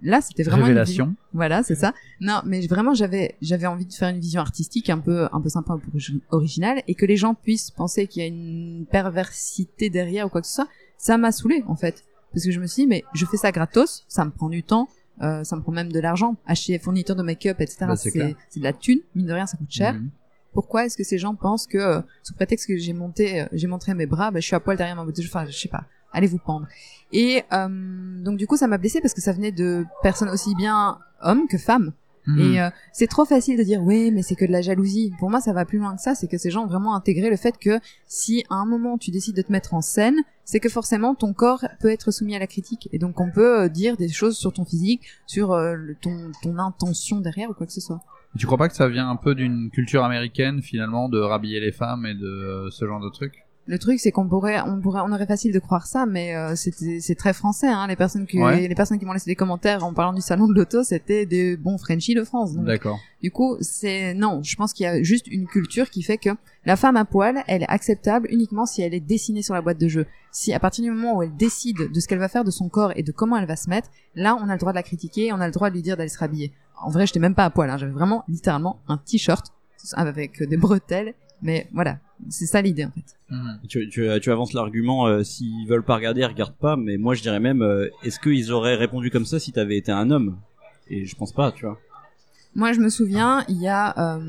Là, 0.04 0.20
c'était 0.20 0.42
vraiment 0.42 0.66
une 0.66 0.82
vision- 0.82 1.04
Révélation. 1.04 1.14
voilà, 1.32 1.62
c'est 1.62 1.76
ça. 1.76 1.94
Non, 2.20 2.40
mais 2.44 2.66
vraiment, 2.66 2.92
j'avais, 2.92 3.36
j'avais 3.40 3.68
envie 3.68 3.86
de 3.86 3.92
faire 3.92 4.08
une 4.08 4.18
vision 4.18 4.40
artistique 4.40 4.90
un 4.90 4.98
peu, 4.98 5.28
un 5.32 5.40
peu 5.40 5.48
sympa, 5.48 5.74
un 5.74 5.78
peu 5.78 5.96
origi- 5.96 6.20
originale, 6.32 6.82
et 6.88 6.96
que 6.96 7.06
les 7.06 7.16
gens 7.16 7.34
puissent 7.34 7.70
penser 7.70 8.08
qu'il 8.08 8.20
y 8.20 8.24
a 8.24 8.26
une 8.28 8.84
perversité 8.90 9.90
derrière 9.90 10.26
ou 10.26 10.28
quoi 10.28 10.40
que 10.40 10.48
ce 10.48 10.54
soit. 10.54 10.66
Ça 10.98 11.18
m'a 11.18 11.30
saoulé, 11.30 11.62
en 11.68 11.76
fait. 11.76 12.02
Parce 12.32 12.44
que 12.44 12.50
je 12.50 12.60
me 12.60 12.66
suis 12.66 12.84
dit, 12.84 12.86
mais 12.88 13.04
je 13.14 13.26
fais 13.26 13.36
ça 13.36 13.52
gratos, 13.52 14.04
ça 14.08 14.24
me 14.24 14.30
prend 14.30 14.48
du 14.48 14.62
temps, 14.62 14.88
euh, 15.22 15.44
ça 15.44 15.56
me 15.56 15.62
prend 15.62 15.72
même 15.72 15.92
de 15.92 16.00
l'argent. 16.00 16.36
Acheter 16.46 16.78
fournitures 16.78 17.16
de 17.16 17.22
make-up, 17.22 17.60
etc. 17.60 17.86
Bah, 17.86 17.96
c'est 17.96 18.10
de 18.12 18.62
la 18.62 18.72
thune. 18.72 19.00
Mine 19.14 19.26
de 19.26 19.32
rien, 19.32 19.46
ça 19.46 19.56
coûte 19.56 19.70
cher. 19.70 19.94
Mhm. 19.94 20.10
Pourquoi 20.52 20.84
est-ce 20.84 20.96
que 20.96 21.04
ces 21.04 21.18
gens 21.18 21.34
pensent 21.34 21.66
que, 21.66 21.78
euh, 21.78 22.00
sous 22.22 22.34
prétexte 22.34 22.66
que 22.66 22.76
j'ai 22.76 22.92
monté, 22.92 23.42
euh, 23.42 23.46
j'ai 23.52 23.66
montré 23.66 23.94
mes 23.94 24.06
bras, 24.06 24.30
bah, 24.30 24.40
je 24.40 24.46
suis 24.46 24.56
à 24.56 24.60
poil 24.60 24.76
derrière 24.76 24.96
ma 24.96 25.04
boutique, 25.04 25.26
enfin, 25.26 25.46
je 25.46 25.52
sais 25.52 25.68
pas. 25.68 25.84
Allez 26.12 26.26
vous 26.26 26.38
pendre. 26.38 26.66
Et 27.12 27.42
euh, 27.52 28.22
donc 28.22 28.36
du 28.36 28.46
coup, 28.46 28.56
ça 28.56 28.66
m'a 28.66 28.76
blessé 28.76 29.00
parce 29.00 29.14
que 29.14 29.22
ça 29.22 29.32
venait 29.32 29.52
de 29.52 29.84
personnes 30.02 30.28
aussi 30.28 30.54
bien 30.54 30.98
hommes 31.22 31.48
que 31.48 31.56
femmes. 31.56 31.92
Mhm. 32.26 32.38
Et 32.40 32.60
euh, 32.60 32.70
c'est 32.92 33.08
trop 33.08 33.24
facile 33.24 33.58
de 33.58 33.62
dire 33.64 33.82
oui, 33.82 34.10
mais 34.12 34.22
c'est 34.22 34.36
que 34.36 34.44
de 34.44 34.52
la 34.52 34.62
jalousie. 34.62 35.12
Pour 35.18 35.28
moi, 35.30 35.40
ça 35.40 35.52
va 35.52 35.64
plus 35.64 35.78
loin 35.78 35.96
que 35.96 36.00
ça. 36.02 36.14
C'est 36.14 36.28
que 36.28 36.38
ces 36.38 36.50
gens 36.50 36.64
ont 36.64 36.68
vraiment 36.68 36.94
intégré 36.94 37.30
le 37.30 37.36
fait 37.36 37.58
que 37.58 37.80
si 38.06 38.44
à 38.48 38.54
un 38.56 38.64
moment 38.66 38.96
tu 38.98 39.10
décides 39.10 39.34
de 39.36 39.42
te 39.42 39.50
mettre 39.50 39.74
en 39.74 39.80
scène, 39.80 40.16
c'est 40.44 40.60
que 40.60 40.68
forcément 40.68 41.14
ton 41.14 41.32
corps 41.32 41.64
peut 41.80 41.88
être 41.90 42.10
soumis 42.12 42.36
à 42.36 42.38
la 42.38 42.46
critique. 42.46 42.88
Et 42.92 42.98
donc 42.98 43.20
on 43.20 43.30
peut 43.30 43.62
euh, 43.62 43.68
dire 43.68 43.96
des 43.96 44.08
choses 44.08 44.36
sur 44.36 44.52
ton 44.52 44.64
physique, 44.64 45.02
sur 45.26 45.52
euh, 45.52 45.74
le- 45.74 45.96
ton, 45.96 46.30
ton 46.42 46.58
intention 46.58 47.20
derrière 47.20 47.50
ou 47.50 47.54
quoi 47.54 47.66
que 47.66 47.72
ce 47.72 47.80
soit. 47.80 48.00
Tu 48.38 48.46
crois 48.46 48.56
pas 48.58 48.68
que 48.68 48.74
ça 48.74 48.88
vient 48.88 49.10
un 49.10 49.16
peu 49.16 49.34
d'une 49.34 49.70
culture 49.70 50.04
américaine 50.04 50.62
finalement 50.62 51.08
de 51.08 51.18
rhabiller 51.18 51.60
les 51.60 51.72
femmes 51.72 52.06
et 52.06 52.14
de 52.14 52.24
euh, 52.26 52.70
ce 52.70 52.86
genre 52.86 53.00
de 53.00 53.10
trucs? 53.10 53.41
Le 53.68 53.78
truc, 53.78 54.00
c'est 54.00 54.10
qu'on 54.10 54.28
pourrait, 54.28 54.60
on 54.62 54.80
pourrait, 54.80 55.02
on 55.06 55.12
aurait 55.12 55.26
facile 55.26 55.52
de 55.52 55.58
croire 55.60 55.86
ça, 55.86 56.04
mais 56.04 56.34
euh, 56.34 56.54
c'est 56.56 57.14
très 57.14 57.32
français. 57.32 57.68
Hein, 57.68 57.86
les 57.86 57.94
personnes 57.94 58.26
qui, 58.26 58.40
Ouais. 58.42 58.66
les 58.66 58.74
personnes 58.74 58.98
qui 58.98 59.04
m'ont 59.04 59.12
laissé 59.12 59.30
des 59.30 59.36
commentaires 59.36 59.84
en 59.84 59.94
parlant 59.94 60.12
du 60.12 60.20
salon 60.20 60.48
de 60.48 60.52
l'auto, 60.54 60.82
c'était 60.82 61.26
des 61.26 61.56
bons 61.56 61.78
Frenchies 61.78 62.14
de 62.16 62.24
France. 62.24 62.54
D'accord. 62.56 62.98
du 63.22 63.30
coup, 63.30 63.56
c'est 63.60 64.14
non. 64.14 64.42
Je 64.42 64.56
pense 64.56 64.72
qu'il 64.72 64.82
y 64.84 64.86
a 64.88 65.00
juste 65.04 65.28
une 65.28 65.46
culture 65.46 65.90
qui 65.90 66.02
fait 66.02 66.18
que 66.18 66.30
la 66.64 66.74
femme 66.74 66.96
à 66.96 67.04
poil, 67.04 67.44
elle 67.46 67.62
est 67.62 67.68
acceptable 67.70 68.26
uniquement 68.32 68.66
si 68.66 68.82
elle 68.82 68.94
est 68.94 69.00
dessinée 69.00 69.42
sur 69.42 69.54
la 69.54 69.62
boîte 69.62 69.78
de 69.78 69.86
jeu. 69.86 70.06
Si 70.32 70.52
à 70.52 70.58
partir 70.58 70.82
du 70.82 70.90
moment 70.90 71.16
où 71.18 71.22
elle 71.22 71.36
décide 71.36 71.92
de 71.92 72.00
ce 72.00 72.08
qu'elle 72.08 72.18
va 72.18 72.28
faire 72.28 72.42
de 72.44 72.50
son 72.50 72.68
corps 72.68 72.92
et 72.96 73.04
de 73.04 73.12
comment 73.12 73.36
elle 73.36 73.46
va 73.46 73.54
se 73.56 73.70
mettre, 73.70 73.90
là, 74.16 74.36
on 74.42 74.48
a 74.48 74.54
le 74.54 74.58
droit 74.58 74.72
de 74.72 74.76
la 74.76 74.82
critiquer, 74.82 75.32
on 75.32 75.40
a 75.40 75.46
le 75.46 75.52
droit 75.52 75.70
de 75.70 75.74
lui 75.76 75.82
dire 75.82 75.96
d'aller 75.96 76.08
se 76.08 76.18
rhabiller. 76.18 76.52
En 76.82 76.90
vrai, 76.90 77.06
j'étais 77.06 77.20
même 77.20 77.36
pas 77.36 77.44
à 77.44 77.50
poil. 77.50 77.70
Hein, 77.70 77.76
J'avais 77.78 77.92
vraiment 77.92 78.24
littéralement 78.28 78.80
un 78.88 78.96
t-shirt 78.98 79.46
avec 79.92 80.42
des 80.42 80.56
bretelles. 80.56 81.14
Mais 81.42 81.68
voilà, 81.72 81.98
c'est 82.28 82.46
ça 82.46 82.62
l'idée 82.62 82.84
en 82.84 82.90
fait. 82.90 83.16
Mhm. 83.30 83.58
Tu, 83.68 83.88
tu, 83.88 84.08
tu 84.20 84.30
avances 84.30 84.52
l'argument, 84.52 85.06
euh, 85.06 85.24
s'ils 85.24 85.66
veulent 85.66 85.82
pas 85.82 85.96
regarder, 85.96 86.20
ils 86.20 86.26
regardent 86.26 86.56
pas, 86.56 86.76
mais 86.76 86.96
moi 86.96 87.14
je 87.14 87.22
dirais 87.22 87.40
même, 87.40 87.62
euh, 87.62 87.88
est-ce 88.04 88.20
qu'ils 88.20 88.52
auraient 88.52 88.76
répondu 88.76 89.10
comme 89.10 89.26
ça 89.26 89.38
si 89.38 89.52
t'avais 89.52 89.76
été 89.76 89.90
un 89.90 90.10
homme? 90.10 90.38
Et 90.88 91.04
je 91.04 91.16
pense 91.16 91.32
pas, 91.32 91.52
tu 91.52 91.66
vois. 91.66 91.78
Moi, 92.54 92.74
je 92.74 92.80
me 92.80 92.90
souviens, 92.90 93.44
il 93.48 93.56
y 93.62 93.68
a 93.68 94.16
euh, 94.16 94.20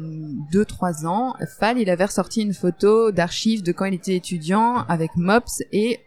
deux 0.52 0.64
trois 0.64 1.06
ans, 1.06 1.36
Fall, 1.60 1.78
il 1.78 1.90
avait 1.90 2.06
ressorti 2.06 2.42
une 2.42 2.54
photo 2.54 3.12
d'archives 3.12 3.64
de 3.64 3.74
quand 3.74 3.84
il 3.84 3.94
était 3.94 4.16
étudiant 4.16 4.86
avec 4.88 5.18
Mops 5.18 5.62
et 5.74 6.00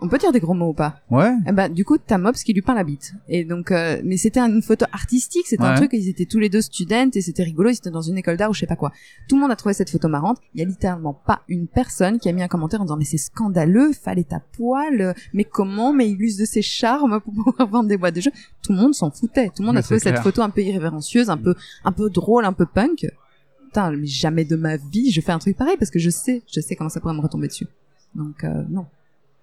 on 0.00 0.08
peut 0.08 0.18
dire 0.18 0.32
des 0.32 0.40
gros 0.40 0.54
mots 0.54 0.70
ou 0.70 0.74
pas 0.74 1.00
Ouais. 1.10 1.32
Eh 1.46 1.52
ben, 1.52 1.68
du 1.68 1.84
coup, 1.84 1.98
t'as 1.98 2.18
Mops 2.18 2.42
qui 2.42 2.52
lui 2.52 2.62
peint 2.62 2.74
la 2.74 2.84
bite. 2.84 3.14
Et 3.28 3.44
donc, 3.44 3.70
euh, 3.70 4.00
mais 4.04 4.16
c'était 4.16 4.40
une 4.40 4.62
photo 4.62 4.86
artistique, 4.92 5.46
c'était 5.46 5.64
un 5.64 5.74
truc, 5.74 5.90
ils 5.92 6.08
étaient 6.08 6.26
tous 6.26 6.38
les 6.38 6.48
deux 6.48 6.60
students 6.60 7.10
et 7.14 7.20
c'était 7.20 7.42
rigolo, 7.42 7.70
ils 7.70 7.76
étaient 7.76 7.90
dans 7.90 8.02
une 8.02 8.18
école 8.18 8.36
d'art 8.36 8.50
ou 8.50 8.54
je 8.54 8.60
sais 8.60 8.66
pas 8.66 8.76
quoi. 8.76 8.92
Tout 9.28 9.36
le 9.36 9.42
monde 9.42 9.50
a 9.50 9.56
trouvé 9.56 9.74
cette 9.74 9.90
photo 9.90 10.08
marrante. 10.08 10.38
Il 10.54 10.60
y 10.60 10.64
a 10.64 10.66
littéralement 10.66 11.14
pas 11.14 11.42
une 11.48 11.66
personne 11.66 12.18
qui 12.18 12.28
a 12.28 12.32
mis 12.32 12.42
un 12.42 12.48
commentaire 12.48 12.80
en 12.80 12.84
disant 12.84 12.96
mais 12.96 13.04
c'est 13.04 13.18
scandaleux, 13.18 13.92
fallait 13.92 14.24
ta 14.24 14.40
poil, 14.40 15.14
mais 15.32 15.44
comment, 15.44 15.92
mais 15.92 16.08
il 16.08 16.20
use 16.20 16.36
de 16.36 16.44
ses 16.44 16.62
charmes 16.62 17.20
pour 17.20 17.32
pouvoir 17.32 17.68
vendre 17.68 17.88
des 17.88 17.96
boîtes 17.96 18.14
de 18.14 18.20
jeux. 18.20 18.32
Tout 18.62 18.72
le 18.72 18.78
monde 18.78 18.94
s'en 18.94 19.10
foutait. 19.10 19.48
Tout 19.48 19.62
le 19.62 19.66
monde 19.66 19.74
Mais 19.74 19.80
a 19.80 19.82
trouvé 19.82 20.00
cette 20.00 20.18
photo 20.18 20.42
un 20.42 20.50
peu 20.50 20.62
irrévérencieuse, 20.62 21.30
un 21.30 21.36
peu, 21.36 21.54
un 21.84 21.92
peu 21.92 22.10
drôle, 22.10 22.44
un 22.44 22.52
peu 22.52 22.66
punk. 22.66 23.06
Putain, 23.66 23.92
mais 23.92 24.06
jamais 24.06 24.44
de 24.44 24.56
ma 24.56 24.76
vie 24.76 25.10
je 25.12 25.20
fais 25.20 25.32
un 25.32 25.38
truc 25.38 25.56
pareil 25.56 25.76
parce 25.78 25.90
que 25.90 25.98
je 25.98 26.10
sais, 26.10 26.42
je 26.52 26.60
sais 26.60 26.74
comment 26.74 26.90
ça 26.90 27.00
pourrait 27.00 27.14
me 27.14 27.20
retomber 27.20 27.46
dessus. 27.48 27.68
Donc, 28.14 28.42
euh, 28.44 28.64
non. 28.68 28.86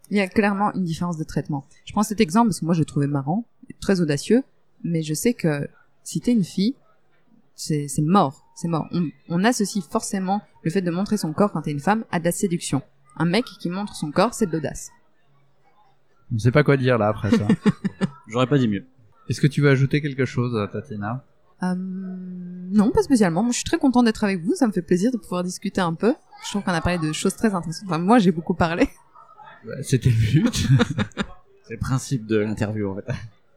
Il 0.10 0.18
y 0.18 0.22
a 0.22 0.28
clairement 0.28 0.74
une 0.74 0.84
différence 0.84 1.18
de 1.18 1.24
traitement. 1.24 1.66
Je 1.86 1.92
prends 1.92 2.04
cet 2.04 2.22
exemple 2.22 2.50
parce 2.50 2.60
que 2.60 2.66
moi 2.66 2.74
je 2.74 2.80
le 2.80 2.86
trouvais 2.86 3.08
marrant, 3.08 3.46
très 3.82 4.02
audacieux, 4.02 4.44
mais 4.84 5.02
je 5.02 5.14
sais 5.14 5.34
que 5.34 5.68
si 6.04 6.22
t'es 6.22 6.32
une 6.32 6.44
fille, 6.44 6.76
c'est 7.56 7.88
c'est 7.88 8.02
mort, 8.02 8.46
c'est 8.56 8.68
mort. 8.68 8.88
On, 8.92 9.10
on 9.30 9.44
associe 9.44 9.84
forcément 9.84 10.42
le 10.64 10.72
fait 10.72 10.82
de 10.82 10.92
montrer 10.92 11.18
son 11.18 11.34
corps 11.34 11.52
quand 11.52 11.64
t'es 11.64 11.72
une 11.72 11.80
femme 11.80 12.06
à 12.12 12.20
de 12.20 12.26
la 12.26 12.32
séduction. 12.32 12.82
Un 13.18 13.26
mec 13.26 13.46
qui 13.60 13.70
montre 13.70 13.96
son 13.96 14.12
corps, 14.12 14.34
c'est 14.34 14.46
de 14.46 14.52
l'audace. 14.52 14.92
On 16.34 16.38
sait 16.38 16.52
pas 16.52 16.64
quoi 16.64 16.78
dire 16.78 16.98
là 16.98 17.08
après 17.08 17.32
ça. 17.32 17.48
J'aurais 18.28 18.48
pas 18.48 18.58
dit 18.58 18.68
mieux. 18.68 18.86
Est-ce 19.30 19.42
que 19.42 19.48
tu 19.48 19.62
veux 19.62 19.70
ajouter 19.70 20.02
quelque 20.02 20.26
chose, 20.26 20.56
Tatiana? 20.72 21.24
Euh, 21.64 21.74
non, 21.76 22.92
pas 22.92 23.02
spécialement. 23.02 23.42
Moi, 23.44 23.52
je 23.52 23.58
suis 23.58 23.64
très 23.64 23.78
content 23.80 24.04
d'être 24.04 24.24
avec 24.24 24.44
vous. 24.44 24.54
Ça 24.56 24.68
me 24.68 24.72
fait 24.72 24.82
plaisir 24.82 25.12
de 25.12 25.18
pouvoir 25.18 25.44
discuter 25.44 25.82
un 25.82 25.94
peu. 25.94 26.14
Je 26.46 26.50
trouve 26.52 26.64
qu'on 26.64 26.72
a 26.72 26.82
parlé 26.82 27.00
de 27.00 27.12
choses 27.14 27.36
très 27.36 27.54
intéressantes. 27.54 27.88
Enfin, 27.88 27.98
moi, 27.98 28.20
j'ai 28.20 28.32
beaucoup 28.32 28.54
parlé. 28.54 28.88
Bah, 29.66 29.74
C'était 29.84 30.10
le 30.10 30.42
but. 30.42 30.56
C'est 31.68 31.74
le 31.74 31.80
principe 31.80 32.26
de 32.26 32.38
l'interview 32.38 32.90
en 32.90 32.96
fait. 32.96 33.12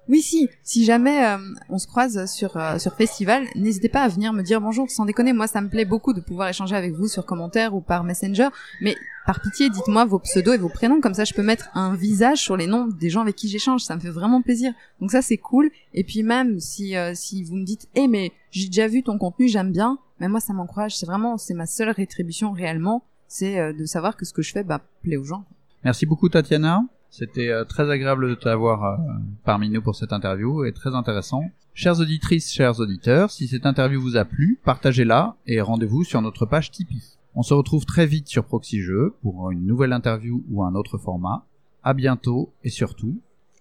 Oui, 0.08 0.22
si. 0.22 0.48
Si 0.64 0.84
jamais 0.84 1.24
euh, 1.24 1.38
on 1.68 1.78
se 1.78 1.86
croise 1.86 2.26
sur 2.26 2.56
euh, 2.56 2.78
sur 2.78 2.94
festival, 2.94 3.46
n'hésitez 3.54 3.88
pas 3.88 4.02
à 4.02 4.08
venir 4.08 4.32
me 4.32 4.42
dire 4.42 4.60
bonjour. 4.60 4.90
Sans 4.90 5.04
déconner, 5.04 5.32
moi, 5.32 5.46
ça 5.46 5.60
me 5.60 5.68
plaît 5.68 5.84
beaucoup 5.84 6.12
de 6.12 6.20
pouvoir 6.20 6.48
échanger 6.48 6.74
avec 6.74 6.94
vous 6.94 7.06
sur 7.06 7.24
commentaires 7.24 7.76
ou 7.76 7.80
par 7.80 8.02
Messenger. 8.02 8.48
Mais 8.80 8.96
par 9.24 9.40
pitié, 9.40 9.70
dites-moi 9.70 10.06
vos 10.06 10.18
pseudos 10.18 10.56
et 10.56 10.58
vos 10.58 10.68
prénoms, 10.68 11.00
comme 11.00 11.14
ça, 11.14 11.22
je 11.22 11.32
peux 11.32 11.44
mettre 11.44 11.68
un 11.74 11.94
visage 11.94 12.38
sur 12.38 12.56
les 12.56 12.66
noms 12.66 12.88
des 12.88 13.08
gens 13.08 13.20
avec 13.20 13.36
qui 13.36 13.48
j'échange. 13.48 13.82
Ça 13.82 13.94
me 13.94 14.00
fait 14.00 14.10
vraiment 14.10 14.42
plaisir. 14.42 14.72
Donc 15.00 15.12
ça, 15.12 15.22
c'est 15.22 15.36
cool. 15.36 15.70
Et 15.94 16.02
puis 16.02 16.24
même 16.24 16.58
si 16.58 16.96
euh, 16.96 17.12
si 17.14 17.44
vous 17.44 17.54
me 17.54 17.64
dites, 17.64 17.86
eh 17.94 18.08
mais 18.08 18.32
j'ai 18.50 18.66
déjà 18.66 18.88
vu 18.88 19.04
ton 19.04 19.16
contenu, 19.16 19.46
j'aime 19.46 19.70
bien. 19.70 19.98
Mais 20.18 20.26
moi, 20.26 20.40
ça 20.40 20.52
m'encourage. 20.52 20.96
C'est 20.96 21.06
vraiment, 21.06 21.38
c'est 21.38 21.54
ma 21.54 21.66
seule 21.66 21.90
rétribution 21.90 22.50
réellement, 22.50 23.04
c'est 23.28 23.60
euh, 23.60 23.72
de 23.72 23.84
savoir 23.84 24.16
que 24.16 24.24
ce 24.24 24.32
que 24.32 24.42
je 24.42 24.50
fais, 24.50 24.64
bah, 24.64 24.80
plaît 25.02 25.16
aux 25.16 25.24
gens. 25.24 25.44
Merci 25.84 26.06
beaucoup, 26.06 26.28
Tatiana. 26.28 26.82
C'était 27.08 27.48
euh, 27.48 27.64
très 27.64 27.90
agréable 27.90 28.28
de 28.28 28.34
t'avoir 28.34 28.84
euh, 28.84 28.96
parmi 29.44 29.68
nous 29.68 29.82
pour 29.82 29.96
cette 29.96 30.12
interview 30.12 30.64
et 30.64 30.72
très 30.72 30.94
intéressant. 30.94 31.42
Chères 31.74 31.98
auditrices, 31.98 32.52
chers 32.52 32.78
auditeurs, 32.78 33.30
si 33.30 33.48
cette 33.48 33.66
interview 33.66 34.00
vous 34.00 34.16
a 34.16 34.24
plu, 34.24 34.60
partagez-la 34.64 35.36
et 35.46 35.60
rendez-vous 35.60 36.04
sur 36.04 36.22
notre 36.22 36.46
page 36.46 36.70
Tipeee. 36.70 37.16
On 37.34 37.42
se 37.42 37.54
retrouve 37.54 37.84
très 37.84 38.06
vite 38.06 38.28
sur 38.28 38.44
Proxy 38.44 38.80
Jeux 38.80 39.14
pour 39.22 39.50
une 39.50 39.64
nouvelle 39.64 39.92
interview 39.92 40.44
ou 40.50 40.62
un 40.64 40.74
autre 40.74 40.98
format. 40.98 41.46
À 41.82 41.94
bientôt 41.94 42.52
et 42.64 42.70
surtout, 42.70 43.20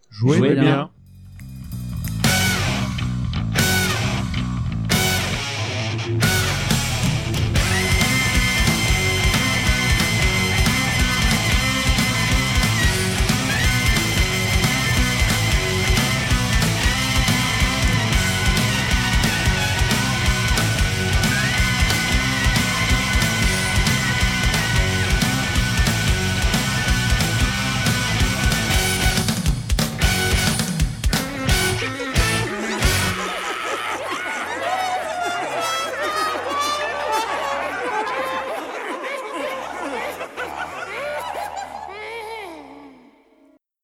jouez, 0.10 0.38
Jouez 0.38 0.54
bien. 0.54 0.62
bien. 0.62 0.90